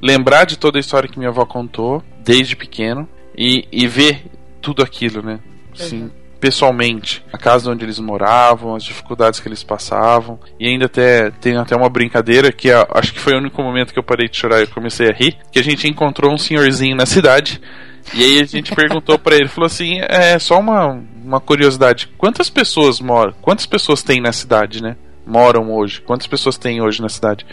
lembrar 0.00 0.44
de 0.44 0.58
toda 0.58 0.78
a 0.78 0.80
história 0.80 1.08
que 1.08 1.18
minha 1.18 1.30
avó 1.30 1.44
contou 1.44 2.02
desde 2.24 2.54
pequeno 2.54 3.08
e, 3.36 3.66
e 3.72 3.86
ver 3.86 4.24
tudo 4.60 4.82
aquilo, 4.82 5.22
né? 5.22 5.40
Assim, 5.72 6.02
uhum 6.02 6.19
pessoalmente 6.40 7.22
a 7.32 7.38
casa 7.38 7.70
onde 7.70 7.84
eles 7.84 7.98
moravam, 7.98 8.74
as 8.74 8.82
dificuldades 8.82 9.38
que 9.38 9.48
eles 9.48 9.62
passavam. 9.62 10.38
E 10.58 10.66
ainda 10.66 10.86
até 10.86 11.30
tem 11.30 11.56
até 11.56 11.76
uma 11.76 11.88
brincadeira 11.88 12.50
que 12.50 12.70
acho 12.72 13.12
que 13.12 13.20
foi 13.20 13.34
o 13.34 13.38
único 13.38 13.62
momento 13.62 13.92
que 13.92 13.98
eu 13.98 14.02
parei 14.02 14.28
de 14.28 14.36
chorar 14.36 14.62
e 14.62 14.66
comecei 14.66 15.08
a 15.08 15.12
rir, 15.12 15.36
que 15.52 15.58
a 15.58 15.62
gente 15.62 15.86
encontrou 15.86 16.32
um 16.32 16.38
senhorzinho 16.38 16.96
na 16.96 17.06
cidade. 17.06 17.60
E 18.14 18.24
aí 18.24 18.40
a 18.40 18.44
gente 18.44 18.74
perguntou 18.74 19.18
para 19.18 19.36
ele, 19.36 19.48
falou 19.48 19.66
assim, 19.66 20.00
é 20.00 20.38
só 20.38 20.58
uma, 20.58 21.00
uma 21.22 21.40
curiosidade, 21.40 22.08
quantas 22.18 22.48
pessoas 22.48 22.98
moram, 23.00 23.34
quantas 23.40 23.66
pessoas 23.66 24.02
tem 24.02 24.20
na 24.20 24.32
cidade, 24.32 24.82
né? 24.82 24.96
Moram 25.26 25.70
hoje, 25.70 26.00
quantas 26.00 26.26
pessoas 26.26 26.56
tem 26.56 26.80
hoje 26.80 27.00
na 27.02 27.08
cidade? 27.08 27.46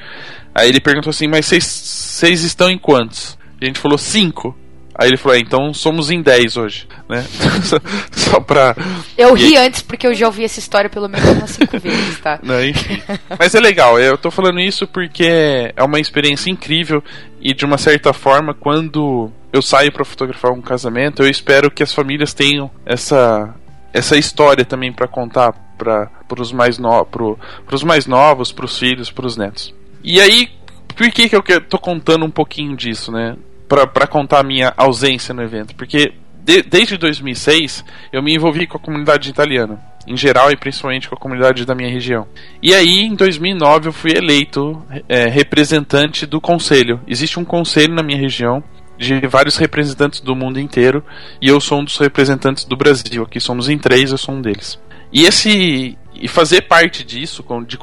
Aí 0.56 0.70
ele 0.70 0.80
perguntou 0.80 1.12
assim, 1.12 1.28
mas 1.28 1.46
vocês 1.46 2.44
estão 2.44 2.72
em 2.72 2.78
quantos? 2.80 3.38
A 3.62 3.66
gente 3.66 3.80
falou 3.80 3.98
cinco. 3.98 4.58
Aí 4.98 5.10
ele 5.10 5.18
falou, 5.18 5.38
é, 5.38 5.40
então 5.40 5.74
somos 5.76 6.10
em 6.10 6.22
10 6.22 6.58
hoje, 6.58 6.88
né? 7.08 7.24
Só 8.12 8.40
pra. 8.40 8.76
Eu 9.16 9.34
ri 9.36 9.54
e... 9.54 9.58
antes 9.58 9.84
porque 9.84 10.08
eu 10.08 10.14
já 10.16 10.26
ouvi 10.26 10.44
essa 10.44 10.58
história 10.58 10.90
pelo 10.90 11.08
menos 11.08 11.30
umas 11.30 11.52
5 11.52 11.78
vezes, 11.80 12.20
tá? 12.20 12.40
Não, 12.42 12.64
enfim. 12.64 13.00
Mas 13.38 13.54
é 13.54 13.60
legal, 13.60 14.00
eu 14.00 14.18
tô 14.18 14.32
falando 14.32 14.60
isso 14.60 14.88
porque 14.88 15.72
é 15.76 15.84
uma 15.84 16.00
experiência 16.00 16.50
incrível 16.50 17.04
e 17.40 17.54
de 17.54 17.64
uma 17.64 17.78
certa 17.78 18.12
forma, 18.12 18.56
quando 18.56 19.32
eu 19.54 19.62
saio 19.62 19.92
para 19.92 20.04
fotografar 20.04 20.52
um 20.52 20.62
casamento, 20.62 21.22
eu 21.22 21.30
espero 21.30 21.70
que 21.70 21.84
as 21.84 21.94
famílias 21.94 22.34
tenham 22.34 22.72
essa 22.84 23.54
essa 23.94 24.18
história 24.18 24.66
também 24.66 24.92
para 24.92 25.08
contar 25.08 25.54
para 25.78 26.10
os 26.40 26.52
mais 26.52 26.78
no, 26.78 27.06
pro, 27.06 27.38
pros 27.66 27.84
mais 27.84 28.08
novos, 28.08 28.52
para 28.52 28.66
os 28.66 28.78
filhos, 28.78 29.12
para 29.12 29.28
os 29.28 29.38
netos. 29.38 29.74
E 30.04 30.20
aí, 30.20 30.50
por 30.96 31.10
que 31.12 31.30
que 31.30 31.36
eu 31.36 31.62
tô 31.62 31.78
contando 31.78 32.26
um 32.26 32.32
pouquinho 32.32 32.76
disso, 32.76 33.12
né? 33.12 33.36
Para 33.68 34.08
contar 34.08 34.40
a 34.40 34.44
minha 34.44 34.74
ausência 34.78 35.34
no 35.34 35.44
evento, 35.44 35.76
porque 35.76 36.14
de, 36.48 36.62
desde 36.62 36.98
2006 36.98 37.84
eu 38.12 38.24
me 38.24 38.34
envolvi 38.34 38.66
com 38.66 38.78
a 38.78 38.80
comunidade 38.80 39.30
italiana, 39.30 39.80
em 40.08 40.16
geral 40.16 40.50
e 40.50 40.56
principalmente 40.56 41.10
com 41.10 41.16
a 41.16 41.20
comunidade 41.20 41.66
da 41.66 41.76
minha 41.76 41.90
região. 41.90 42.26
E 42.62 42.74
aí, 42.74 43.02
em 43.02 43.14
2009, 43.14 43.90
eu 43.90 43.94
fui 43.94 44.12
eleito 44.16 44.82
é, 45.10 45.28
representante 45.28 46.26
do 46.26 46.40
conselho. 46.40 47.02
Existe 47.06 47.38
um 47.38 47.44
conselho 47.44 47.94
na 47.94 48.02
minha 48.02 48.18
região 48.18 48.64
de 48.98 49.28
vários 49.28 49.58
representantes 49.58 50.22
do 50.22 50.36
mundo 50.36 50.60
inteiro 50.60 51.04
e 51.42 51.50
eu 51.50 51.60
sou 51.60 51.82
um 51.82 51.84
dos 51.84 51.98
representantes 51.98 52.64
do 52.64 52.78
Brasil. 52.78 53.24
Aqui 53.24 53.40
somos 53.40 53.68
em 53.68 53.78
três, 53.78 54.12
eu 54.12 54.18
sou 54.18 54.34
um 54.34 54.42
deles. 54.42 54.80
E 55.12 55.26
esse 55.26 55.98
e 56.20 56.28
fazer 56.28 56.62
parte 56.62 57.04
disso, 57.04 57.46
de, 57.68 57.78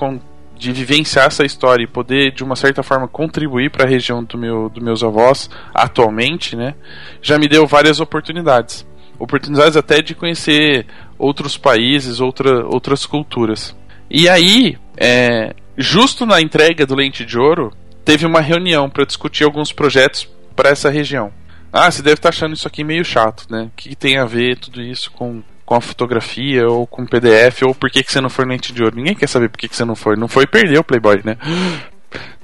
vivenciar 0.73 1.27
essa 1.27 1.45
história 1.45 1.85
e 1.85 1.87
poder 1.87 2.33
de 2.33 2.45
uma 2.45 2.57
certa 2.57 2.83
forma 2.83 3.09
contribuir 3.09 3.71
para 3.71 3.85
a 3.85 3.89
região 3.89 4.23
do 4.23 4.39
meu, 4.39 4.69
dos 4.69 4.83
meus 4.83 5.03
avós 5.03 5.51
atualmente, 5.73 6.57
né, 6.57 6.75
já 7.23 7.39
me 7.39 7.49
deu 7.49 7.67
várias 7.67 8.01
oportunidades, 8.01 8.87
oportunidades 9.19 9.77
até 9.77 10.03
de 10.03 10.15
conhecer 10.15 10.87
outros 11.19 11.57
países, 11.57 12.21
outra, 12.21 12.67
outras 12.67 13.07
culturas. 13.07 13.75
E 14.11 14.29
aí, 14.29 14.77
é, 14.97 15.55
justo 15.77 16.27
na 16.27 16.41
entrega 16.41 16.87
do 16.87 16.95
Lente 16.95 17.25
de 17.25 17.39
Ouro, 17.39 17.73
teve 18.05 18.27
uma 18.27 18.41
reunião 18.41 18.89
para 18.91 19.05
discutir 19.05 19.45
alguns 19.45 19.73
projetos 19.73 20.29
para 20.55 20.71
essa 20.71 20.91
região. 20.91 21.33
Ah, 21.73 21.91
você 21.91 22.03
deve 22.03 22.15
estar 22.15 22.29
tá 22.31 22.35
achando 22.35 22.55
isso 22.55 22.69
aqui 22.69 22.85
meio 22.85 23.05
chato, 23.05 23.47
né? 23.51 23.65
O 23.65 23.71
que 23.75 23.97
tem 23.97 24.19
a 24.19 24.25
ver 24.25 24.59
tudo 24.59 24.81
isso 24.81 25.11
com 25.11 25.43
com 25.75 25.79
a 25.79 25.81
fotografia 25.81 26.69
ou 26.69 26.87
com 26.87 27.05
PDF 27.05 27.63
ou 27.63 27.75
por 27.75 27.91
que, 27.91 28.03
que 28.03 28.13
você 28.13 28.21
não 28.21 28.31
foi 28.31 28.45
lente 28.45 28.73
de 28.73 28.83
ouro. 28.83 28.97
Ninguém 28.97 29.15
quer 29.15 29.27
saber 29.27 29.49
por 29.49 29.59
que, 29.59 29.69
que 29.69 29.77
você 29.77 29.85
não 29.85 29.97
foi. 29.97 30.17
Não 30.17 30.29
foi 30.29 30.45
e 30.45 30.47
perdeu 30.47 30.81
o 30.81 30.85
Playboy, 30.85 31.21
né? 31.25 31.37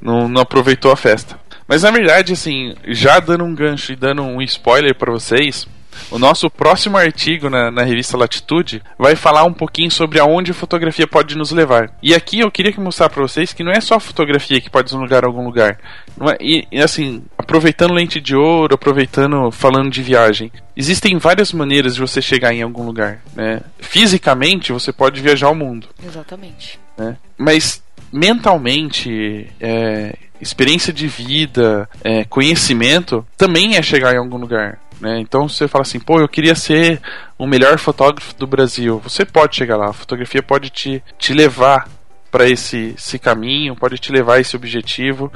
Não, 0.03 0.29
não 0.29 0.43
aproveitou 0.43 0.91
a 0.91 0.97
festa. 0.97 1.39
Mas 1.69 1.85
na 1.85 1.93
verdade, 1.93 2.33
assim, 2.33 2.75
já 2.89 3.21
dando 3.21 3.45
um 3.45 3.55
gancho 3.55 3.93
e 3.93 3.97
dando 3.97 4.23
um 4.23 4.43
spoiler 4.43 4.95
para 4.95 5.13
vocês, 5.13 5.69
o 6.11 6.19
nosso 6.19 6.51
próximo 6.51 6.97
artigo 6.97 7.49
na, 7.49 7.71
na, 7.71 7.83
revista 7.83 8.17
Latitude 8.17 8.83
vai 8.99 9.15
falar 9.17 9.45
um 9.45 9.53
pouquinho 9.53 9.91
sobre 9.91 10.19
aonde 10.19 10.51
a 10.51 10.55
fotografia 10.55 11.07
pode 11.07 11.37
nos 11.37 11.51
levar. 11.51 11.93
E 12.03 12.15
aqui 12.15 12.41
eu 12.41 12.51
queria 12.51 12.73
mostrar 12.79 13.09
para 13.09 13.23
vocês 13.23 13.53
que 13.53 13.65
não 13.65 13.73
é 13.73 13.81
só 13.81 13.97
a 13.97 14.01
fotografia 14.01 14.61
que 14.61 14.71
pode 14.71 14.93
nos 14.93 15.03
levar 15.03 15.25
a 15.25 15.27
algum 15.29 15.45
lugar. 15.45 15.79
É, 16.21 16.37
e, 16.41 16.67
e, 16.71 16.83
assim, 16.83 17.23
aproveitando 17.37 17.95
lente 17.95 18.21
de 18.21 18.35
ouro, 18.35 18.75
aproveitando 18.75 19.51
falando 19.51 19.91
de 19.91 20.03
viagem, 20.03 20.51
existem 20.77 21.19
várias 21.19 21.53
maneiras 21.53 21.95
de 21.95 22.01
você 22.01 22.21
chegar 22.21 22.53
em 22.53 22.63
algum 22.63 22.85
lugar. 22.85 23.21
Né? 23.35 23.61
Fisicamente, 23.79 24.73
você 24.73 24.93
pode 24.93 25.21
viajar 25.21 25.47
ao 25.47 25.55
mundo. 25.55 25.89
Exatamente. 26.05 26.79
Né? 26.97 27.17
Mas 27.39 27.83
mentalmente, 28.13 29.47
é, 29.61 30.17
experiência 30.41 30.93
de 30.93 31.07
vida, 31.07 31.89
é, 32.03 32.25
conhecimento, 32.25 33.25
também 33.37 33.77
é 33.77 33.83
chegar 33.83 34.15
em 34.15 34.19
algum 34.19 34.37
lugar. 34.37 34.79
Né? 35.01 35.19
Então 35.21 35.49
você 35.49 35.67
fala 35.67 35.83
assim, 35.83 35.99
pô, 35.99 36.21
eu 36.21 36.29
queria 36.29 36.55
ser 36.55 37.01
o 37.39 37.47
melhor 37.47 37.79
fotógrafo 37.79 38.35
do 38.37 38.47
Brasil. 38.47 39.01
Você 39.03 39.25
pode 39.25 39.57
chegar 39.57 39.77
lá, 39.77 39.91
a 39.91 39.95
fotografia 39.95 40.43
pode 40.43 40.71
te, 40.71 41.03
te 41.19 41.33
levar 41.33 41.89
para 42.31 42.49
esse, 42.49 42.95
esse 42.97 43.19
caminho, 43.19 43.75
pode 43.75 43.99
te 43.99 44.13
levar 44.13 44.35
a 44.35 44.41
esse 44.41 44.55
objetivo. 44.55 45.33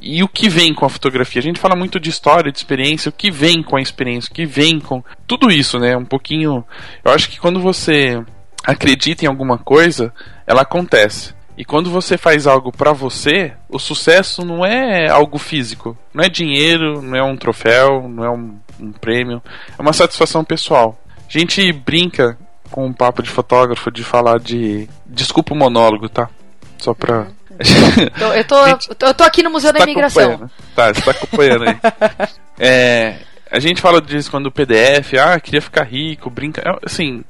E 0.00 0.22
o 0.22 0.28
que 0.28 0.48
vem 0.48 0.74
com 0.74 0.84
a 0.84 0.88
fotografia? 0.88 1.40
A 1.40 1.42
gente 1.42 1.60
fala 1.60 1.76
muito 1.76 2.00
de 2.00 2.10
história, 2.10 2.50
de 2.50 2.58
experiência, 2.58 3.08
o 3.08 3.12
que 3.12 3.30
vem 3.30 3.62
com 3.62 3.76
a 3.76 3.80
experiência, 3.80 4.30
o 4.30 4.34
que 4.34 4.46
vem 4.46 4.80
com 4.80 5.02
tudo 5.26 5.50
isso, 5.50 5.78
né? 5.78 5.96
Um 5.96 6.04
pouquinho. 6.04 6.64
Eu 7.04 7.12
acho 7.12 7.28
que 7.28 7.38
quando 7.38 7.60
você 7.60 8.20
acredita 8.64 9.24
em 9.24 9.28
alguma 9.28 9.58
coisa, 9.58 10.12
ela 10.46 10.62
acontece. 10.62 11.34
E 11.56 11.64
quando 11.64 11.90
você 11.90 12.16
faz 12.16 12.46
algo 12.46 12.72
para 12.72 12.92
você, 12.92 13.52
o 13.68 13.78
sucesso 13.78 14.44
não 14.44 14.64
é 14.64 15.08
algo 15.08 15.38
físico, 15.38 15.96
não 16.12 16.24
é 16.24 16.28
dinheiro, 16.28 17.02
não 17.02 17.16
é 17.16 17.22
um 17.22 17.36
troféu, 17.36 18.08
não 18.08 18.24
é 18.24 18.30
um, 18.30 18.58
um 18.80 18.92
prêmio, 18.92 19.42
é 19.78 19.80
uma 19.80 19.92
satisfação 19.92 20.44
pessoal. 20.44 20.98
A 21.28 21.38
gente 21.38 21.72
brinca 21.72 22.36
com 22.70 22.86
um 22.86 22.92
papo 22.92 23.22
de 23.22 23.30
fotógrafo 23.30 23.90
de 23.90 24.02
falar 24.02 24.38
de. 24.38 24.88
Desculpa 25.06 25.54
o 25.54 25.56
monólogo, 25.56 26.08
tá? 26.08 26.28
Só 26.78 26.94
pra. 26.94 27.28
Eu, 28.34 28.44
tô, 28.44 28.56
eu 29.06 29.14
tô 29.14 29.22
aqui 29.22 29.42
no 29.42 29.50
Museu 29.50 29.72
da 29.72 29.78
tá 29.78 29.84
Imigração. 29.84 30.50
Tá, 30.74 30.92
você 30.92 31.02
tá 31.02 31.10
acompanhando 31.12 31.64
aí. 31.64 31.78
é, 32.58 33.18
a 33.50 33.60
gente 33.60 33.80
fala 33.80 34.00
disso 34.00 34.30
quando 34.30 34.46
o 34.46 34.50
PDF, 34.50 35.14
ah, 35.20 35.38
queria 35.38 35.60
ficar 35.60 35.84
rico, 35.84 36.30
brinca. 36.30 36.62
É, 36.64 36.78
assim, 36.84 37.22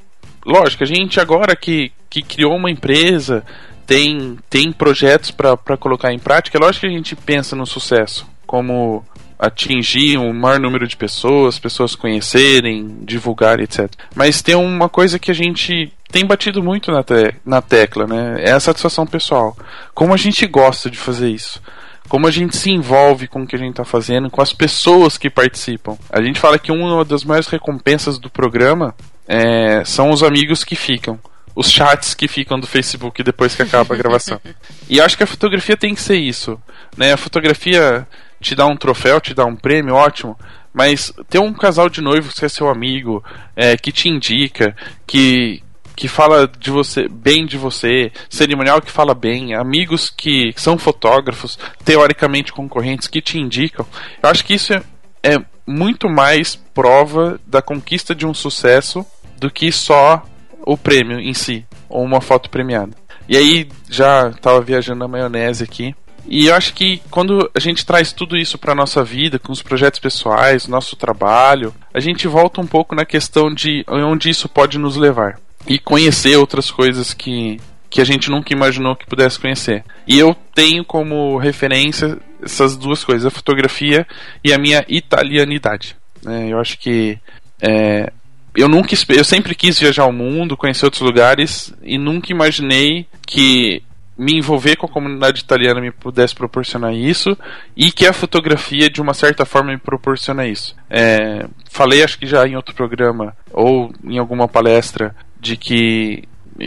lógico, 0.46 0.84
a 0.84 0.86
gente 0.86 1.20
agora 1.20 1.54
que, 1.54 1.92
que 2.08 2.22
criou 2.22 2.54
uma 2.54 2.70
empresa, 2.70 3.44
tem, 3.84 4.38
tem 4.48 4.72
projetos 4.72 5.30
para 5.30 5.76
colocar 5.76 6.12
em 6.12 6.18
prática, 6.18 6.56
é 6.56 6.60
lógico 6.60 6.86
que 6.86 6.92
a 6.92 6.96
gente 6.96 7.16
pensa 7.16 7.54
no 7.56 7.66
sucesso, 7.66 8.26
como 8.46 9.04
atingir 9.42 10.18
um 10.18 10.32
maior 10.32 10.60
número 10.60 10.86
de 10.86 10.96
pessoas, 10.96 11.58
pessoas 11.58 11.96
conhecerem, 11.96 12.98
divulgar, 13.02 13.58
etc. 13.58 13.90
Mas 14.14 14.40
tem 14.40 14.54
uma 14.54 14.88
coisa 14.88 15.18
que 15.18 15.32
a 15.32 15.34
gente 15.34 15.92
tem 16.12 16.24
batido 16.24 16.62
muito 16.62 16.92
na, 16.92 17.02
te 17.02 17.34
na 17.44 17.60
tecla, 17.60 18.06
né? 18.06 18.36
É 18.38 18.52
a 18.52 18.60
satisfação 18.60 19.04
pessoal. 19.04 19.56
Como 19.92 20.14
a 20.14 20.16
gente 20.16 20.46
gosta 20.46 20.88
de 20.88 20.96
fazer 20.96 21.28
isso. 21.28 21.60
Como 22.08 22.28
a 22.28 22.30
gente 22.30 22.56
se 22.56 22.70
envolve 22.70 23.26
com 23.26 23.42
o 23.42 23.46
que 23.46 23.56
a 23.56 23.58
gente 23.58 23.70
está 23.70 23.84
fazendo, 23.84 24.30
com 24.30 24.40
as 24.40 24.52
pessoas 24.52 25.18
que 25.18 25.28
participam. 25.28 25.98
A 26.08 26.22
gente 26.22 26.38
fala 26.38 26.56
que 26.56 26.70
uma 26.70 27.04
das 27.04 27.24
maiores 27.24 27.48
recompensas 27.48 28.18
do 28.20 28.30
programa 28.30 28.94
é, 29.26 29.82
são 29.84 30.10
os 30.10 30.22
amigos 30.22 30.62
que 30.62 30.76
ficam 30.76 31.18
os 31.54 31.70
chats 31.70 32.14
que 32.14 32.26
ficam 32.26 32.58
do 32.58 32.66
Facebook 32.66 33.22
depois 33.22 33.54
que 33.54 33.62
acaba 33.62 33.94
a 33.94 33.98
gravação. 33.98 34.40
e 34.88 35.00
acho 35.00 35.16
que 35.16 35.22
a 35.22 35.26
fotografia 35.26 35.76
tem 35.76 35.94
que 35.94 36.00
ser 36.00 36.16
isso, 36.16 36.58
né? 36.96 37.12
A 37.12 37.16
fotografia 37.16 38.06
te 38.42 38.54
dá 38.54 38.66
um 38.66 38.76
troféu, 38.76 39.20
te 39.20 39.32
dá 39.32 39.44
um 39.44 39.56
prêmio, 39.56 39.94
ótimo. 39.94 40.38
Mas 40.72 41.12
ter 41.28 41.38
um 41.38 41.52
casal 41.52 41.88
de 41.88 42.00
noivos 42.00 42.38
que 42.38 42.44
é 42.44 42.48
seu 42.48 42.68
amigo, 42.68 43.22
é, 43.54 43.76
que 43.76 43.92
te 43.92 44.08
indica, 44.08 44.74
que, 45.06 45.62
que 45.94 46.08
fala 46.08 46.46
de 46.46 46.70
você 46.70 47.08
bem 47.08 47.46
de 47.46 47.56
você, 47.56 48.10
cerimonial 48.28 48.80
que 48.80 48.90
fala 48.90 49.14
bem, 49.14 49.54
amigos 49.54 50.10
que 50.10 50.52
são 50.56 50.78
fotógrafos, 50.78 51.58
teoricamente 51.84 52.52
concorrentes 52.52 53.08
que 53.08 53.20
te 53.20 53.38
indicam. 53.38 53.86
Eu 54.22 54.30
acho 54.30 54.44
que 54.44 54.54
isso 54.54 54.72
é, 54.72 54.82
é 55.22 55.38
muito 55.66 56.08
mais 56.08 56.56
prova 56.56 57.38
da 57.46 57.62
conquista 57.62 58.14
de 58.14 58.26
um 58.26 58.34
sucesso 58.34 59.06
do 59.38 59.50
que 59.50 59.70
só 59.70 60.24
o 60.64 60.76
prêmio 60.76 61.18
em 61.18 61.34
si, 61.34 61.66
ou 61.88 62.02
uma 62.02 62.20
foto 62.20 62.48
premiada. 62.48 62.96
E 63.28 63.36
aí 63.36 63.68
já 63.88 64.28
estava 64.28 64.60
viajando 64.60 65.00
na 65.00 65.08
maionese 65.08 65.64
aqui. 65.64 65.94
E 66.26 66.46
eu 66.46 66.54
acho 66.54 66.72
que 66.74 67.02
quando 67.10 67.50
a 67.54 67.60
gente 67.60 67.84
traz 67.84 68.12
tudo 68.12 68.36
isso 68.36 68.56
para 68.56 68.74
nossa 68.74 69.02
vida, 69.02 69.38
com 69.38 69.52
os 69.52 69.62
projetos 69.62 70.00
pessoais, 70.00 70.68
nosso 70.68 70.96
trabalho, 70.96 71.74
a 71.92 72.00
gente 72.00 72.28
volta 72.28 72.60
um 72.60 72.66
pouco 72.66 72.94
na 72.94 73.04
questão 73.04 73.52
de 73.52 73.84
onde 73.88 74.30
isso 74.30 74.48
pode 74.48 74.78
nos 74.78 74.96
levar 74.96 75.38
e 75.66 75.78
conhecer 75.78 76.36
outras 76.36 76.70
coisas 76.70 77.12
que 77.14 77.60
que 77.92 78.00
a 78.00 78.04
gente 78.04 78.30
nunca 78.30 78.54
imaginou 78.54 78.96
que 78.96 79.04
pudesse 79.04 79.38
conhecer. 79.38 79.84
E 80.08 80.18
eu 80.18 80.34
tenho 80.54 80.82
como 80.82 81.36
referência 81.36 82.18
essas 82.42 82.74
duas 82.74 83.04
coisas, 83.04 83.26
a 83.26 83.30
fotografia 83.30 84.06
e 84.42 84.50
a 84.50 84.56
minha 84.56 84.82
italianidade. 84.88 85.94
É, 86.26 86.48
eu 86.48 86.58
acho 86.58 86.78
que 86.78 87.18
é, 87.60 88.10
eu 88.54 88.66
nunca 88.66 88.94
eu 89.10 89.24
sempre 89.24 89.54
quis 89.54 89.78
viajar 89.78 90.04
ao 90.04 90.12
mundo, 90.12 90.56
conhecer 90.56 90.86
outros 90.86 91.02
lugares 91.02 91.72
e 91.82 91.98
nunca 91.98 92.32
imaginei 92.32 93.06
que 93.26 93.82
me 94.16 94.36
envolver 94.36 94.76
com 94.76 94.86
a 94.86 94.88
comunidade 94.88 95.40
italiana 95.40 95.80
me 95.80 95.90
pudesse 95.90 96.34
proporcionar 96.34 96.94
isso 96.94 97.36
e 97.76 97.90
que 97.90 98.06
a 98.06 98.12
fotografia 98.12 98.90
de 98.90 99.00
uma 99.00 99.14
certa 99.14 99.44
forma 99.44 99.72
me 99.72 99.78
proporciona 99.78 100.46
isso. 100.46 100.76
É, 100.90 101.46
falei 101.70 102.02
acho 102.02 102.18
que 102.18 102.26
já 102.26 102.46
em 102.46 102.56
outro 102.56 102.74
programa 102.74 103.34
ou 103.50 103.92
em 104.04 104.18
alguma 104.18 104.46
palestra 104.46 105.14
de 105.40 105.56
que 105.56 106.24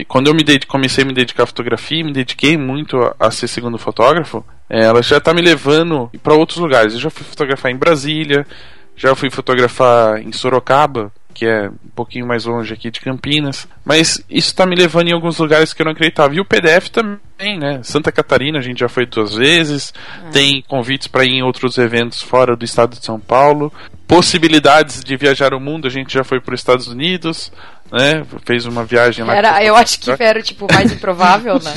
quando 0.08 0.26
eu 0.26 0.34
me 0.34 0.44
comecei 0.66 1.04
a 1.04 1.06
me 1.06 1.12
dedicar 1.12 1.44
à 1.44 1.46
fotografia, 1.46 2.04
me 2.04 2.12
dediquei 2.12 2.56
muito 2.56 3.00
a, 3.00 3.14
a 3.20 3.30
ser 3.30 3.48
segundo 3.48 3.78
fotógrafo, 3.78 4.44
é, 4.68 4.84
ela 4.84 5.02
já 5.02 5.18
está 5.18 5.32
me 5.32 5.40
levando 5.40 6.10
para 6.22 6.34
outros 6.34 6.58
lugares. 6.58 6.94
Eu 6.94 7.00
já 7.00 7.10
fui 7.10 7.24
fotografar 7.24 7.70
em 7.70 7.76
Brasília, 7.76 8.46
já 8.96 9.14
fui 9.14 9.30
fotografar 9.30 10.20
em 10.20 10.32
Sorocaba, 10.32 11.12
que 11.36 11.44
é 11.44 11.68
um 11.68 11.90
pouquinho 11.94 12.26
mais 12.26 12.46
longe 12.46 12.72
aqui 12.72 12.90
de 12.90 12.98
Campinas. 12.98 13.68
Mas 13.84 14.24
isso 14.30 14.48
está 14.48 14.64
me 14.64 14.74
levando 14.74 15.08
em 15.08 15.12
alguns 15.12 15.38
lugares 15.38 15.74
que 15.74 15.82
eu 15.82 15.84
não 15.84 15.92
acreditava. 15.92 16.34
E 16.34 16.40
o 16.40 16.46
PDF 16.46 16.88
também, 16.88 17.58
né? 17.58 17.80
Santa 17.82 18.10
Catarina 18.10 18.58
a 18.58 18.62
gente 18.62 18.80
já 18.80 18.88
foi 18.88 19.04
duas 19.04 19.34
vezes. 19.34 19.92
É. 20.28 20.30
Tem 20.30 20.64
convites 20.66 21.08
para 21.08 21.26
ir 21.26 21.32
em 21.32 21.42
outros 21.42 21.76
eventos 21.76 22.22
fora 22.22 22.56
do 22.56 22.64
estado 22.64 22.96
de 22.96 23.04
São 23.04 23.20
Paulo. 23.20 23.70
Possibilidades 24.08 25.04
de 25.04 25.14
viajar 25.14 25.52
o 25.52 25.60
mundo, 25.60 25.86
a 25.86 25.90
gente 25.90 26.14
já 26.14 26.24
foi 26.24 26.40
para 26.40 26.54
os 26.54 26.60
Estados 26.60 26.88
Unidos. 26.88 27.52
Né? 27.92 28.24
Fez 28.46 28.64
uma 28.64 28.82
viagem 28.82 29.22
lá. 29.22 29.36
Era, 29.36 29.62
eu 29.62 29.76
acho 29.76 30.00
que 30.00 30.10
era 30.18 30.42
tipo 30.42 30.66
mais 30.72 30.90
improvável, 30.94 31.60
né? 31.62 31.74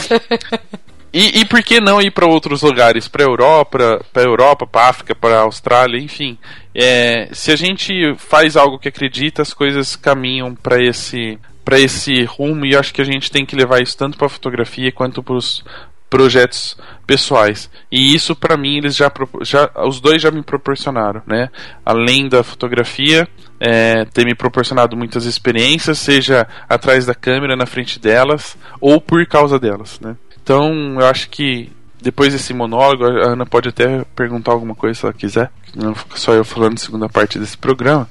E, 1.18 1.40
e 1.40 1.44
por 1.46 1.62
que 1.62 1.80
não 1.80 1.98
ir 1.98 2.10
para 2.10 2.26
outros 2.26 2.60
lugares? 2.60 3.08
Para 3.08 3.24
Europa, 3.24 4.04
para 4.12 4.22
Europa, 4.22 4.66
para 4.66 4.90
África, 4.90 5.14
para 5.14 5.38
Austrália, 5.38 5.98
enfim. 5.98 6.36
É, 6.74 7.30
se 7.32 7.50
a 7.50 7.56
gente 7.56 8.14
faz 8.18 8.54
algo 8.54 8.78
que 8.78 8.88
acredita, 8.88 9.40
as 9.40 9.54
coisas 9.54 9.96
caminham 9.96 10.54
para 10.54 10.78
esse 10.78 11.38
para 11.64 11.80
esse 11.80 12.22
rumo 12.24 12.66
e 12.66 12.76
acho 12.76 12.92
que 12.92 13.00
a 13.00 13.04
gente 13.04 13.30
tem 13.30 13.46
que 13.46 13.56
levar 13.56 13.82
isso 13.82 13.96
tanto 13.96 14.18
para 14.18 14.28
fotografia 14.28 14.92
quanto 14.92 15.22
para 15.22 15.34
os 15.34 15.64
projetos 16.10 16.76
pessoais. 17.06 17.70
E 17.90 18.14
isso 18.14 18.36
para 18.36 18.58
mim 18.58 18.76
eles 18.76 18.94
já, 18.94 19.10
já 19.40 19.70
os 19.86 20.00
dois 20.00 20.20
já 20.20 20.30
me 20.30 20.42
proporcionaram, 20.42 21.22
né? 21.26 21.48
Além 21.82 22.28
da 22.28 22.44
fotografia, 22.44 23.26
é, 23.58 24.04
ter 24.04 24.26
me 24.26 24.34
proporcionado 24.34 24.94
muitas 24.94 25.24
experiências, 25.24 25.98
seja 25.98 26.46
atrás 26.68 27.06
da 27.06 27.14
câmera, 27.14 27.56
na 27.56 27.64
frente 27.64 27.98
delas 27.98 28.54
ou 28.78 29.00
por 29.00 29.26
causa 29.26 29.58
delas, 29.58 29.98
né? 29.98 30.14
Então, 30.46 31.00
eu 31.00 31.06
acho 31.06 31.28
que 31.28 31.72
depois 32.00 32.32
desse 32.32 32.54
monólogo, 32.54 33.04
a 33.04 33.32
Ana 33.32 33.44
pode 33.44 33.68
até 33.68 34.04
perguntar 34.14 34.52
alguma 34.52 34.76
coisa 34.76 34.94
se 34.94 35.04
ela 35.04 35.12
quiser. 35.12 35.50
Não 35.74 35.92
fica 35.92 36.16
só 36.16 36.34
eu 36.34 36.44
falando 36.44 36.78
segunda 36.78 37.08
parte 37.08 37.36
desse 37.36 37.58
programa. 37.58 38.08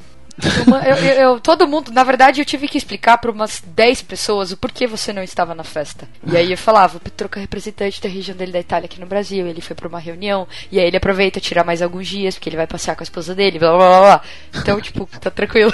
Eu, 0.85 0.95
eu, 0.95 1.13
eu, 1.13 1.39
todo 1.39 1.65
mundo, 1.65 1.93
na 1.93 2.03
verdade, 2.03 2.41
eu 2.41 2.45
tive 2.45 2.67
que 2.67 2.77
explicar 2.77 3.19
para 3.19 3.31
umas 3.31 3.63
10 3.65 4.01
pessoas 4.01 4.51
o 4.51 4.57
porquê 4.57 4.85
você 4.85 5.13
não 5.13 5.23
estava 5.23 5.55
na 5.55 5.63
festa. 5.63 6.09
E 6.29 6.35
aí 6.35 6.51
eu 6.51 6.57
falava, 6.57 6.97
o 6.97 6.99
Petruca 6.99 7.39
é 7.39 7.41
representante 7.41 8.01
da 8.01 8.09
região 8.09 8.35
dele 8.35 8.51
da 8.51 8.59
Itália 8.59 8.87
aqui 8.87 8.99
no 8.99 9.05
Brasil, 9.05 9.47
ele 9.47 9.61
foi 9.61 9.73
para 9.73 9.87
uma 9.87 9.97
reunião, 9.97 10.45
e 10.69 10.77
aí 10.77 10.87
ele 10.87 10.97
aproveita 10.97 11.39
tirar 11.39 11.63
mais 11.63 11.81
alguns 11.81 12.05
dias, 12.05 12.35
porque 12.35 12.49
ele 12.49 12.57
vai 12.57 12.67
passear 12.67 12.97
com 12.97 13.01
a 13.01 13.05
esposa 13.05 13.33
dele, 13.33 13.59
blá 13.59 13.77
blá 13.77 13.87
blá. 13.87 13.99
blá. 14.01 14.21
Então, 14.55 14.81
tipo, 14.81 15.09
tá 15.21 15.31
tranquilo. 15.31 15.71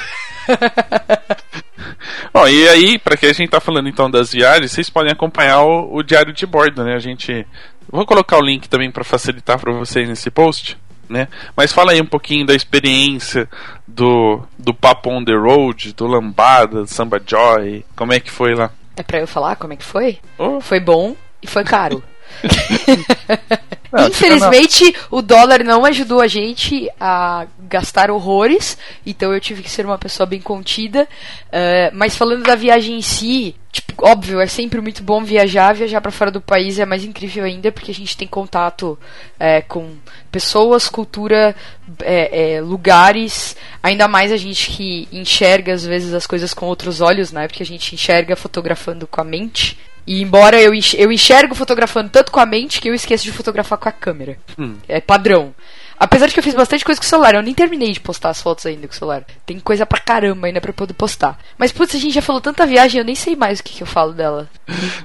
Bom, 2.34 2.48
e 2.48 2.68
aí, 2.70 3.00
para 3.00 3.18
que 3.18 3.26
a 3.26 3.34
gente 3.34 3.50
tá 3.50 3.60
falando 3.60 3.90
então 3.90 4.10
das 4.10 4.32
viagens, 4.32 4.72
vocês 4.72 4.90
podem 4.90 5.12
acompanhar 5.12 5.62
o, 5.62 5.96
o 5.96 6.04
diário 6.04 6.34
de 6.34 6.46
bordo, 6.46 6.84
né? 6.84 6.96
A 6.96 7.00
gente. 7.00 7.46
Vou 7.90 8.06
colocar 8.06 8.38
o 8.38 8.42
link 8.42 8.70
também 8.70 8.92
para 8.92 9.04
facilitar 9.04 9.60
para 9.60 9.74
vocês 9.74 10.08
nesse 10.08 10.30
post. 10.30 10.78
Né? 11.10 11.28
Mas 11.58 11.74
fala 11.74 11.92
aí 11.92 12.00
um 12.00 12.06
pouquinho 12.06 12.46
da 12.46 12.56
experiência 12.56 13.50
do, 13.86 14.42
do 14.58 14.74
Papo 14.74 15.10
on 15.10 15.26
the 15.26 15.34
Road, 15.34 15.92
do 15.92 16.08
Lambada, 16.08 16.84
do 16.84 16.88
Samba 16.88 17.22
Joy, 17.26 17.84
como 17.98 18.14
é 18.14 18.20
que 18.22 18.32
foi 18.32 18.56
lá? 18.56 18.72
É 18.96 19.04
pra 19.04 19.20
eu 19.20 19.28
falar 19.28 19.58
como 19.58 19.74
é 19.74 19.76
que 19.76 19.84
foi? 19.84 20.20
Oh. 20.38 20.62
Foi 20.62 20.80
bom 20.80 21.14
e 21.42 21.48
foi 21.48 21.66
caro. 21.66 22.02
Infelizmente, 24.08 24.96
o 25.10 25.22
dólar 25.22 25.64
não 25.64 25.86
ajudou 25.86 26.22
a 26.22 26.28
gente 26.28 26.90
a 27.00 27.46
gastar 27.68 28.10
horrores, 28.10 28.78
então 29.06 29.34
eu 29.34 29.40
tive 29.40 29.62
que 29.62 29.70
ser 29.70 29.86
uma 29.86 29.98
pessoa 29.98 30.26
bem 30.26 30.40
contida. 30.40 31.08
Uh, 31.48 31.94
mas 31.94 32.16
falando 32.16 32.44
da 32.44 32.56
viagem 32.56 32.98
em 32.98 33.02
si, 33.02 33.56
tipo, 33.72 33.94
óbvio, 34.06 34.40
é 34.40 34.48
sempre 34.48 34.80
muito 34.80 35.04
bom 35.04 35.24
viajar. 35.24 35.74
Viajar 35.74 36.00
para 36.00 36.12
fora 36.12 36.32
do 36.32 36.40
país 36.40 36.80
é 36.80 36.86
mais 36.86 37.04
incrível 37.04 37.44
ainda, 37.44 37.72
porque 37.72 37.92
a 37.92 37.94
gente 37.94 38.16
tem 38.16 38.28
contato 38.28 38.98
é, 39.40 39.62
com 39.62 39.96
pessoas, 40.32 40.88
cultura, 40.88 41.56
é, 42.02 42.56
é, 42.56 42.62
lugares. 42.62 43.56
Ainda 43.84 44.08
mais 44.08 44.32
a 44.32 44.38
gente 44.38 44.72
que 44.72 45.08
enxerga 45.12 45.74
às 45.74 45.86
vezes 45.86 46.14
as 46.14 46.26
coisas 46.26 46.54
com 46.54 46.66
outros 46.66 47.02
olhos, 47.02 47.32
né? 47.32 47.48
Porque 47.48 47.64
a 47.64 47.66
gente 47.66 47.94
enxerga 47.96 48.36
fotografando 48.36 49.06
com 49.06 49.20
a 49.20 49.26
mente 49.26 49.78
E 50.06 50.22
embora 50.22 50.60
eu, 50.60 50.74
eu 50.98 51.12
enxergo 51.12 51.56
fotografando 51.56 52.10
tanto 52.10 52.32
com 52.32 52.40
a 52.40 52.46
mente 52.46 52.82
que 52.82 52.90
eu 52.90 52.94
esqueço 52.94 53.24
de 53.24 53.32
fotografar 53.32 53.78
com 53.78 53.90
a 53.90 53.92
câmera. 53.92 54.38
Hum. 54.58 54.76
É 54.88 55.00
padrão. 55.00 55.54
Apesar 56.02 56.26
de 56.26 56.34
que 56.34 56.40
eu 56.40 56.44
fiz 56.44 56.56
bastante 56.56 56.84
coisa 56.84 57.00
com 57.00 57.06
o 57.06 57.08
celular, 57.10 57.36
eu 57.36 57.44
nem 57.44 57.54
terminei 57.54 57.92
de 57.92 58.00
postar 58.00 58.30
as 58.30 58.42
fotos 58.42 58.66
ainda 58.66 58.88
com 58.88 58.94
o 58.94 58.98
celular. 58.98 59.24
Tem 59.46 59.60
coisa 59.60 59.86
pra 59.86 60.00
caramba 60.00 60.48
ainda 60.48 60.60
pra 60.60 60.74
poder 60.74 60.96
postar. 60.96 61.38
Mas, 61.60 61.72
putz, 61.72 61.94
a 61.94 62.00
gente 62.00 62.16
já 62.16 62.24
falou 62.24 62.42
tanta 62.42 62.66
viagem, 62.66 62.98
eu 62.98 63.06
nem 63.06 63.14
sei 63.14 63.36
mais 63.36 63.60
o 63.60 63.64
que, 63.64 63.76
que 63.76 63.84
eu 63.84 63.88
falo 63.88 64.12
dela. 64.12 64.50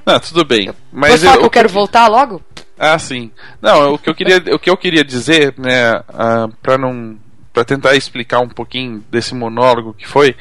Não, 0.03 0.19
tudo 0.19 0.43
bem. 0.43 0.71
Mas 0.91 1.11
Posso 1.11 1.23
falar 1.25 1.35
eu, 1.35 1.39
que 1.41 1.45
eu 1.45 1.51
quero 1.51 1.69
voltar 1.69 2.07
logo? 2.07 2.41
Ah, 2.79 2.97
sim. 2.97 3.31
Não, 3.61 3.93
o 3.93 3.99
que 3.99 4.09
eu 4.09 4.15
queria, 4.15 4.37
o 4.51 4.57
que 4.57 4.71
eu 4.71 4.75
queria 4.75 5.03
dizer, 5.03 5.53
né, 5.55 5.93
uh, 5.99 6.51
para 6.63 6.79
não, 6.79 7.15
para 7.53 7.63
tentar 7.63 7.95
explicar 7.95 8.39
um 8.39 8.49
pouquinho 8.49 9.03
desse 9.11 9.35
monólogo 9.35 9.93
que 9.93 10.07
foi 10.07 10.35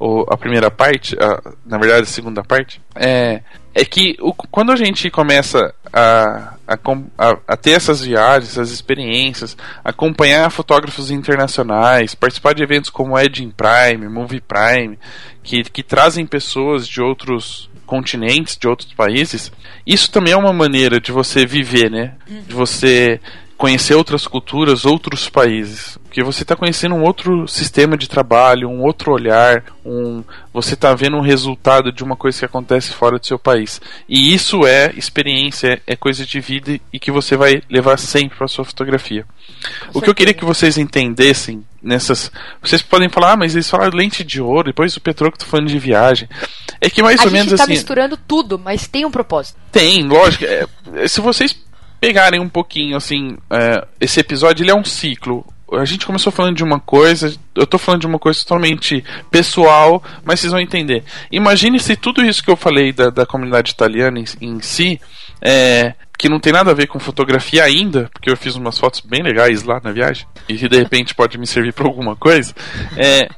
o, 0.00 0.24
a 0.28 0.36
primeira 0.36 0.72
parte, 0.72 1.16
a, 1.20 1.52
na 1.64 1.78
verdade 1.78 2.02
a 2.02 2.06
segunda 2.06 2.42
parte, 2.42 2.80
é, 2.96 3.42
é 3.74 3.84
que 3.84 4.16
o, 4.20 4.32
quando 4.32 4.72
a 4.72 4.76
gente 4.76 5.10
começa 5.10 5.74
a, 5.92 6.54
a, 6.66 7.36
a, 7.46 7.56
ter 7.56 7.72
essas 7.72 8.02
viagens, 8.02 8.52
essas 8.52 8.70
experiências, 8.70 9.56
acompanhar 9.84 10.50
fotógrafos 10.50 11.10
internacionais, 11.10 12.14
participar 12.14 12.54
de 12.54 12.62
eventos 12.62 12.90
como 12.90 13.18
Edge 13.18 13.52
Prime, 13.56 14.08
Movie 14.08 14.40
Prime, 14.40 14.98
que, 15.42 15.62
que 15.64 15.82
trazem 15.82 16.26
pessoas 16.26 16.86
de 16.86 17.00
outros 17.00 17.70
continentes, 17.86 18.56
de 18.56 18.68
outros 18.68 18.92
países, 18.92 19.50
isso 19.84 20.10
também 20.12 20.32
é 20.32 20.36
uma 20.36 20.52
maneira 20.52 21.00
de 21.00 21.10
você 21.10 21.44
viver, 21.44 21.90
né? 21.90 22.14
De 22.46 22.54
você 22.54 23.20
conhecer 23.60 23.94
outras 23.94 24.26
culturas, 24.26 24.86
outros 24.86 25.28
países, 25.28 25.98
porque 26.04 26.22
você 26.22 26.44
está 26.44 26.56
conhecendo 26.56 26.94
um 26.94 27.02
outro 27.02 27.46
sistema 27.46 27.94
de 27.94 28.08
trabalho, 28.08 28.70
um 28.70 28.82
outro 28.82 29.12
olhar, 29.12 29.62
um 29.84 30.24
você 30.50 30.72
está 30.72 30.94
vendo 30.94 31.18
um 31.18 31.20
resultado 31.20 31.92
de 31.92 32.02
uma 32.02 32.16
coisa 32.16 32.38
que 32.38 32.44
acontece 32.46 32.90
fora 32.94 33.18
do 33.18 33.26
seu 33.26 33.38
país. 33.38 33.78
E 34.08 34.32
isso 34.32 34.66
é 34.66 34.90
experiência, 34.96 35.80
é 35.86 35.94
coisa 35.94 36.24
de 36.24 36.40
vida 36.40 36.80
e 36.90 36.98
que 36.98 37.10
você 37.10 37.36
vai 37.36 37.62
levar 37.68 37.98
sempre 37.98 38.38
para 38.38 38.48
sua 38.48 38.64
fotografia. 38.64 39.26
Com 39.92 39.98
o 39.98 40.02
que 40.02 40.08
eu 40.08 40.14
queria 40.14 40.32
que 40.32 40.44
vocês 40.44 40.78
entendessem 40.78 41.62
nessas, 41.82 42.32
vocês 42.62 42.80
podem 42.80 43.10
falar, 43.10 43.32
ah, 43.32 43.36
mas 43.36 43.54
eles 43.54 43.68
falaram 43.68 43.94
lente 43.94 44.24
de 44.24 44.40
ouro, 44.40 44.68
depois 44.68 44.96
o 44.96 45.02
Petroco 45.02 45.36
tá 45.36 45.44
falando 45.44 45.68
de 45.68 45.78
viagem. 45.78 46.26
É 46.80 46.88
que 46.88 47.02
mais 47.02 47.20
a 47.20 47.24
ou 47.24 47.30
menos 47.30 47.52
tá 47.52 47.64
assim. 47.64 47.72
misturando 47.72 48.16
tudo, 48.16 48.58
mas 48.58 48.88
tem 48.88 49.04
um 49.04 49.10
propósito. 49.10 49.60
Tem, 49.70 50.02
lógico. 50.08 50.46
É, 50.46 50.66
se 51.06 51.20
vocês 51.20 51.54
pegarem 52.00 52.40
um 52.40 52.48
pouquinho, 52.48 52.96
assim, 52.96 53.36
é, 53.50 53.86
esse 54.00 54.18
episódio, 54.18 54.62
ele 54.62 54.70
é 54.70 54.74
um 54.74 54.84
ciclo. 54.84 55.44
A 55.72 55.84
gente 55.84 56.06
começou 56.06 56.32
falando 56.32 56.56
de 56.56 56.64
uma 56.64 56.80
coisa, 56.80 57.32
eu 57.54 57.66
tô 57.66 57.78
falando 57.78 58.00
de 58.00 58.06
uma 58.06 58.18
coisa 58.18 58.40
totalmente 58.40 59.04
pessoal, 59.30 60.02
mas 60.24 60.40
vocês 60.40 60.50
vão 60.50 60.60
entender. 60.60 61.04
Imagine 61.30 61.78
se 61.78 61.94
tudo 61.94 62.24
isso 62.24 62.42
que 62.42 62.50
eu 62.50 62.56
falei 62.56 62.92
da, 62.92 63.10
da 63.10 63.24
comunidade 63.24 63.70
italiana 63.70 64.18
em, 64.18 64.24
em 64.40 64.60
si, 64.60 65.00
é, 65.40 65.94
que 66.18 66.28
não 66.28 66.40
tem 66.40 66.52
nada 66.52 66.70
a 66.72 66.74
ver 66.74 66.88
com 66.88 66.98
fotografia 66.98 67.62
ainda, 67.62 68.10
porque 68.12 68.28
eu 68.28 68.36
fiz 68.36 68.56
umas 68.56 68.78
fotos 68.78 69.00
bem 69.00 69.22
legais 69.22 69.62
lá 69.62 69.80
na 69.82 69.92
viagem, 69.92 70.26
e 70.48 70.54
de 70.54 70.76
repente 70.76 71.14
pode 71.14 71.38
me 71.38 71.46
servir 71.46 71.72
para 71.72 71.86
alguma 71.86 72.16
coisa. 72.16 72.52
É, 72.96 73.28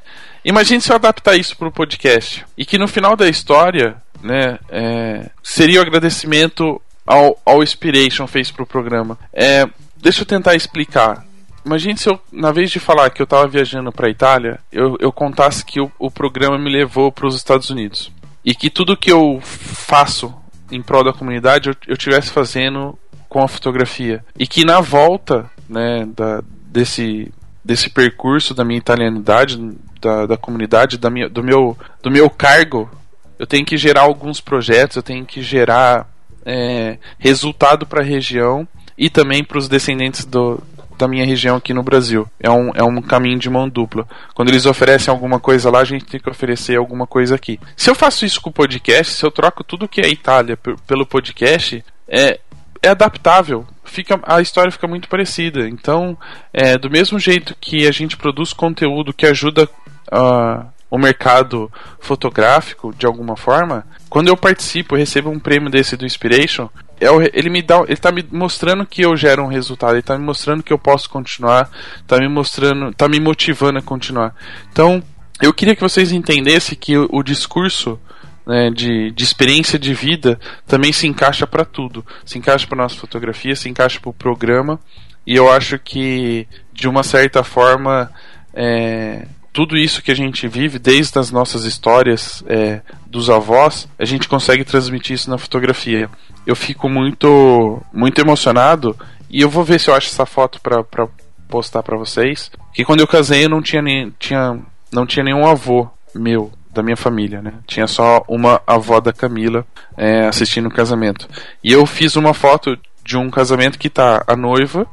imagine 0.44 0.80
se 0.80 0.90
eu 0.90 0.96
adaptar 0.96 1.36
isso 1.36 1.56
para 1.56 1.68
o 1.68 1.72
podcast, 1.72 2.46
e 2.56 2.64
que 2.64 2.78
no 2.78 2.88
final 2.88 3.14
da 3.14 3.28
história, 3.28 3.96
né, 4.22 4.58
é, 4.70 5.30
seria 5.42 5.80
o 5.80 5.82
agradecimento 5.82 6.80
ao, 7.06 7.62
Inspiration 7.62 8.26
fez 8.26 8.50
pro 8.50 8.66
programa. 8.66 9.18
É, 9.32 9.68
deixa 9.96 10.22
eu 10.22 10.26
tentar 10.26 10.54
explicar. 10.54 11.24
Imagine 11.64 11.96
se 11.96 12.08
eu, 12.08 12.18
na 12.32 12.50
vez 12.50 12.70
de 12.70 12.80
falar 12.80 13.10
que 13.10 13.22
eu 13.22 13.24
estava 13.24 13.46
viajando 13.46 13.92
para 13.92 14.10
Itália, 14.10 14.58
eu, 14.72 14.96
eu 14.98 15.12
contasse 15.12 15.64
que 15.64 15.80
o, 15.80 15.90
o 15.98 16.10
programa 16.10 16.58
me 16.58 16.70
levou 16.70 17.12
para 17.12 17.26
os 17.26 17.36
Estados 17.36 17.70
Unidos. 17.70 18.10
E 18.44 18.54
que 18.54 18.68
tudo 18.68 18.96
que 18.96 19.12
eu 19.12 19.40
faço 19.42 20.34
em 20.70 20.82
prol 20.82 21.04
da 21.04 21.12
comunidade 21.12 21.68
eu, 21.68 21.76
eu 21.86 21.96
tivesse 21.96 22.30
fazendo 22.30 22.98
com 23.28 23.42
a 23.42 23.48
fotografia. 23.48 24.24
E 24.38 24.46
que 24.46 24.64
na 24.64 24.80
volta 24.80 25.48
né, 25.68 26.06
da, 26.16 26.42
desse, 26.66 27.32
desse 27.64 27.88
percurso 27.88 28.52
da 28.52 28.64
minha 28.64 28.78
italianidade, 28.78 29.58
da, 30.00 30.26
da 30.26 30.36
comunidade, 30.36 30.98
da 30.98 31.08
minha, 31.08 31.28
do, 31.28 31.42
meu, 31.42 31.78
do 32.02 32.10
meu 32.10 32.28
cargo, 32.28 32.90
eu 33.38 33.46
tenho 33.46 33.64
que 33.64 33.76
gerar 33.76 34.02
alguns 34.02 34.40
projetos, 34.40 34.96
eu 34.96 35.02
tenho 35.02 35.24
que 35.24 35.40
gerar 35.42 36.11
é, 36.44 36.98
resultado 37.18 37.86
para 37.86 38.00
a 38.00 38.04
região 38.04 38.66
e 38.96 39.08
também 39.08 39.42
para 39.42 39.58
os 39.58 39.68
descendentes 39.68 40.24
do, 40.24 40.62
da 40.98 41.08
minha 41.08 41.24
região 41.24 41.56
aqui 41.56 41.74
no 41.74 41.82
Brasil. 41.82 42.28
É 42.38 42.50
um, 42.50 42.70
é 42.74 42.82
um 42.82 43.00
caminho 43.02 43.38
de 43.38 43.50
mão 43.50 43.68
dupla. 43.68 44.06
Quando 44.34 44.50
eles 44.50 44.66
oferecem 44.66 45.12
alguma 45.12 45.40
coisa 45.40 45.70
lá, 45.70 45.80
a 45.80 45.84
gente 45.84 46.04
tem 46.04 46.20
que 46.20 46.30
oferecer 46.30 46.76
alguma 46.76 47.06
coisa 47.06 47.34
aqui. 47.34 47.58
Se 47.76 47.90
eu 47.90 47.94
faço 47.94 48.24
isso 48.24 48.40
com 48.40 48.50
o 48.50 48.52
podcast, 48.52 49.14
se 49.14 49.24
eu 49.24 49.30
troco 49.30 49.64
tudo 49.64 49.88
que 49.88 50.00
é 50.00 50.08
Itália 50.08 50.56
pelo 50.86 51.06
podcast, 51.06 51.84
é, 52.08 52.38
é 52.82 52.88
adaptável. 52.88 53.66
Fica, 53.84 54.20
a 54.22 54.40
história 54.40 54.70
fica 54.70 54.86
muito 54.86 55.08
parecida. 55.08 55.68
Então, 55.68 56.16
é, 56.52 56.78
do 56.78 56.90
mesmo 56.90 57.18
jeito 57.18 57.56
que 57.60 57.86
a 57.86 57.92
gente 57.92 58.16
produz 58.16 58.52
conteúdo 58.52 59.12
que 59.12 59.26
ajuda 59.26 59.68
uh, 60.12 60.71
o 60.92 60.98
mercado 60.98 61.72
fotográfico 61.98 62.94
de 62.94 63.06
alguma 63.06 63.34
forma, 63.34 63.86
quando 64.10 64.28
eu 64.28 64.36
participo, 64.36 64.94
recebo 64.94 65.30
um 65.30 65.38
prêmio 65.38 65.70
desse 65.70 65.96
do 65.96 66.04
Inspiration, 66.04 66.68
é 67.00 67.06
ele 67.32 67.48
me 67.48 67.62
dá, 67.62 67.82
ele 67.88 67.96
tá 67.96 68.12
me 68.12 68.22
mostrando 68.30 68.84
que 68.84 69.00
eu 69.00 69.16
gero 69.16 69.42
um 69.42 69.46
resultado, 69.46 69.94
ele 69.94 70.02
tá 70.02 70.18
me 70.18 70.22
mostrando 70.22 70.62
que 70.62 70.70
eu 70.70 70.78
posso 70.78 71.08
continuar, 71.08 71.70
tá 72.06 72.18
me 72.18 72.28
mostrando, 72.28 72.92
tá 72.92 73.08
me 73.08 73.18
motivando 73.18 73.78
a 73.78 73.82
continuar. 73.82 74.36
Então, 74.70 75.02
eu 75.40 75.54
queria 75.54 75.74
que 75.74 75.80
vocês 75.80 76.12
entendessem 76.12 76.76
que 76.78 76.98
o, 76.98 77.08
o 77.10 77.22
discurso 77.22 77.98
né, 78.46 78.70
de, 78.70 79.12
de 79.12 79.24
experiência 79.24 79.78
de 79.78 79.94
vida 79.94 80.38
também 80.66 80.92
se 80.92 81.06
encaixa 81.06 81.46
para 81.46 81.64
tudo. 81.64 82.04
Se 82.22 82.36
encaixa 82.36 82.66
para 82.66 82.76
nossa 82.76 82.96
fotografia, 82.96 83.56
se 83.56 83.66
encaixa 83.66 83.98
para 83.98 84.10
o 84.10 84.14
programa. 84.14 84.78
E 85.26 85.34
eu 85.34 85.50
acho 85.50 85.78
que, 85.78 86.46
de 86.70 86.86
uma 86.86 87.02
certa 87.02 87.42
forma, 87.42 88.10
é, 88.52 89.26
tudo 89.52 89.76
isso 89.76 90.02
que 90.02 90.10
a 90.10 90.16
gente 90.16 90.48
vive, 90.48 90.78
desde 90.78 91.18
as 91.18 91.30
nossas 91.30 91.64
histórias 91.64 92.42
é, 92.46 92.80
dos 93.06 93.28
avós, 93.28 93.86
a 93.98 94.04
gente 94.04 94.28
consegue 94.28 94.64
transmitir 94.64 95.14
isso 95.14 95.28
na 95.28 95.36
fotografia. 95.36 96.08
Eu 96.46 96.56
fico 96.56 96.88
muito, 96.88 97.82
muito 97.92 98.20
emocionado 98.20 98.96
e 99.28 99.42
eu 99.42 99.50
vou 99.50 99.62
ver 99.62 99.78
se 99.78 99.90
eu 99.90 99.94
acho 99.94 100.08
essa 100.08 100.24
foto 100.24 100.60
para 100.60 101.06
postar 101.48 101.82
para 101.82 101.98
vocês. 101.98 102.50
Que 102.72 102.84
quando 102.84 103.00
eu 103.00 103.06
casei 103.06 103.44
eu 103.44 103.50
não 103.50 103.60
tinha, 103.60 103.82
nem, 103.82 104.12
tinha, 104.18 104.58
não 104.90 105.06
tinha 105.06 105.24
nenhum 105.24 105.46
avô 105.46 105.88
meu 106.14 106.50
da 106.72 106.82
minha 106.82 106.96
família, 106.96 107.42
né? 107.42 107.52
Tinha 107.66 107.86
só 107.86 108.24
uma 108.26 108.62
avó 108.66 108.98
da 108.98 109.12
Camila 109.12 109.66
é, 109.94 110.26
assistindo 110.26 110.68
o 110.68 110.74
casamento. 110.74 111.28
E 111.62 111.70
eu 111.70 111.84
fiz 111.84 112.16
uma 112.16 112.32
foto 112.32 112.78
de 113.04 113.18
um 113.18 113.30
casamento 113.30 113.78
que 113.78 113.90
tá 113.90 114.24
a 114.26 114.34
noiva 114.34 114.86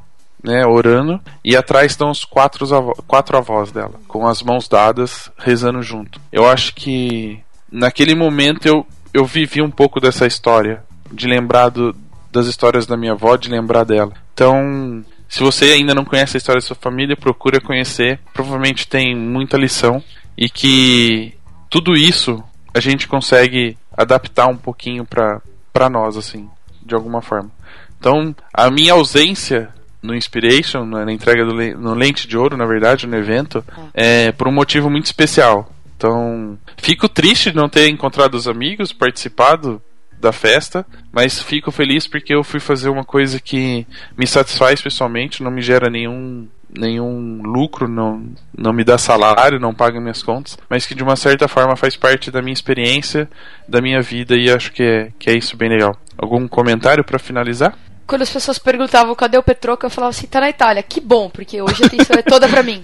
né, 0.44 0.66
orando, 0.66 1.20
e 1.44 1.56
atrás 1.56 1.92
estão 1.92 2.10
os 2.10 2.24
quatro, 2.24 2.74
avó, 2.74 2.94
quatro 3.08 3.38
avós 3.38 3.72
dela, 3.72 3.94
com 4.08 4.26
as 4.26 4.42
mãos 4.42 4.68
dadas, 4.68 5.30
rezando 5.38 5.82
junto. 5.82 6.20
Eu 6.32 6.48
acho 6.48 6.74
que 6.74 7.40
naquele 7.72 8.16
momento 8.16 8.66
eu, 8.66 8.86
eu 9.14 9.26
vivi 9.26 9.62
um 9.62 9.72
pouco 9.72 10.00
dessa 10.00 10.26
história, 10.26 10.84
de 11.12 11.28
lembrar 11.28 11.70
do, 11.70 11.96
das 12.32 12.48
histórias 12.48 12.86
da 12.86 12.96
minha 12.96 13.14
avó, 13.14 13.36
de 13.36 13.50
lembrar 13.50 13.84
dela. 13.84 14.14
Então, 14.34 15.04
se 15.28 15.44
você 15.44 15.66
ainda 15.66 15.94
não 15.94 16.06
conhece 16.06 16.38
a 16.38 16.40
história 16.40 16.62
da 16.62 16.66
sua 16.66 16.76
família, 16.76 17.16
procura 17.16 17.60
conhecer. 17.60 18.20
Provavelmente 18.34 18.88
tem 18.88 19.16
muita 19.16 19.58
lição 19.58 20.04
e 20.38 20.50
que 20.50 21.34
tudo 21.70 21.96
isso 21.96 22.44
a 22.74 22.80
gente 22.80 23.08
consegue 23.08 23.78
adaptar 23.96 24.48
um 24.48 24.56
pouquinho 24.56 25.06
para 25.06 25.90
nós, 25.90 26.16
assim, 26.18 26.50
de 26.84 26.96
alguma 26.96 27.22
forma. 27.22 27.52
Então, 28.00 28.34
a 28.54 28.72
minha 28.72 28.94
ausência 28.94 29.70
no 30.02 30.16
Inspiration, 30.16 30.86
na 30.86 31.12
entrega 31.12 31.46
do 31.46 31.54
no 31.54 31.94
Lente 31.94 32.28
de 32.28 32.38
Ouro, 32.38 32.56
na 32.56 32.66
verdade, 32.66 33.06
no 33.06 33.18
evento, 33.18 33.64
é. 33.94 34.28
é 34.28 34.32
por 34.32 34.48
um 34.48 34.52
motivo 34.52 34.90
muito 34.90 35.06
especial. 35.06 35.72
Então, 35.98 36.58
fico 36.78 37.10
triste 37.10 37.52
de 37.52 37.58
não 37.58 37.68
ter 37.68 37.90
encontrado 37.90 38.36
os 38.36 38.48
amigos, 38.48 38.94
participado 38.94 39.82
da 40.20 40.32
festa, 40.32 40.86
mas 41.12 41.42
fico 41.42 41.72
feliz 41.72 42.08
porque 42.08 42.34
eu 42.34 42.44
fui 42.44 42.60
fazer 42.60 42.90
uma 42.90 43.04
coisa 43.04 43.40
que 43.40 43.86
me 44.18 44.28
satisfaz 44.28 44.82
pessoalmente, 44.82 45.44
não 45.44 45.52
me 45.52 45.62
gera 45.62 45.90
nenhum 45.90 46.48
nenhum 46.72 47.42
lucro, 47.42 47.88
não, 47.88 48.32
não 48.56 48.72
me 48.72 48.84
dá 48.84 48.96
salário, 48.96 49.60
não 49.60 49.74
paga 49.74 50.00
minhas 50.00 50.22
contas, 50.22 50.56
mas 50.70 50.86
que 50.86 50.94
de 50.94 51.02
uma 51.02 51.16
certa 51.16 51.48
forma 51.48 51.76
faz 51.76 51.96
parte 51.96 52.30
da 52.30 52.44
minha 52.44 52.54
experiência, 52.54 53.28
da 53.68 53.82
minha 53.82 54.02
vida 54.04 54.36
e 54.36 54.52
acho 54.52 54.72
que 54.72 54.84
é, 54.84 55.12
que 55.18 55.32
é 55.32 55.34
isso 55.36 55.58
bem 55.58 55.70
legal. 55.70 55.98
Algum 56.16 56.48
comentário 56.48 57.04
para 57.04 57.18
finalizar? 57.18 57.76
Quando 58.10 58.24
as 58.24 58.30
pessoas 58.32 58.58
perguntavam 58.58 59.14
cadê 59.14 59.38
o 59.38 59.44
Petroca, 59.44 59.86
eu 59.86 59.92
falava 59.92 60.10
assim, 60.10 60.26
tá 60.26 60.42
na 60.42 60.50
Itália. 60.50 60.82
Que 60.82 61.00
bom, 61.00 61.30
porque 61.30 61.62
hoje 61.62 61.84
a 61.84 61.86
atenção 61.86 62.16
é 62.18 62.24
toda 62.24 62.50
pra 62.50 62.64
mim. 62.64 62.84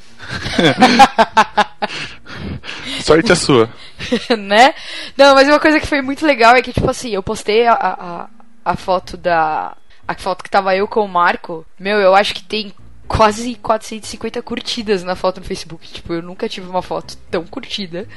Sorte 3.02 3.32
a 3.32 3.36
sua. 3.36 3.68
né? 4.38 4.76
Não, 5.18 5.34
mas 5.34 5.48
uma 5.48 5.60
coisa 5.60 5.80
que 5.80 5.88
foi 5.88 6.04
muito 6.04 6.24
legal 6.24 6.56
é 6.56 6.62
que, 6.62 6.72
tipo 6.72 6.88
assim, 6.88 7.10
eu 7.10 7.24
postei 7.24 7.66
a, 7.66 7.74
a, 7.74 8.28
a 8.64 8.76
foto 8.76 9.18
da. 9.18 9.76
A 10.08 10.14
foto 10.14 10.44
que 10.44 10.50
tava 10.50 10.76
eu 10.76 10.88
com 10.88 11.04
o 11.04 11.10
Marco. 11.10 11.66
Meu, 11.80 11.98
eu 12.00 12.16
acho 12.16 12.32
que 12.36 12.44
tem 12.44 12.72
quase 13.08 13.56
450 13.56 14.42
curtidas 14.42 15.04
na 15.04 15.16
foto 15.16 15.40
no 15.40 15.46
Facebook. 15.46 15.88
Tipo, 15.92 16.14
eu 16.14 16.22
nunca 16.22 16.50
tive 16.50 16.68
uma 16.68 16.82
foto 16.82 17.18
tão 17.30 17.46
curtida. 17.46 18.08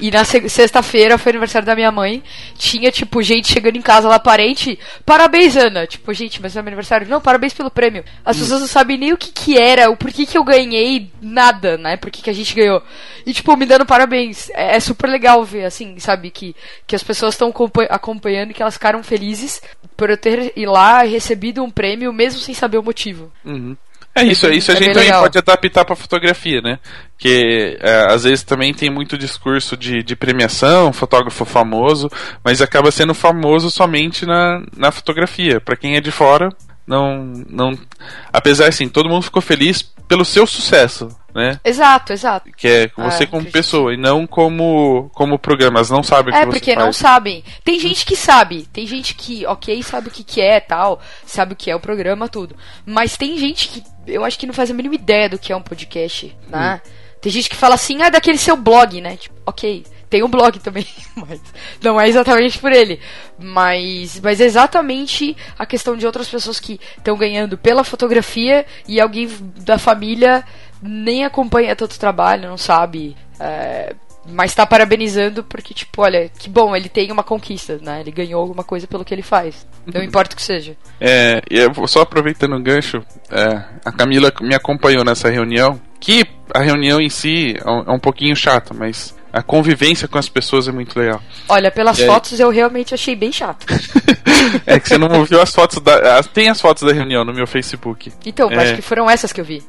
E 0.00 0.10
na 0.10 0.24
sexta-feira 0.24 1.18
foi 1.18 1.30
aniversário 1.30 1.66
da 1.66 1.74
minha 1.74 1.90
mãe. 1.90 2.22
Tinha, 2.56 2.90
tipo, 2.90 3.22
gente 3.22 3.52
chegando 3.52 3.76
em 3.76 3.82
casa 3.82 4.08
lá, 4.08 4.18
parente. 4.18 4.78
Parabéns, 5.04 5.56
Ana. 5.56 5.86
Tipo, 5.86 6.12
gente, 6.14 6.40
mas 6.40 6.56
é 6.56 6.62
meu 6.62 6.68
aniversário. 6.68 7.08
Não, 7.08 7.20
parabéns 7.20 7.52
pelo 7.52 7.70
prêmio. 7.70 8.04
As 8.24 8.36
pessoas 8.36 8.60
não 8.60 8.68
sabem 8.68 8.98
nem 8.98 9.12
o 9.12 9.16
que 9.16 9.30
que 9.30 9.58
era, 9.58 9.90
o 9.90 9.96
porquê 9.96 10.26
que 10.26 10.36
eu 10.36 10.44
ganhei, 10.44 11.10
nada, 11.20 11.76
né? 11.76 11.96
Por 11.96 12.10
que 12.10 12.22
que 12.22 12.30
a 12.30 12.34
gente 12.34 12.54
ganhou. 12.54 12.82
E, 13.24 13.32
tipo, 13.32 13.56
me 13.56 13.66
dando 13.66 13.86
parabéns. 13.86 14.50
É, 14.50 14.76
é 14.76 14.80
super 14.80 15.08
legal 15.08 15.44
ver, 15.44 15.64
assim, 15.64 15.98
sabe? 15.98 16.30
Que, 16.30 16.54
que 16.86 16.96
as 16.96 17.02
pessoas 17.02 17.34
estão 17.34 17.52
acompanhando 17.90 18.54
que 18.54 18.62
elas 18.62 18.74
ficaram 18.74 19.02
felizes 19.02 19.60
por 19.96 20.10
eu 20.10 20.16
ter 20.16 20.52
ido 20.56 20.72
lá 20.72 21.04
e 21.06 21.10
recebido 21.10 21.62
um 21.62 21.70
prêmio, 21.70 22.12
mesmo 22.12 22.40
sem 22.40 22.54
saber 22.54 22.78
o 22.78 22.82
motivo. 22.82 23.32
Uhum. 23.44 23.76
É 24.16 24.24
isso, 24.24 24.46
é 24.46 24.54
isso 24.54 24.70
a 24.70 24.74
é 24.74 24.78
gente 24.78 24.94
também 24.94 25.08
legal. 25.08 25.22
pode 25.22 25.36
adaptar 25.36 25.84
para 25.84 25.94
fotografia, 25.94 26.62
né? 26.62 26.78
Que 27.18 27.76
é, 27.82 28.06
às 28.10 28.24
vezes 28.24 28.42
também 28.42 28.72
tem 28.72 28.90
muito 28.90 29.18
discurso 29.18 29.76
de, 29.76 30.02
de 30.02 30.16
premiação, 30.16 30.90
fotógrafo 30.90 31.44
famoso, 31.44 32.10
mas 32.42 32.62
acaba 32.62 32.90
sendo 32.90 33.12
famoso 33.12 33.70
somente 33.70 34.24
na, 34.24 34.62
na 34.74 34.90
fotografia. 34.90 35.60
Para 35.60 35.76
quem 35.76 35.96
é 35.96 36.00
de 36.00 36.10
fora, 36.10 36.48
não, 36.86 37.24
não. 37.48 37.72
Apesar 38.32 38.68
assim, 38.68 38.88
todo 38.88 39.08
mundo 39.08 39.24
ficou 39.24 39.42
feliz 39.42 39.82
pelo 40.06 40.24
seu 40.24 40.46
sucesso, 40.46 41.08
né? 41.34 41.58
Exato, 41.64 42.12
exato. 42.12 42.50
Que 42.56 42.68
é 42.68 42.90
você 42.96 43.24
é, 43.24 43.26
como 43.26 43.50
pessoa 43.50 43.92
e 43.92 43.96
não 43.96 44.26
como 44.26 45.10
como 45.12 45.38
programa. 45.38 45.78
Elas 45.78 45.90
não 45.90 46.02
sabem 46.02 46.32
o 46.32 46.36
é, 46.36 46.40
que 46.40 46.46
você 46.46 46.58
porque 46.58 46.76
não 46.76 46.92
sabem. 46.92 47.42
Tem 47.64 47.78
gente 47.78 48.06
que 48.06 48.16
sabe, 48.16 48.68
tem 48.72 48.86
gente 48.86 49.14
que, 49.14 49.44
ok, 49.46 49.82
sabe 49.82 50.08
o 50.08 50.10
que, 50.10 50.22
que 50.22 50.40
é 50.40 50.60
tal, 50.60 51.00
sabe 51.26 51.52
o 51.52 51.56
que 51.56 51.70
é 51.70 51.76
o 51.76 51.80
programa, 51.80 52.28
tudo. 52.28 52.56
Mas 52.86 53.16
tem 53.16 53.36
gente 53.36 53.68
que 53.68 53.82
eu 54.06 54.24
acho 54.24 54.38
que 54.38 54.46
não 54.46 54.54
faz 54.54 54.70
a 54.70 54.74
mínima 54.74 54.94
ideia 54.94 55.28
do 55.28 55.38
que 55.38 55.52
é 55.52 55.56
um 55.56 55.62
podcast, 55.62 56.36
né? 56.48 56.80
Hum. 56.84 56.90
Tem 57.20 57.32
gente 57.32 57.48
que 57.48 57.56
fala 57.56 57.74
assim, 57.74 58.02
ah, 58.02 58.08
daquele 58.08 58.38
seu 58.38 58.56
blog, 58.56 59.00
né? 59.00 59.16
Tipo, 59.16 59.34
ok. 59.44 59.84
Tem 60.08 60.22
um 60.22 60.28
blog 60.28 60.60
também, 60.60 60.86
mas 61.16 61.40
não 61.82 62.00
é 62.00 62.08
exatamente 62.08 62.58
por 62.58 62.70
ele. 62.70 63.00
Mas, 63.38 64.20
mas 64.20 64.40
é 64.40 64.44
exatamente 64.44 65.36
a 65.58 65.66
questão 65.66 65.96
de 65.96 66.06
outras 66.06 66.28
pessoas 66.28 66.60
que 66.60 66.78
estão 66.96 67.16
ganhando 67.16 67.58
pela 67.58 67.82
fotografia 67.82 68.64
e 68.86 69.00
alguém 69.00 69.28
da 69.58 69.78
família 69.78 70.44
nem 70.80 71.24
acompanha 71.24 71.74
tanto 71.74 71.98
trabalho, 71.98 72.48
não 72.48 72.56
sabe. 72.56 73.16
É, 73.40 73.96
mas 74.28 74.54
tá 74.54 74.66
parabenizando 74.66 75.44
porque, 75.44 75.74
tipo, 75.74 76.02
olha, 76.02 76.30
que 76.38 76.48
bom, 76.48 76.74
ele 76.74 76.88
tem 76.88 77.10
uma 77.12 77.22
conquista, 77.22 77.78
né? 77.80 78.00
Ele 78.00 78.10
ganhou 78.10 78.40
alguma 78.40 78.64
coisa 78.64 78.86
pelo 78.86 79.04
que 79.04 79.14
ele 79.14 79.22
faz. 79.22 79.66
Não 79.86 80.00
uhum. 80.00 80.06
importa 80.06 80.34
o 80.34 80.36
que 80.36 80.42
seja. 80.42 80.76
É, 81.00 81.42
e 81.50 81.58
eu 81.58 81.86
só 81.86 82.02
aproveitando 82.02 82.56
o 82.56 82.62
gancho, 82.62 82.98
é, 83.30 83.64
a 83.84 83.92
Camila 83.92 84.32
me 84.40 84.54
acompanhou 84.54 85.04
nessa 85.04 85.30
reunião, 85.30 85.80
que 86.00 86.24
a 86.54 86.60
reunião 86.60 87.00
em 87.00 87.08
si 87.08 87.56
é 87.58 87.70
um, 87.70 87.82
é 87.82 87.92
um 87.92 87.98
pouquinho 87.98 88.34
chata, 88.36 88.74
mas 88.74 89.14
a 89.32 89.42
convivência 89.42 90.08
com 90.08 90.18
as 90.18 90.28
pessoas 90.28 90.66
é 90.66 90.72
muito 90.72 90.98
legal. 90.98 91.20
Olha, 91.48 91.70
pelas 91.70 91.98
e 91.98 92.06
fotos 92.06 92.32
aí... 92.32 92.40
eu 92.40 92.50
realmente 92.50 92.94
achei 92.94 93.14
bem 93.14 93.30
chato. 93.30 93.66
é 94.64 94.80
que 94.80 94.88
você 94.88 94.96
não 94.96 95.24
viu 95.24 95.40
as 95.40 95.54
fotos 95.54 95.78
da. 95.80 96.22
Tem 96.22 96.48
as 96.48 96.60
fotos 96.60 96.84
da 96.84 96.92
reunião 96.92 97.24
no 97.24 97.34
meu 97.34 97.46
Facebook. 97.46 98.12
Então, 98.24 98.50
é... 98.50 98.56
acho 98.56 98.76
que 98.76 98.82
foram 98.82 99.10
essas 99.10 99.32
que 99.32 99.40
eu 99.40 99.44
vi. 99.44 99.62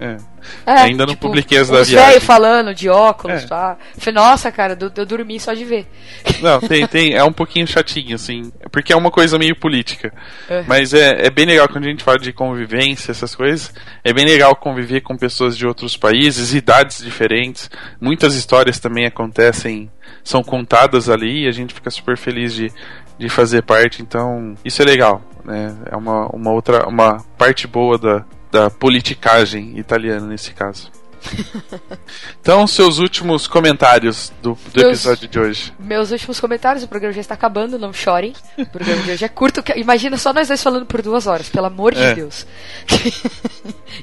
É. 0.00 0.16
É, 0.64 0.72
Ainda 0.72 1.04
não 1.04 1.12
tipo, 1.12 1.26
publiquei 1.26 1.58
as 1.58 1.68
da 1.68 1.82
viagem. 1.82 1.96
velho 1.96 2.20
falando 2.22 2.74
de 2.74 2.88
óculos, 2.88 3.44
é. 3.44 3.46
tá? 3.46 3.76
falei, 3.98 4.14
nossa, 4.14 4.50
cara, 4.50 4.76
eu, 4.80 4.90
eu 4.96 5.04
dormi 5.04 5.38
só 5.38 5.52
de 5.52 5.62
ver. 5.64 5.86
Não, 6.40 6.58
tem, 6.58 6.86
tem, 6.86 7.14
é 7.14 7.22
um 7.22 7.32
pouquinho 7.32 7.66
chatinho, 7.66 8.14
assim, 8.14 8.50
porque 8.72 8.94
é 8.94 8.96
uma 8.96 9.10
coisa 9.10 9.38
meio 9.38 9.54
política. 9.54 10.10
É. 10.48 10.64
Mas 10.66 10.94
é, 10.94 11.26
é 11.26 11.30
bem 11.30 11.44
legal 11.44 11.68
quando 11.68 11.84
a 11.84 11.88
gente 11.88 12.02
fala 12.02 12.18
de 12.18 12.32
convivência, 12.32 13.10
essas 13.10 13.34
coisas. 13.34 13.74
É 14.02 14.12
bem 14.14 14.24
legal 14.24 14.56
conviver 14.56 15.02
com 15.02 15.18
pessoas 15.18 15.56
de 15.56 15.66
outros 15.66 15.98
países, 15.98 16.54
idades 16.54 17.04
diferentes. 17.04 17.70
Muitas 18.00 18.34
histórias 18.34 18.78
também 18.78 19.04
acontecem, 19.04 19.90
são 20.24 20.42
contadas 20.42 21.10
ali 21.10 21.44
e 21.44 21.48
a 21.48 21.52
gente 21.52 21.74
fica 21.74 21.90
super 21.90 22.16
feliz 22.16 22.54
de, 22.54 22.72
de 23.18 23.28
fazer 23.28 23.62
parte. 23.62 24.00
Então, 24.00 24.54
isso 24.64 24.80
é 24.80 24.84
legal. 24.86 25.22
Né? 25.44 25.74
É 25.90 25.96
uma, 25.96 26.26
uma 26.28 26.50
outra 26.52 26.88
uma 26.88 27.22
parte 27.36 27.66
boa 27.66 27.98
da, 27.98 28.24
da 28.50 28.70
politicagem 28.70 29.78
italiana 29.78 30.26
nesse 30.26 30.52
caso. 30.52 30.90
então, 32.40 32.66
seus 32.66 32.98
últimos 32.98 33.46
comentários 33.46 34.32
do, 34.42 34.54
do 34.72 34.80
meus, 34.80 34.98
episódio 34.98 35.28
de 35.28 35.38
hoje. 35.38 35.72
Meus 35.78 36.10
últimos 36.10 36.40
comentários, 36.40 36.82
o 36.82 36.88
programa 36.88 37.12
já 37.12 37.20
está 37.20 37.34
acabando, 37.34 37.78
não 37.78 37.92
chorem. 37.92 38.32
O 38.56 38.66
programa 38.66 39.02
de 39.02 39.10
hoje 39.12 39.24
é 39.24 39.28
curto. 39.28 39.62
Imagina 39.76 40.16
só 40.16 40.32
nós 40.32 40.48
dois 40.48 40.62
falando 40.62 40.86
por 40.86 41.02
duas 41.02 41.26
horas, 41.26 41.48
pelo 41.48 41.66
amor 41.66 41.94
de 41.94 42.02
é. 42.02 42.14
Deus. 42.14 42.46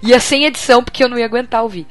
ia 0.03 0.19
sem 0.21 0.45
edição, 0.45 0.83
porque 0.83 1.03
eu 1.03 1.09
não 1.09 1.17
ia 1.17 1.25
aguentar 1.25 1.63
ouvir. 1.63 1.87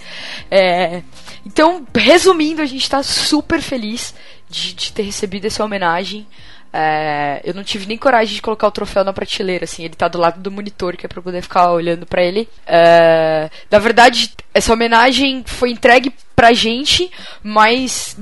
É, 0.51 1.03
então, 1.45 1.85
resumindo, 1.95 2.63
a 2.63 2.67
gente 2.67 2.83
está 2.83 3.03
super 3.03 3.61
feliz 3.61 4.15
de, 4.49 4.75
de 4.75 4.93
ter 4.93 5.03
recebido 5.03 5.47
essa 5.47 5.65
homenagem. 5.65 6.27
É, 6.73 7.41
eu 7.45 7.55
não 7.55 7.65
tive 7.65 7.87
nem 7.87 7.97
coragem 7.97 8.35
de 8.35 8.43
colocar 8.43 8.67
o 8.67 8.71
troféu 8.71 9.05
na 9.05 9.13
prateleira, 9.13 9.65
assim, 9.65 9.85
ele 9.85 9.95
tá 9.95 10.09
do 10.09 10.19
lado 10.19 10.41
do 10.41 10.51
monitor, 10.51 10.97
que 10.97 11.07
é 11.07 11.09
pra 11.09 11.23
poder 11.23 11.43
ficar 11.43 11.71
olhando 11.73 12.07
para 12.07 12.23
ele. 12.23 12.49
É, 12.67 13.51
na 13.71 13.79
verdade, 13.79 14.33
essa 14.53 14.73
homenagem 14.73 15.43
foi 15.47 15.71
entregue 15.71 16.13
pra 16.35 16.53
gente, 16.53 17.11
mas 17.43 18.17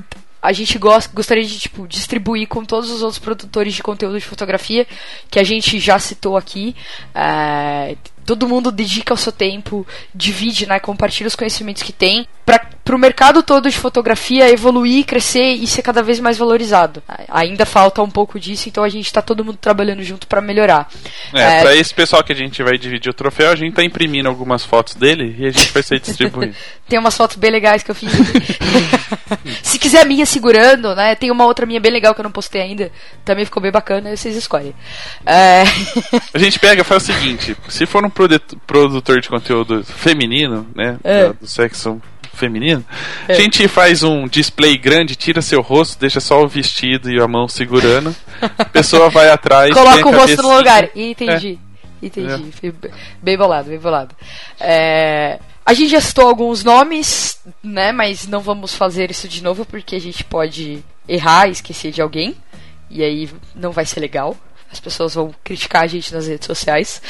a 0.45 0.53
gente 0.53 0.79
gost, 0.79 1.11
gostaria 1.15 1.43
de 1.43 1.59
tipo, 1.59 1.89
distribuir 1.89 2.47
com 2.47 2.65
todos 2.67 2.91
os 2.91 3.03
outros 3.03 3.19
produtores 3.19 3.73
de 3.73 3.83
conteúdo 3.83 4.19
de 4.19 4.27
fotografia 4.27 4.87
que 5.31 5.39
a 5.39 5.43
gente 5.43 5.81
já 5.81 5.99
citou 5.99 6.37
aqui. 6.37 6.77
É, 7.15 7.97
todo 8.25 8.49
mundo 8.49 8.73
dedica 8.73 9.15
o 9.15 9.17
seu 9.17 9.33
tempo, 9.33 9.87
divide, 10.15 10.67
né, 10.67 10.79
compartilha 10.79 11.29
os 11.29 11.37
conhecimentos 11.37 11.83
que 11.83 11.93
tem 11.93 12.27
para 12.45 12.95
o 12.95 12.99
mercado 12.99 13.43
todo 13.43 13.71
de 13.71 13.77
fotografia 13.77 14.51
evoluir, 14.51 15.07
crescer 15.07 15.55
e 15.55 15.67
ser 15.67 15.81
cada 15.81 16.03
vez 16.03 16.21
mais 16.21 16.37
valorizado. 16.37 17.03
Ainda 17.29 17.65
falta 17.65 18.03
um 18.03 18.11
pouco 18.11 18.39
disso, 18.39 18.69
então 18.69 18.85
a 18.85 18.89
gente 18.89 19.07
está 19.07 19.23
todo 19.23 19.45
mundo 19.45 19.57
trabalhando 19.57 20.03
junto 20.03 20.27
para 20.27 20.43
melhorar. 20.43 20.89
É, 21.33 21.41
é... 21.41 21.63
para 21.63 21.75
esse 21.75 21.95
pessoal 21.95 22.23
que 22.23 22.33
a 22.33 22.37
gente 22.37 22.63
vai 22.63 22.77
dividir 22.77 23.11
o 23.11 23.15
troféu, 23.15 23.51
a 23.51 23.57
gente 23.57 23.71
está 23.71 23.83
imprimindo 23.83 24.29
algumas 24.29 24.65
fotos 24.65 24.95
dele 24.95 25.35
e 25.39 25.47
a 25.47 25.51
gente 25.51 25.73
vai 25.73 25.83
ser 25.83 25.99
distribuindo. 25.99 26.55
tem 26.87 26.99
umas 26.99 27.17
fotos 27.17 27.37
bem 27.37 27.51
legais 27.51 27.83
que 27.83 27.91
eu 27.91 27.95
fiz. 27.95 28.13
Se 29.63 29.79
quiser 29.79 30.03
a 30.03 30.05
minha 30.05 30.27
segurando, 30.27 30.95
né, 30.95 31.15
tem 31.15 31.31
uma 31.31 31.47
outra 31.47 31.67
minha 31.67 31.81
bem 31.81 31.93
legal 31.93 32.15
que 32.15 32.21
eu 32.21 32.25
não 32.25 32.31
postei 32.31 32.63
ainda, 32.63 32.91
também 33.25 33.45
ficou 33.45 33.63
bem 33.63 33.73
bacana, 33.73 34.17
vocês 34.17 34.37
escolhem. 34.37 34.75
É... 35.25 35.63
a 36.33 36.39
gente 36.39 36.59
pega, 36.59 36.85
faz 36.85 37.03
o 37.03 37.13
seguinte, 37.13 37.57
se 37.69 37.87
for 37.87 38.05
um 38.05 38.11
produtor 38.11 39.21
de 39.21 39.29
conteúdo 39.29 39.85
feminino, 39.85 40.67
né, 40.75 40.99
é. 41.05 41.33
do 41.33 41.47
sexo 41.47 42.01
feminino, 42.35 42.85
é. 43.29 43.33
a 43.33 43.37
gente 43.37 43.67
faz 43.69 44.03
um 44.03 44.27
display 44.27 44.77
grande, 44.77 45.17
tira 45.17 45.41
seu 45.41 45.63
rosto, 45.63 45.99
deixa 45.99 46.21
só 46.21 46.43
o 46.43 46.49
vestido 46.49 47.11
e 47.11 47.21
a 47.21 47.29
mão 47.29 47.49
segurando. 47.49 48.15
A 48.59 48.65
pessoa 48.65 49.09
vai 49.09 49.31
atrás. 49.31 49.71
Coloca 49.75 50.09
o 50.09 50.13
rosto 50.13 50.43
no 50.43 50.57
lugar. 50.57 50.89
Entendi. 50.95 51.59
É. 52.03 52.07
Entendi. 52.07 52.53
Bem 53.23 53.39
bolado, 53.39 53.71
bem 53.71 53.79
bolado. 53.79 54.15
É. 54.61 55.39
A 55.67 55.73
gente 55.73 55.91
já 55.91 56.01
citou 56.01 56.29
alguns 56.29 56.63
nomes, 56.63 57.39
né? 57.63 57.91
Mas 57.91 58.27
não 58.27 58.41
vamos 58.41 58.75
fazer 58.75 59.11
isso 59.11 59.27
de 59.27 59.43
novo 59.43 59.65
porque 59.65 59.97
a 59.97 60.01
gente 60.01 60.23
pode 60.23 60.85
errar 61.09 61.49
esquecer 61.49 61.91
de 61.91 62.03
alguém. 62.03 62.37
E 62.91 63.03
aí 63.03 63.31
não 63.55 63.73
vai 63.73 63.87
ser 63.87 64.01
legal. 64.01 64.37
As 64.71 64.81
pessoas 64.81 65.15
vão 65.15 65.35
criticar 65.43 65.85
a 65.85 65.87
gente 65.87 66.13
nas 66.13 66.27
redes 66.27 66.47
sociais. 66.47 67.01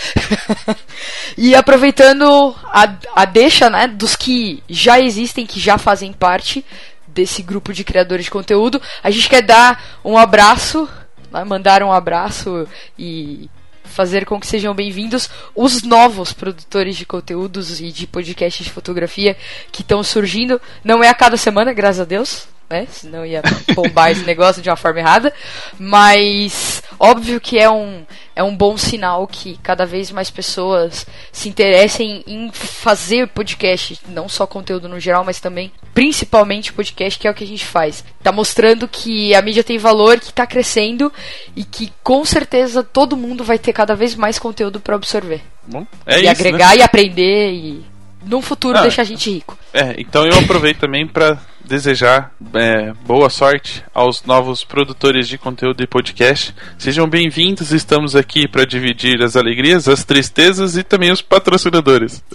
e 1.36 1.54
aproveitando 1.54 2.54
a, 2.64 2.94
a 3.16 3.24
deixa, 3.24 3.68
né, 3.70 3.88
dos 3.88 4.14
que 4.14 4.62
já 4.68 5.00
existem, 5.00 5.46
que 5.46 5.58
já 5.58 5.78
fazem 5.78 6.12
parte 6.12 6.64
desse 7.08 7.42
grupo 7.42 7.72
de 7.72 7.82
criadores 7.82 8.26
de 8.26 8.30
conteúdo, 8.30 8.80
a 9.02 9.10
gente 9.10 9.28
quer 9.28 9.42
dar 9.42 9.98
um 10.04 10.18
abraço, 10.18 10.88
né, 11.32 11.42
mandar 11.44 11.82
um 11.82 11.92
abraço 11.92 12.68
e 12.98 13.48
fazer 13.84 14.24
com 14.24 14.40
que 14.40 14.46
sejam 14.46 14.74
bem-vindos 14.74 15.30
os 15.54 15.82
novos 15.82 16.32
produtores 16.32 16.96
de 16.96 17.06
conteúdos 17.06 17.80
e 17.80 17.92
de 17.92 18.06
podcasts 18.06 18.64
de 18.64 18.72
fotografia 18.72 19.36
que 19.70 19.82
estão 19.82 20.02
surgindo. 20.02 20.60
Não 20.82 21.04
é 21.04 21.08
a 21.08 21.14
cada 21.14 21.36
semana, 21.36 21.72
graças 21.72 22.00
a 22.00 22.04
Deus, 22.04 22.48
né? 22.68 22.86
Senão 22.90 23.24
ia 23.24 23.42
bombar 23.74 24.10
esse 24.10 24.24
negócio 24.24 24.62
de 24.62 24.68
uma 24.68 24.76
forma 24.76 25.00
errada. 25.00 25.32
Mas 25.78 26.82
óbvio 26.98 27.40
que 27.40 27.58
é 27.58 27.70
um, 27.70 28.04
é 28.34 28.42
um 28.42 28.54
bom 28.54 28.76
sinal 28.76 29.26
que 29.26 29.58
cada 29.62 29.84
vez 29.86 30.10
mais 30.10 30.30
pessoas 30.30 31.06
se 31.32 31.48
interessem 31.48 32.24
em 32.26 32.50
fazer 32.52 33.28
podcast, 33.28 33.98
não 34.08 34.28
só 34.28 34.46
conteúdo 34.46 34.88
no 34.88 35.00
geral, 35.00 35.24
mas 35.24 35.40
também 35.40 35.72
principalmente 35.92 36.72
podcast, 36.72 37.18
que 37.18 37.28
é 37.28 37.30
o 37.30 37.34
que 37.34 37.44
a 37.44 37.46
gente 37.46 37.64
faz. 37.64 38.04
Tá 38.22 38.32
mostrando 38.32 38.88
que 38.88 39.34
a 39.34 39.42
mídia 39.42 39.62
tem 39.62 39.78
valor, 39.78 40.18
que 40.18 40.32
tá 40.32 40.46
crescendo 40.46 41.12
e 41.54 41.64
que 41.64 41.92
com 42.02 42.24
certeza 42.24 42.82
todo 42.82 43.16
mundo 43.16 43.44
vai 43.44 43.58
ter 43.58 43.72
cada 43.72 43.94
vez 43.94 44.14
mais 44.14 44.38
conteúdo 44.38 44.80
para 44.80 44.96
absorver. 44.96 45.42
Bom, 45.66 45.86
é 46.04 46.18
e 46.18 46.22
isso, 46.22 46.30
agregar 46.30 46.70
né? 46.70 46.76
e 46.78 46.82
aprender 46.82 47.52
e 47.52 47.93
num 48.24 48.40
futuro 48.42 48.78
Ah. 48.78 48.82
deixar 48.82 49.02
a 49.02 49.04
gente 49.04 49.30
rico. 49.30 49.58
É, 49.72 49.94
então 49.98 50.24
eu 50.26 50.38
aproveito 50.38 50.78
também 50.78 51.06
para 51.06 51.38
desejar 51.64 52.30
é, 52.54 52.92
boa 53.06 53.30
sorte 53.30 53.82
aos 53.94 54.22
novos 54.24 54.62
produtores 54.64 55.26
de 55.26 55.38
conteúdo 55.38 55.82
e 55.82 55.86
podcast. 55.86 56.54
Sejam 56.78 57.08
bem-vindos, 57.08 57.72
estamos 57.72 58.14
aqui 58.14 58.46
para 58.46 58.64
dividir 58.66 59.22
as 59.22 59.34
alegrias, 59.36 59.88
as 59.88 60.04
tristezas 60.04 60.76
e 60.76 60.82
também 60.82 61.10
os 61.10 61.22
patrocinadores. 61.22 62.22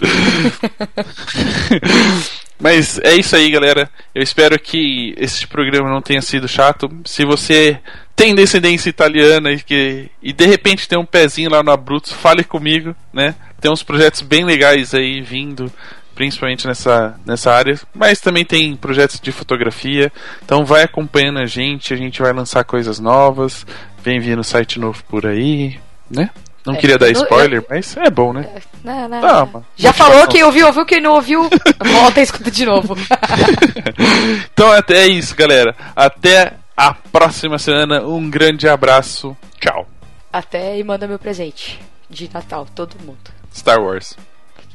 Mas 2.58 2.98
é 3.02 3.14
isso 3.14 3.34
aí, 3.36 3.50
galera. 3.50 3.88
Eu 4.14 4.22
espero 4.22 4.58
que 4.58 5.14
este 5.16 5.46
programa 5.46 5.88
não 5.88 6.02
tenha 6.02 6.20
sido 6.20 6.46
chato. 6.46 6.90
Se 7.06 7.24
você 7.24 7.78
tem 8.20 8.34
descendência 8.34 8.90
italiana 8.90 9.50
e 9.50 9.60
que 9.60 10.10
e 10.22 10.30
de 10.32 10.44
repente 10.44 10.86
tem 10.86 10.98
um 10.98 11.06
pezinho 11.06 11.48
lá 11.50 11.62
no 11.62 11.70
Abruzzo, 11.72 12.14
fale 12.14 12.44
comigo, 12.44 12.94
né? 13.12 13.34
Tem 13.60 13.70
uns 13.70 13.82
projetos 13.82 14.20
bem 14.20 14.44
legais 14.44 14.92
aí 14.94 15.22
vindo, 15.22 15.72
principalmente 16.14 16.66
nessa, 16.66 17.14
nessa 17.24 17.50
área, 17.50 17.80
mas 17.94 18.20
também 18.20 18.44
tem 18.44 18.76
projetos 18.76 19.18
de 19.20 19.32
fotografia. 19.32 20.12
Então 20.44 20.66
vai 20.66 20.82
acompanhando 20.82 21.38
a 21.38 21.46
gente, 21.46 21.94
a 21.94 21.96
gente 21.96 22.20
vai 22.20 22.32
lançar 22.34 22.62
coisas 22.64 22.98
novas, 23.00 23.64
vem 24.02 24.20
vindo 24.20 24.44
site 24.44 24.78
novo 24.78 25.02
por 25.08 25.24
aí, 25.26 25.78
né? 26.10 26.28
Não 26.66 26.74
É, 26.74 26.76
queria 26.76 26.98
dar 26.98 27.06
eu- 27.06 27.12
spoiler, 27.12 27.64
mas 27.70 27.96
é 27.96 28.10
bom, 28.10 28.34
né? 28.34 28.46
Não, 28.84 29.08
não, 29.08 29.20
Tá, 29.22 29.46
não. 29.50 29.64
Já 29.76 29.94
falou, 29.94 30.26
quem 30.28 30.42
ouviu, 30.44 30.66
ouviu, 30.66 30.84
quem 30.84 31.00
não 31.00 31.12
ouviu, 31.14 31.48
volta 31.82 32.20
e 32.20 32.22
escuta 32.22 32.50
de 32.50 32.66
novo. 32.66 32.94
Então 34.52 34.70
até 34.72 35.06
isso, 35.06 35.34
galera. 35.34 35.74
Até 35.96 36.52
a 36.80 36.94
próxima 36.94 37.58
semana. 37.58 38.00
Um 38.02 38.30
grande 38.30 38.66
abraço. 38.66 39.36
Tchau. 39.60 39.86
Até 40.32 40.78
e 40.78 40.82
manda 40.82 41.06
meu 41.06 41.18
presente 41.18 41.78
de 42.08 42.30
Natal, 42.32 42.66
todo 42.74 42.96
mundo. 43.04 43.30
Star 43.54 43.78
Wars. 43.78 44.16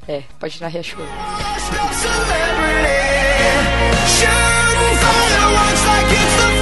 É, 0.08 0.22
pode 0.40 0.58
ir 0.58 0.62
na 0.62 0.68
Riachuelo. 0.68 1.10
Shooting 4.06 4.96
fireworks 5.02 5.86
like 5.88 6.12
it's 6.12 6.36
the 6.44 6.55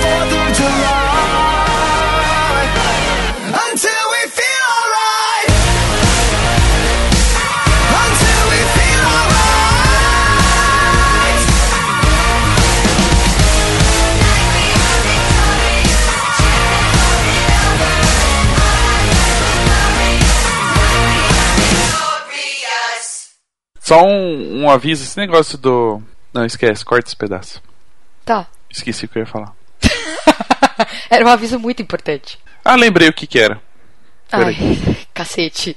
Só 23.84 24.02
um, 24.02 24.62
um 24.62 24.70
aviso, 24.70 25.04
esse 25.04 25.18
negócio 25.18 25.58
do. 25.58 26.02
Não, 26.34 26.46
esquece, 26.46 26.86
corta 26.86 27.10
esse 27.10 27.18
pedaço. 27.18 27.62
Tá. 28.24 28.48
Esqueci 28.70 29.04
o 29.04 29.10
que 29.10 29.18
eu 29.18 29.24
ia 29.24 29.28
falar. 29.28 29.54
Era 31.12 31.26
um 31.26 31.28
aviso 31.28 31.60
muito 31.60 31.82
importante. 31.82 32.40
Ah, 32.64 32.78
lembrei 32.78 33.10
o 33.10 33.14
que 33.14 33.28
que 33.28 33.38
era. 33.38 33.62
Peraí. 34.32 34.56
Ai, 34.58 34.98
cacete. 35.14 35.76